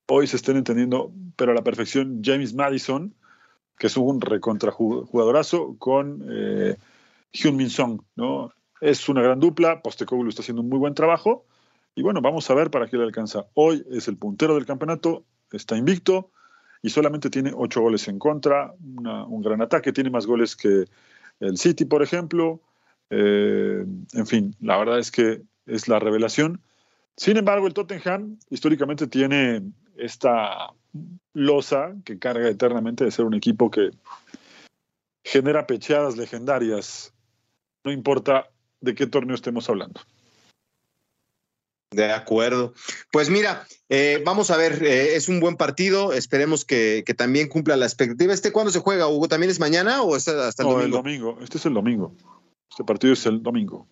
hoy 0.08 0.26
se 0.26 0.36
estén 0.36 0.56
entendiendo, 0.56 1.12
pero 1.36 1.52
a 1.52 1.54
la 1.54 1.62
perfección, 1.62 2.20
James 2.22 2.52
Madison, 2.52 3.14
que 3.78 3.86
es 3.86 3.96
un 3.96 4.20
recontrajugadorazo 4.20 5.76
con 5.78 6.26
Hyun 7.33 7.57
Min 7.57 7.70
Song, 7.70 8.01
¿no? 8.16 8.53
Es 8.81 9.09
una 9.09 9.22
gran 9.22 9.41
dupla, 9.41 9.83
Postecoglou 9.83 10.28
está 10.28 10.43
haciendo 10.43 10.62
un 10.62 10.68
muy 10.68 10.78
buen 10.78 10.95
trabajo 10.95 11.47
y 11.95 12.03
bueno, 12.03 12.20
vamos 12.20 12.49
a 12.51 12.55
ver 12.55 12.70
para 12.70 12.89
qué 12.89 12.97
le 12.97 13.05
alcanza. 13.05 13.47
Hoy 13.55 13.85
es 13.91 14.09
el 14.09 14.16
puntero 14.16 14.55
del 14.55 14.66
campeonato, 14.66 15.24
está 15.53 15.76
invicto 15.76 16.31
y 16.83 16.91
solamente 16.91 17.31
tiene 17.31 17.53
ocho 17.55 17.83
goles 17.83 18.09
en 18.09 18.18
contra, 18.18 18.72
un 18.78 19.43
gran 19.43 19.61
ataque, 19.61 19.93
tiene 19.93 20.11
más 20.11 20.26
goles 20.26 20.57
que 20.57 20.87
el 21.41 21.59
City, 21.59 21.85
por 21.85 22.03
ejemplo. 22.03 22.61
Eh, 23.11 23.85
en 24.14 24.26
fin, 24.26 24.57
la 24.61 24.78
verdad 24.78 24.99
es 24.99 25.11
que 25.11 25.43
es 25.66 25.89
la 25.89 25.99
revelación. 25.99 26.62
Sin 27.16 27.37
embargo, 27.37 27.66
el 27.66 27.74
Tottenham 27.74 28.39
históricamente 28.49 29.07
tiene 29.07 29.62
esta 29.97 30.72
losa 31.35 31.95
que 32.05 32.18
carga 32.18 32.49
eternamente 32.49 33.05
de 33.05 33.11
ser 33.11 33.26
un 33.26 33.35
equipo 33.35 33.70
que 33.70 33.91
genera 35.22 35.66
pecheadas 35.66 36.16
legendarias, 36.16 37.12
no 37.85 37.93
importa 37.93 38.49
de 38.81 38.95
qué 38.95 39.07
torneo 39.07 39.35
estemos 39.35 39.68
hablando. 39.68 40.01
De 41.93 42.12
acuerdo. 42.12 42.72
Pues 43.11 43.31
mira, 43.31 43.66
eh, 43.89 44.22
vamos 44.24 44.51
a 44.53 44.57
ver, 44.57 44.85
eh, 44.85 45.16
es 45.16 45.28
un 45.28 45.41
buen 45.41 45.57
partido, 45.57 46.12
esperemos 46.12 46.64
que, 46.64 47.03
también 47.16 47.49
cumpla 47.49 47.76
la 47.76 47.87
expectativa. 47.87 48.33
¿Este 48.33 48.53
cuándo 48.53 48.70
se 48.70 48.78
juega, 48.78 49.09
Hugo? 49.09 49.26
¿También 49.26 49.51
es 49.51 49.59
mañana 49.59 50.03
o 50.03 50.14
hasta 50.14 50.49
el 50.49 50.53
domingo? 50.59 50.83
el 50.83 50.91
domingo, 50.91 51.39
este 51.43 51.59
es 51.59 51.66
el 51.66 51.74
domingo. 51.74 52.14
Este 52.70 52.85
partido 52.85 53.12
es 53.12 53.26
el 53.26 53.43
domingo. 53.43 53.89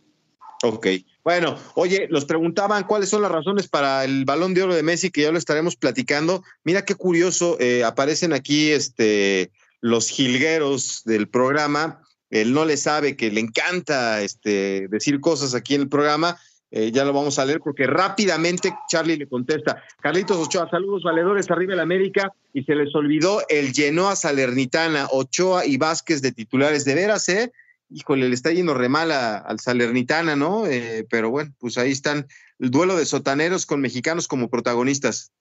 Ok. 0.62 0.86
Bueno, 1.24 1.56
oye, 1.74 2.06
los 2.08 2.24
preguntaban 2.24 2.84
cuáles 2.84 3.08
son 3.08 3.22
las 3.22 3.32
razones 3.32 3.68
para 3.68 4.04
el 4.04 4.24
balón 4.24 4.54
de 4.54 4.62
oro 4.62 4.74
de 4.74 4.82
Messi, 4.84 5.10
que 5.10 5.22
ya 5.22 5.32
lo 5.32 5.38
estaremos 5.38 5.74
platicando. 5.74 6.44
Mira 6.62 6.84
qué 6.84 6.94
curioso, 6.94 7.56
eh, 7.58 7.82
aparecen 7.84 8.32
aquí 8.32 8.70
este, 8.70 9.50
los 9.80 10.08
jilgueros 10.08 11.02
del 11.04 11.28
programa. 11.28 12.02
Él 12.30 12.52
no 12.52 12.64
le 12.64 12.76
sabe 12.76 13.16
que 13.16 13.30
le 13.30 13.40
encanta 13.40 14.22
este, 14.22 14.88
decir 14.88 15.20
cosas 15.20 15.54
aquí 15.54 15.74
en 15.74 15.82
el 15.82 15.88
programa 15.88 16.38
eh, 16.70 16.92
ya 16.92 17.04
lo 17.04 17.14
vamos 17.14 17.38
a 17.38 17.46
leer 17.46 17.60
porque 17.60 17.86
rápidamente 17.86 18.74
Charlie 18.88 19.16
le 19.16 19.26
contesta. 19.26 19.82
Carlitos 20.02 20.36
Ochoa, 20.36 20.68
saludos 20.68 21.02
valedores 21.02 21.50
arriba 21.50 21.72
el 21.72 21.80
América 21.80 22.32
y 22.52 22.62
se 22.64 22.74
les 22.74 22.94
olvidó 22.94 23.40
el 23.48 23.72
Genoa 23.72 24.16
Salernitana, 24.16 25.08
Ochoa 25.10 25.64
y 25.64 25.78
Vázquez 25.78 26.20
de 26.20 26.32
titulares. 26.32 26.84
De 26.84 26.94
veras, 26.94 27.28
¿eh? 27.30 27.52
Híjole, 27.90 28.28
le 28.28 28.34
está 28.34 28.52
yendo 28.52 28.74
re 28.74 28.90
mal 28.90 29.10
al 29.10 29.58
Salernitana, 29.60 30.36
¿no? 30.36 30.66
Eh, 30.66 31.06
pero 31.08 31.30
bueno, 31.30 31.54
pues 31.58 31.78
ahí 31.78 31.90
están 31.90 32.26
el 32.58 32.70
duelo 32.70 32.96
de 32.96 33.06
sotaneros 33.06 33.64
con 33.64 33.80
mexicanos 33.80 34.28
como 34.28 34.50
protagonistas. 34.50 35.32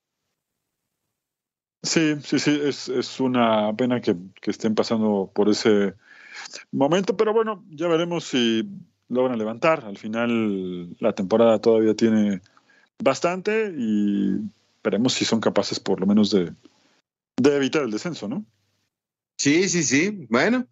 Sí, 1.84 2.16
sí, 2.24 2.40
sí, 2.40 2.60
es, 2.64 2.88
es 2.88 3.20
una 3.20 3.74
pena 3.76 4.00
que, 4.00 4.16
que 4.42 4.52
estén 4.52 4.76
pasando 4.76 5.30
por 5.36 5.50
ese 5.50 5.94
momento, 6.72 7.18
pero 7.18 7.34
bueno, 7.34 7.64
ya 7.70 7.88
veremos 7.88 8.26
si 8.26 8.68
logran 9.10 9.38
levantar. 9.38 9.86
Al 9.86 9.98
final 9.98 10.96
la 11.00 11.14
temporada 11.14 11.60
todavía 11.60 11.96
tiene 11.96 12.42
bastante 13.04 13.74
y 13.78 14.42
veremos 14.84 15.14
si 15.14 15.26
son 15.26 15.40
capaces 15.40 15.80
por 15.80 16.00
lo 16.00 16.08
menos 16.08 16.32
de, 16.32 16.52
de 17.38 17.56
evitar 17.56 17.84
el 17.84 17.92
descenso, 17.92 18.28
¿no? 18.28 18.44
Sí, 19.38 19.70
sí, 19.70 19.84
sí. 19.84 20.26
Bueno. 20.30 20.68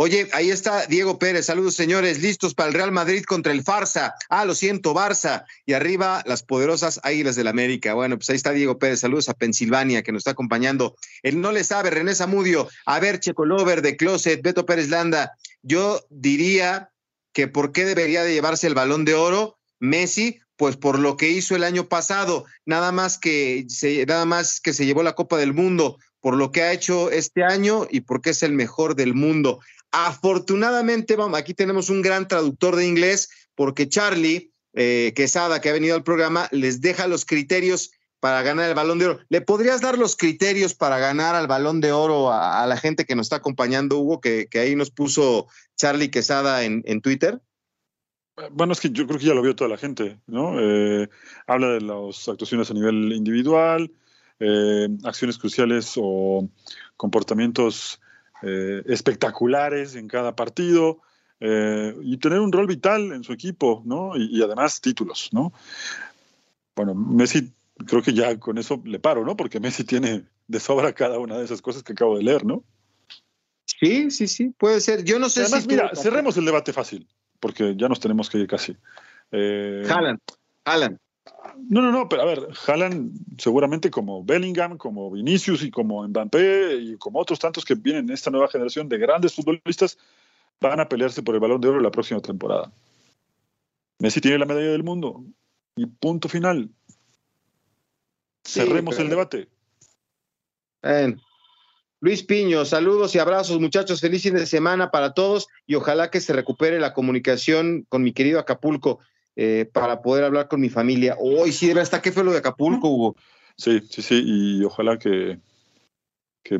Oye, 0.00 0.28
ahí 0.32 0.50
está 0.50 0.86
Diego 0.86 1.18
Pérez. 1.18 1.46
Saludos, 1.46 1.74
señores. 1.74 2.20
Listos 2.20 2.54
para 2.54 2.68
el 2.68 2.74
Real 2.74 2.92
Madrid 2.92 3.24
contra 3.24 3.52
el 3.52 3.64
Farsa. 3.64 4.14
Ah, 4.28 4.44
lo 4.44 4.54
siento, 4.54 4.94
Barça. 4.94 5.44
Y 5.66 5.72
arriba 5.72 6.22
las 6.24 6.44
poderosas 6.44 7.00
Águilas 7.02 7.34
del 7.34 7.48
América. 7.48 7.94
Bueno, 7.94 8.16
pues 8.16 8.30
ahí 8.30 8.36
está 8.36 8.52
Diego 8.52 8.78
Pérez. 8.78 9.00
Saludos 9.00 9.28
a 9.28 9.34
Pensilvania 9.34 10.04
que 10.04 10.12
nos 10.12 10.20
está 10.20 10.32
acompañando. 10.32 10.94
Él 11.24 11.40
no 11.40 11.50
le 11.50 11.64
sabe, 11.64 11.90
René 11.90 12.14
Zamudio. 12.14 12.68
A 12.86 13.00
ver, 13.00 13.18
Checo 13.18 13.44
Lover 13.44 13.82
de 13.82 13.96
Closet, 13.96 14.40
Beto 14.40 14.66
Pérez 14.66 14.88
Landa. 14.88 15.32
Yo 15.62 16.06
diría 16.10 16.90
que 17.32 17.48
por 17.48 17.72
qué 17.72 17.84
debería 17.84 18.22
de 18.22 18.32
llevarse 18.32 18.68
el 18.68 18.74
balón 18.74 19.04
de 19.04 19.14
oro 19.14 19.58
Messi, 19.80 20.40
pues 20.56 20.76
por 20.76 20.98
lo 20.98 21.16
que 21.16 21.30
hizo 21.30 21.56
el 21.56 21.64
año 21.64 21.88
pasado, 21.88 22.44
nada 22.66 22.92
más 22.92 23.18
que 23.18 23.64
se, 23.68 24.06
nada 24.06 24.24
más 24.24 24.60
que 24.60 24.72
se 24.72 24.86
llevó 24.86 25.02
la 25.02 25.14
Copa 25.14 25.38
del 25.38 25.54
Mundo, 25.54 25.98
por 26.20 26.36
lo 26.36 26.50
que 26.52 26.62
ha 26.62 26.72
hecho 26.72 27.10
este 27.10 27.44
año 27.44 27.86
y 27.90 28.00
porque 28.00 28.30
es 28.30 28.42
el 28.42 28.52
mejor 28.52 28.94
del 28.94 29.14
mundo. 29.14 29.60
Afortunadamente, 29.90 31.16
vamos, 31.16 31.38
aquí 31.38 31.54
tenemos 31.54 31.90
un 31.90 32.02
gran 32.02 32.28
traductor 32.28 32.76
de 32.76 32.86
inglés, 32.86 33.30
porque 33.54 33.88
Charlie 33.88 34.52
eh, 34.74 35.12
Quesada, 35.16 35.60
que 35.60 35.70
ha 35.70 35.72
venido 35.72 35.94
al 35.96 36.04
programa, 36.04 36.48
les 36.52 36.80
deja 36.80 37.06
los 37.06 37.24
criterios 37.24 37.90
para 38.20 38.42
ganar 38.42 38.68
el 38.68 38.74
balón 38.74 38.98
de 38.98 39.06
oro. 39.06 39.20
¿Le 39.28 39.40
podrías 39.40 39.80
dar 39.80 39.96
los 39.96 40.16
criterios 40.16 40.74
para 40.74 40.98
ganar 40.98 41.34
al 41.34 41.46
balón 41.46 41.80
de 41.80 41.92
oro 41.92 42.32
a, 42.32 42.66
la 42.66 42.76
gente 42.76 43.04
que 43.04 43.14
nos 43.14 43.26
está 43.26 43.36
acompañando, 43.36 43.98
Hugo, 43.98 44.20
que, 44.20 44.48
ahí 44.54 44.74
nos 44.74 44.90
puso 44.90 45.46
Charlie 45.76 46.10
Quesada 46.10 46.64
en, 46.64 47.00
Twitter? 47.00 47.40
Bueno, 48.52 48.72
es 48.72 48.80
que 48.80 48.90
yo 48.90 49.06
creo 49.06 49.18
que 49.18 49.26
ya 49.26 49.34
lo 49.34 49.42
vio 49.42 49.56
toda 49.56 49.70
la 49.70 49.78
gente, 49.78 50.20
¿no? 50.26 50.60
Eh, 50.60 51.08
habla 51.46 51.70
de 51.70 51.80
las 51.80 52.28
actuaciones 52.28 52.70
a 52.70 52.74
nivel 52.74 53.12
individual, 53.12 53.90
eh, 54.40 54.88
acciones 55.04 55.38
cruciales 55.38 55.94
o 55.96 56.48
comportamientos 56.96 58.00
eh, 58.42 58.82
espectaculares 58.86 59.94
en 59.94 60.08
cada 60.08 60.34
partido 60.36 61.00
y 61.40 62.16
tener 62.16 62.40
un 62.40 62.50
rol 62.50 62.66
vital 62.66 63.12
en 63.12 63.22
su 63.22 63.32
equipo, 63.32 63.80
¿no? 63.86 64.16
Y, 64.16 64.38
y 64.38 64.42
además 64.42 64.80
títulos, 64.80 65.28
¿no? 65.30 65.52
Bueno, 66.74 66.96
Messi 66.96 67.52
creo 67.86 68.02
que 68.02 68.12
ya 68.12 68.38
con 68.38 68.58
eso 68.58 68.82
le 68.84 68.98
paro, 68.98 69.24
¿no? 69.24 69.36
Porque 69.36 69.60
Messi 69.60 69.84
tiene 69.84 70.24
de 70.46 70.60
sobra 70.60 70.92
cada 70.92 71.18
una 71.18 71.38
de 71.38 71.44
esas 71.44 71.62
cosas 71.62 71.82
que 71.82 71.92
acabo 71.92 72.16
de 72.16 72.24
leer, 72.24 72.44
¿no? 72.44 72.64
Sí, 73.64 74.10
sí, 74.10 74.26
sí, 74.26 74.52
puede 74.56 74.80
ser. 74.80 75.04
Yo 75.04 75.18
no 75.18 75.28
sé 75.28 75.42
Además, 75.42 75.66
mira, 75.66 75.90
cerremos 75.94 76.36
el 76.36 76.44
debate 76.44 76.72
fácil, 76.72 77.06
porque 77.38 77.76
ya 77.76 77.88
nos 77.88 78.00
tenemos 78.00 78.28
que 78.28 78.38
ir 78.38 78.46
casi. 78.48 78.76
Eh, 79.30 79.86
Haaland, 80.64 80.98
No, 81.68 81.82
no, 81.82 81.92
no, 81.92 82.08
pero 82.08 82.22
a 82.22 82.24
ver, 82.24 82.48
Haaland 82.66 83.12
seguramente 83.38 83.90
como 83.90 84.24
Bellingham, 84.24 84.78
como 84.78 85.10
Vinicius 85.10 85.62
y 85.62 85.70
como 85.70 86.06
Mbappé 86.06 86.76
y 86.76 86.96
como 86.96 87.18
otros 87.18 87.38
tantos 87.38 87.64
que 87.64 87.74
vienen 87.74 88.06
en 88.06 88.14
esta 88.14 88.30
nueva 88.30 88.48
generación 88.48 88.88
de 88.88 88.98
grandes 88.98 89.34
futbolistas 89.34 89.98
van 90.60 90.80
a 90.80 90.88
pelearse 90.88 91.22
por 91.22 91.34
el 91.34 91.40
balón 91.40 91.60
de 91.60 91.68
oro 91.68 91.80
la 91.80 91.90
próxima 91.90 92.20
temporada. 92.20 92.72
Messi 93.98 94.20
tiene 94.20 94.38
la 94.38 94.46
medalla 94.46 94.70
del 94.70 94.84
mundo 94.84 95.24
y 95.76 95.86
punto 95.86 96.28
final. 96.28 96.70
Cerremos 98.44 98.98
el 98.98 99.08
debate. 99.10 99.48
Luis 102.00 102.22
Piño, 102.22 102.64
saludos 102.64 103.14
y 103.14 103.18
abrazos, 103.18 103.58
muchachos. 103.60 104.00
Feliz 104.00 104.22
fin 104.22 104.34
de 104.34 104.46
semana 104.46 104.90
para 104.90 105.14
todos 105.14 105.48
y 105.66 105.74
ojalá 105.74 106.10
que 106.10 106.20
se 106.20 106.32
recupere 106.32 106.78
la 106.78 106.94
comunicación 106.94 107.84
con 107.88 108.02
mi 108.02 108.12
querido 108.12 108.38
Acapulco 108.38 109.00
eh, 109.40 109.70
para 109.72 110.02
poder 110.02 110.24
hablar 110.24 110.48
con 110.48 110.60
mi 110.60 110.68
familia. 110.68 111.16
Hoy 111.20 111.52
sí, 111.52 111.70
hasta 111.70 112.02
qué 112.02 112.10
fue 112.10 112.24
lo 112.24 112.32
de 112.32 112.38
Acapulco, 112.38 112.88
Hugo. 112.88 113.16
Sí, 113.56 113.80
sí, 113.88 114.02
sí, 114.02 114.20
y 114.26 114.64
ojalá 114.64 114.98
que, 114.98 115.38
que, 116.42 116.58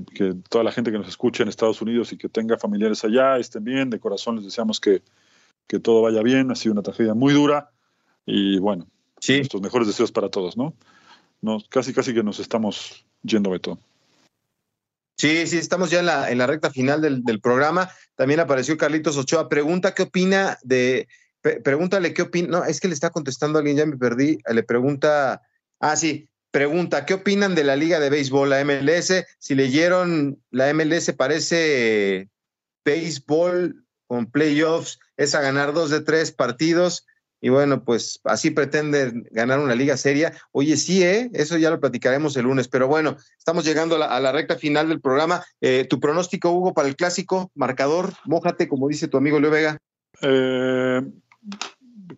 toda 0.48 0.62
la 0.62 0.70
gente 0.70 0.92
que 0.92 0.98
nos 0.98 1.08
escuche 1.08 1.42
en 1.42 1.48
Estados 1.48 1.82
Unidos 1.82 2.12
y 2.12 2.16
que 2.16 2.28
tenga 2.28 2.56
familiares 2.56 3.04
allá 3.04 3.36
estén 3.38 3.64
bien. 3.64 3.90
De 3.90 3.98
corazón 3.98 4.36
les 4.36 4.44
deseamos 4.44 4.78
que, 4.78 5.02
que 5.66 5.80
todo 5.80 6.02
vaya 6.02 6.22
bien. 6.22 6.52
Ha 6.52 6.54
sido 6.54 6.72
una 6.72 6.82
tragedia 6.82 7.14
muy 7.14 7.32
dura 7.32 7.72
y 8.24 8.60
bueno, 8.60 8.86
sí. 9.18 9.38
nuestros 9.38 9.60
mejores 9.60 9.88
deseos 9.88 10.12
para 10.12 10.28
todos, 10.28 10.56
¿no? 10.56 10.72
casi 11.70 11.92
casi 11.92 12.14
que 12.14 12.22
nos 12.22 12.38
estamos 12.38 13.04
yendo, 13.24 13.50
Beto. 13.50 13.76
Sí, 15.16 15.48
sí, 15.48 15.58
estamos 15.58 15.90
ya 15.90 15.98
en 15.98 16.06
la, 16.06 16.30
en 16.30 16.38
la 16.38 16.46
recta 16.46 16.70
final 16.70 17.00
del, 17.00 17.40
programa. 17.40 17.90
También 18.14 18.38
apareció 18.38 18.76
Carlitos 18.76 19.16
Ochoa. 19.16 19.48
Pregunta 19.48 19.94
qué 19.94 20.04
opina 20.04 20.58
de. 20.62 21.08
Pregúntale 21.62 22.14
qué 22.14 22.22
opina. 22.22 22.48
No, 22.48 22.64
es 22.64 22.80
que 22.80 22.88
le 22.88 22.94
está 22.94 23.10
contestando 23.10 23.58
alguien, 23.58 23.76
ya 23.76 23.86
me 23.86 23.96
perdí. 23.96 24.38
Le 24.48 24.62
pregunta. 24.62 25.42
Ah, 25.80 25.96
sí. 25.96 26.28
Pregunta, 26.50 27.04
¿qué 27.04 27.14
opinan 27.14 27.54
de 27.54 27.62
la 27.62 27.76
Liga 27.76 28.00
de 28.00 28.08
Béisbol, 28.08 28.50
la 28.50 28.64
MLS? 28.64 29.12
Si 29.38 29.54
leyeron, 29.54 30.42
la 30.50 30.72
MLS 30.72 31.12
parece 31.12 32.30
béisbol 32.84 33.84
con 34.06 34.30
playoffs, 34.30 34.98
es 35.18 35.34
a 35.34 35.42
ganar 35.42 35.74
dos 35.74 35.90
de 35.90 36.00
tres 36.00 36.32
partidos 36.32 37.06
y 37.40 37.50
bueno, 37.50 37.84
pues 37.84 38.20
así 38.24 38.50
pretende 38.50 39.12
ganar 39.30 39.60
una 39.60 39.74
liga 39.74 39.96
seria. 39.96 40.32
Oye, 40.50 40.76
sí, 40.76 41.04
¿eh? 41.04 41.30
eso 41.34 41.56
ya 41.56 41.70
lo 41.70 41.80
platicaremos 41.80 42.36
el 42.36 42.44
lunes, 42.44 42.66
pero 42.66 42.88
bueno, 42.88 43.16
estamos 43.38 43.64
llegando 43.64 44.02
a 44.02 44.20
la, 44.20 44.32
recta 44.32 44.56
final 44.56 44.88
del 44.88 45.00
programa. 45.00 45.44
Eh, 45.60 45.86
¿Tu 45.88 46.00
pronóstico, 46.00 46.50
Hugo, 46.50 46.74
para 46.74 46.88
el 46.88 46.96
clásico? 46.96 47.52
Marcador, 47.54 48.14
mójate, 48.24 48.66
como 48.68 48.88
dice 48.88 49.06
tu 49.06 49.16
amigo 49.16 49.38
Leo 49.38 49.50
Vega. 49.50 49.78
Eh, 50.22 51.02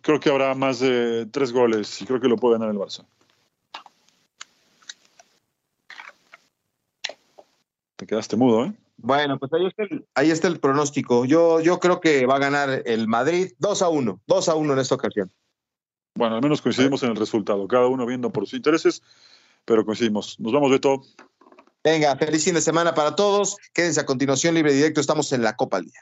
creo 0.01 0.19
que 0.19 0.29
habrá 0.29 0.55
más 0.55 0.79
de 0.79 1.27
tres 1.27 1.51
goles 1.51 2.01
y 2.01 2.05
creo 2.05 2.19
que 2.19 2.27
lo 2.27 2.37
puede 2.37 2.57
ganar 2.57 2.69
el 2.69 2.77
Barça. 2.77 3.05
Te 7.95 8.07
quedaste 8.07 8.35
mudo, 8.35 8.65
¿eh? 8.65 8.73
Bueno, 8.97 9.39
pues 9.39 9.51
ahí 9.53 10.31
está, 10.31 10.47
el, 10.47 10.59
pronóstico. 10.59 11.25
Yo, 11.25 11.59
yo 11.59 11.79
creo 11.79 11.99
que 11.99 12.25
va 12.27 12.35
a 12.35 12.39
ganar 12.39 12.83
el 12.85 13.07
Madrid 13.07 13.51
2 13.57 13.81
a 13.81 13.89
1, 13.89 14.21
2 14.27 14.49
a 14.49 14.55
1 14.55 14.73
en 14.73 14.79
esta 14.79 14.95
ocasión. 14.95 15.31
Bueno, 16.15 16.35
al 16.35 16.41
menos 16.41 16.61
coincidimos 16.61 17.01
en 17.03 17.11
el 17.11 17.15
resultado, 17.15 17.67
cada 17.67 17.87
uno 17.87 18.05
viendo 18.05 18.31
por 18.31 18.45
sus 18.45 18.57
intereses, 18.57 19.01
pero 19.65 19.85
coincidimos. 19.85 20.39
Nos 20.39 20.53
vamos, 20.53 20.69
Beto. 20.69 21.01
Venga, 21.83 22.15
feliz 22.15 22.43
fin 22.43 22.53
de 22.53 22.61
semana 22.61 22.93
para 22.93 23.15
todos. 23.15 23.57
Quédense 23.73 24.01
a 24.01 24.05
continuación, 24.05 24.53
libre 24.53 24.73
directo. 24.73 25.01
Estamos 25.01 25.31
en 25.31 25.41
la 25.41 25.55
Copa 25.55 25.77
al 25.77 25.85
Día. 25.85 26.01